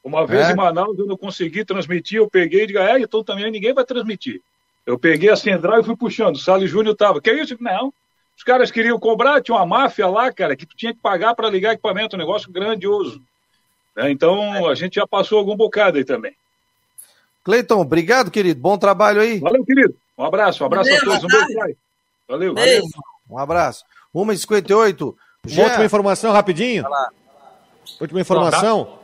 Uma 0.05 0.24
vez 0.24 0.49
É? 0.49 0.53
em 0.53 0.55
Manaus 0.55 0.97
eu 0.97 1.05
não 1.05 1.16
consegui 1.16 1.64
transmitir, 1.64 2.18
eu 2.18 2.30
peguei 2.30 2.62
e 2.62 2.66
digo, 2.68 2.78
é, 2.78 3.01
então 3.01 3.24
também 3.24 3.51
ninguém 3.51 3.74
vai 3.74 3.84
transmitir. 3.84 4.41
Eu 4.87 4.97
peguei 4.97 5.28
a 5.28 5.34
central 5.34 5.80
e 5.80 5.84
fui 5.84 5.97
puxando. 5.97 6.37
O 6.37 6.39
Salles 6.39 6.70
Júnior 6.70 6.95
tava, 6.95 7.20
que 7.20 7.32
isso? 7.32 7.57
Não. 7.59 7.93
Os 8.37 8.45
caras 8.45 8.70
queriam 8.70 9.01
cobrar, 9.01 9.43
tinha 9.43 9.57
uma 9.57 9.66
máfia 9.66 10.07
lá, 10.07 10.32
cara, 10.32 10.55
que 10.55 10.64
tu 10.64 10.76
tinha 10.76 10.95
que 10.95 11.01
pagar 11.01 11.34
para 11.34 11.51
ligar 11.51 11.72
equipamento, 11.72 12.14
um 12.14 12.20
negócio 12.20 12.53
grandioso. 12.53 13.20
Né? 13.97 14.12
Então 14.12 14.68
a 14.68 14.76
gente 14.76 14.95
já 14.95 15.07
passou 15.09 15.41
algum 15.41 15.57
bocado 15.57 15.99
aí 15.99 16.05
também. 16.05 16.37
Cleiton, 17.43 17.80
obrigado, 17.80 18.30
querido. 18.30 18.61
Bom 18.61 18.78
trabalho 18.78 19.20
aí. 19.20 19.41
Valeu, 19.41 19.64
querido. 19.64 19.97
Um 20.16 20.24
abraço, 20.24 20.62
um 20.62 20.66
abraço 20.66 20.89
Valeu, 20.89 21.03
a 21.03 21.18
todos. 21.18 21.24
Um 21.24 21.47
beijo, 21.47 21.76
Valeu. 22.29 22.55
Beijo. 22.55 22.87
Um 23.31 23.39
abraço. 23.39 23.85
1h58. 24.14 25.14
Uma 25.49 25.62
última 25.62 25.85
informação 25.85 26.33
rapidinho. 26.33 26.89
lá. 26.89 27.09
Última 28.01 28.20
informação. 28.20 28.99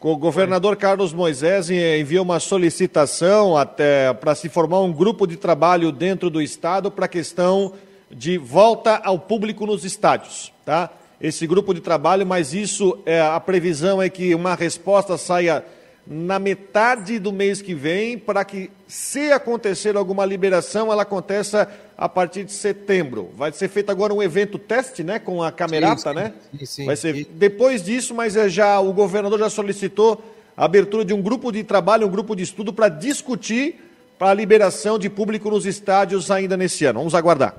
O 0.00 0.16
governador 0.18 0.76
Carlos 0.76 1.14
Moisés 1.14 1.70
enviou 1.70 2.24
uma 2.24 2.38
solicitação 2.38 3.56
até 3.56 4.12
para 4.12 4.34
se 4.34 4.50
formar 4.50 4.80
um 4.80 4.92
grupo 4.92 5.26
de 5.26 5.36
trabalho 5.36 5.90
dentro 5.90 6.28
do 6.28 6.42
estado 6.42 6.90
para 6.90 7.06
a 7.06 7.08
questão 7.08 7.72
de 8.10 8.36
volta 8.36 9.00
ao 9.02 9.18
público 9.18 9.64
nos 9.64 9.82
estádios, 9.82 10.52
tá? 10.62 10.90
Esse 11.18 11.46
grupo 11.46 11.72
de 11.72 11.80
trabalho, 11.80 12.26
mas 12.26 12.52
isso 12.52 12.98
é 13.06 13.18
a 13.18 13.40
previsão 13.40 14.02
é 14.02 14.10
que 14.10 14.34
uma 14.34 14.54
resposta 14.54 15.16
saia 15.16 15.64
na 16.06 16.38
metade 16.38 17.18
do 17.18 17.32
mês 17.32 17.62
que 17.62 17.74
vem 17.74 18.18
para 18.18 18.44
que, 18.44 18.70
se 18.86 19.32
acontecer 19.32 19.96
alguma 19.96 20.24
liberação, 20.26 20.92
ela 20.92 21.02
aconteça 21.02 21.70
a 21.96 22.08
partir 22.08 22.44
de 22.44 22.52
setembro. 22.52 23.30
Vai 23.36 23.52
ser 23.52 23.68
feito 23.68 23.90
agora 23.90 24.12
um 24.12 24.22
evento 24.22 24.58
teste, 24.58 25.02
né, 25.02 25.18
com 25.18 25.42
a 25.42 25.50
camerata, 25.50 26.10
sim, 26.10 26.14
né? 26.14 26.34
sim, 26.58 26.66
sim. 26.66 26.86
Vai 26.86 26.96
ser 26.96 27.26
depois 27.30 27.82
disso, 27.82 28.14
mas 28.14 28.36
é 28.36 28.48
já 28.48 28.78
o 28.80 28.92
governador 28.92 29.38
já 29.38 29.48
solicitou 29.48 30.22
a 30.56 30.66
abertura 30.66 31.04
de 31.04 31.14
um 31.14 31.22
grupo 31.22 31.50
de 31.50 31.64
trabalho, 31.64 32.06
um 32.06 32.10
grupo 32.10 32.36
de 32.36 32.42
estudo 32.42 32.72
para 32.72 32.88
discutir 32.88 33.80
para 34.18 34.30
a 34.30 34.34
liberação 34.34 34.98
de 34.98 35.08
público 35.08 35.50
nos 35.50 35.66
estádios 35.66 36.30
ainda 36.30 36.56
nesse 36.56 36.84
ano. 36.84 37.00
Vamos 37.00 37.14
aguardar. 37.14 37.56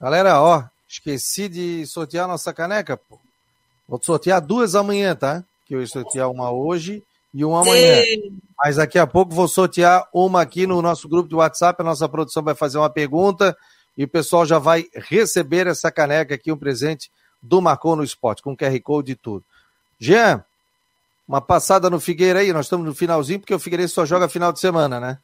Galera, 0.00 0.40
ó, 0.40 0.64
esqueci 0.88 1.48
de 1.48 1.86
sortear 1.86 2.26
nossa 2.26 2.52
caneca, 2.52 2.96
pô. 2.96 3.18
Vou 3.86 4.00
sortear 4.02 4.40
duas 4.40 4.74
amanhã, 4.74 5.14
tá? 5.14 5.44
Que 5.66 5.74
eu 5.74 5.80
ia 5.80 5.86
sortear 5.86 6.30
uma 6.30 6.50
hoje 6.50 7.02
e 7.32 7.44
uma 7.44 7.60
amanhã. 7.62 8.00
Ei, 8.00 8.32
Mas 8.62 8.76
daqui 8.76 8.98
a 8.98 9.06
pouco 9.06 9.34
vou 9.34 9.48
sortear 9.48 10.08
uma 10.12 10.42
aqui 10.42 10.66
no 10.66 10.80
nosso 10.82 11.08
grupo 11.08 11.28
de 11.28 11.34
WhatsApp. 11.34 11.80
A 11.80 11.84
nossa 11.84 12.08
produção 12.08 12.42
vai 12.42 12.54
fazer 12.54 12.78
uma 12.78 12.90
pergunta 12.90 13.56
e 13.96 14.04
o 14.04 14.08
pessoal 14.08 14.46
já 14.46 14.58
vai 14.58 14.86
receber 14.94 15.66
essa 15.66 15.90
caneca 15.90 16.34
aqui, 16.34 16.52
um 16.52 16.56
presente 16.56 17.10
do 17.42 17.60
Marcou 17.60 17.96
no 17.96 18.04
Esporte, 18.04 18.42
com 18.42 18.56
QR 18.56 18.80
Code 18.80 19.12
e 19.12 19.16
tudo. 19.16 19.44
Jean, 19.98 20.44
Uma 21.26 21.40
passada 21.40 21.90
no 21.90 22.00
Figueira 22.00 22.38
aí, 22.38 22.52
nós 22.52 22.66
estamos 22.66 22.86
no 22.86 22.94
finalzinho, 22.94 23.40
porque 23.40 23.54
o 23.54 23.58
Figueirense 23.58 23.94
só 23.94 24.06
joga 24.06 24.28
final 24.28 24.52
de 24.52 24.60
semana, 24.60 24.98
né? 24.98 25.18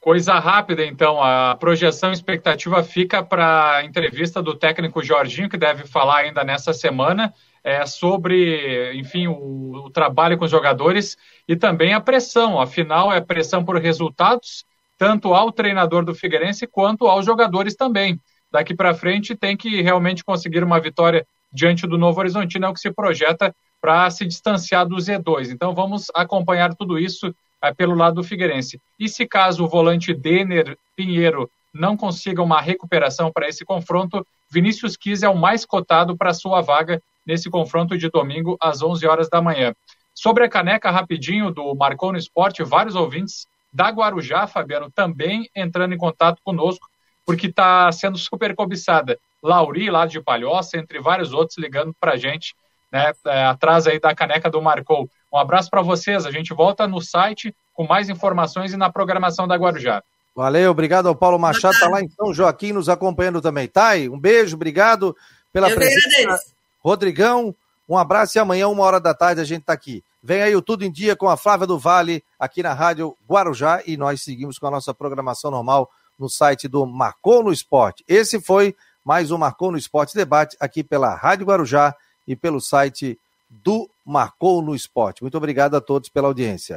Coisa 0.00 0.38
rápida, 0.38 0.84
então. 0.84 1.22
A 1.22 1.54
projeção 1.56 2.12
expectativa 2.12 2.82
fica 2.82 3.22
para 3.22 3.76
a 3.76 3.84
entrevista 3.84 4.42
do 4.42 4.54
técnico 4.54 5.02
Jorginho, 5.02 5.48
que 5.48 5.56
deve 5.56 5.86
falar 5.86 6.18
ainda 6.18 6.42
nessa 6.42 6.72
semana, 6.72 7.32
é, 7.62 7.84
sobre, 7.86 8.92
enfim, 8.94 9.26
o, 9.26 9.86
o, 9.86 9.90
trabalho 9.90 10.38
com 10.38 10.44
os 10.44 10.50
jogadores 10.50 11.16
e 11.46 11.56
também 11.56 11.92
a 11.92 12.00
pressão. 12.00 12.60
Afinal, 12.60 13.12
é 13.12 13.20
pressão 13.20 13.64
por 13.64 13.76
resultados, 13.76 14.64
tanto 14.96 15.34
ao 15.34 15.52
treinador 15.52 16.04
do 16.04 16.14
Figueirense 16.14 16.66
quanto 16.66 17.06
aos 17.06 17.26
jogadores 17.26 17.74
também. 17.74 18.20
Daqui 18.50 18.74
para 18.74 18.94
frente 18.94 19.34
tem 19.34 19.56
que 19.56 19.82
realmente 19.82 20.24
conseguir 20.24 20.64
uma 20.64 20.80
vitória 20.80 21.26
diante 21.52 21.86
do 21.86 21.98
Novo 21.98 22.20
Horizontino, 22.20 22.66
é 22.66 22.68
o 22.68 22.74
que 22.74 22.80
se 22.80 22.90
projeta 22.90 23.54
para 23.80 24.10
se 24.10 24.26
distanciar 24.26 24.86
do 24.86 24.96
Z2. 24.96 25.50
Então 25.50 25.74
vamos 25.74 26.06
acompanhar 26.14 26.74
tudo 26.74 26.98
isso 26.98 27.34
é, 27.62 27.72
pelo 27.72 27.94
lado 27.94 28.16
do 28.16 28.24
Figueirense. 28.24 28.80
E 28.98 29.08
se 29.08 29.26
caso 29.26 29.64
o 29.64 29.68
volante 29.68 30.14
Denner 30.14 30.76
Pinheiro 30.96 31.50
não 31.72 31.96
consiga 31.96 32.42
uma 32.42 32.60
recuperação 32.60 33.30
para 33.30 33.48
esse 33.48 33.64
confronto, 33.64 34.26
Vinícius 34.50 34.96
Quis 34.96 35.22
é 35.22 35.28
o 35.28 35.36
mais 35.36 35.64
cotado 35.64 36.16
para 36.16 36.34
sua 36.34 36.60
vaga 36.60 37.00
nesse 37.28 37.50
confronto 37.50 37.98
de 37.98 38.08
domingo 38.08 38.56
às 38.58 38.80
11 38.80 39.06
horas 39.06 39.28
da 39.28 39.42
manhã. 39.42 39.74
Sobre 40.14 40.44
a 40.44 40.48
caneca 40.48 40.90
rapidinho 40.90 41.50
do 41.50 41.74
Marcou 41.74 42.10
no 42.10 42.18
Esporte, 42.18 42.64
vários 42.64 42.96
ouvintes 42.96 43.46
da 43.70 43.90
Guarujá, 43.90 44.46
Fabiano, 44.46 44.90
também 44.90 45.48
entrando 45.54 45.94
em 45.94 45.98
contato 45.98 46.40
conosco, 46.42 46.88
porque 47.26 47.48
está 47.48 47.92
sendo 47.92 48.16
super 48.16 48.54
cobiçada. 48.54 49.18
Lauri, 49.42 49.90
lá 49.90 50.06
de 50.06 50.20
Palhoça, 50.22 50.78
entre 50.78 50.98
vários 51.00 51.34
outros, 51.34 51.58
ligando 51.58 51.94
para 52.00 52.12
a 52.12 52.16
gente, 52.16 52.56
né, 52.90 53.12
é, 53.26 53.44
atrás 53.44 53.86
aí 53.86 54.00
da 54.00 54.14
caneca 54.14 54.50
do 54.50 54.62
Marcou. 54.62 55.08
Um 55.30 55.36
abraço 55.36 55.68
para 55.68 55.82
vocês, 55.82 56.24
a 56.24 56.30
gente 56.30 56.54
volta 56.54 56.88
no 56.88 57.02
site 57.02 57.54
com 57.74 57.86
mais 57.86 58.08
informações 58.08 58.72
e 58.72 58.76
na 58.78 58.90
programação 58.90 59.46
da 59.46 59.54
Guarujá. 59.54 60.02
Valeu, 60.34 60.70
obrigado 60.70 61.08
ao 61.08 61.14
Paulo 61.14 61.38
Machado, 61.38 61.74
está 61.74 61.88
lá 61.88 62.00
em 62.00 62.08
São 62.08 62.32
Joaquim 62.32 62.72
nos 62.72 62.88
acompanhando 62.88 63.42
também. 63.42 63.68
Thay, 63.68 64.08
um 64.08 64.18
beijo, 64.18 64.56
obrigado 64.56 65.14
pela 65.52 65.68
Eu 65.68 65.76
presença. 65.76 66.57
Rodrigão, 66.78 67.54
um 67.88 67.96
abraço 67.96 68.36
e 68.36 68.40
amanhã, 68.40 68.68
uma 68.68 68.84
hora 68.84 69.00
da 69.00 69.14
tarde, 69.14 69.40
a 69.40 69.44
gente 69.44 69.62
está 69.62 69.72
aqui. 69.72 70.04
Vem 70.22 70.42
aí 70.42 70.54
o 70.54 70.62
Tudo 70.62 70.84
em 70.84 70.92
Dia 70.92 71.16
com 71.16 71.28
a 71.28 71.36
Flávia 71.36 71.66
do 71.66 71.78
Vale, 71.78 72.22
aqui 72.38 72.62
na 72.62 72.74
Rádio 72.74 73.16
Guarujá, 73.28 73.82
e 73.86 73.96
nós 73.96 74.22
seguimos 74.22 74.58
com 74.58 74.66
a 74.66 74.70
nossa 74.70 74.92
programação 74.92 75.50
normal 75.50 75.90
no 76.18 76.28
site 76.28 76.68
do 76.68 76.84
Marcou 76.84 77.42
no 77.42 77.52
Esporte. 77.52 78.04
Esse 78.06 78.40
foi 78.40 78.76
mais 79.04 79.30
um 79.30 79.38
Marcou 79.38 79.72
no 79.72 79.78
Esporte 79.78 80.14
Debate 80.14 80.56
aqui 80.60 80.84
pela 80.84 81.14
Rádio 81.14 81.46
Guarujá 81.46 81.94
e 82.26 82.36
pelo 82.36 82.60
site 82.60 83.18
do 83.48 83.88
Marcou 84.04 84.60
no 84.60 84.74
Esporte. 84.74 85.22
Muito 85.22 85.38
obrigado 85.38 85.76
a 85.76 85.80
todos 85.80 86.10
pela 86.10 86.28
audiência. 86.28 86.76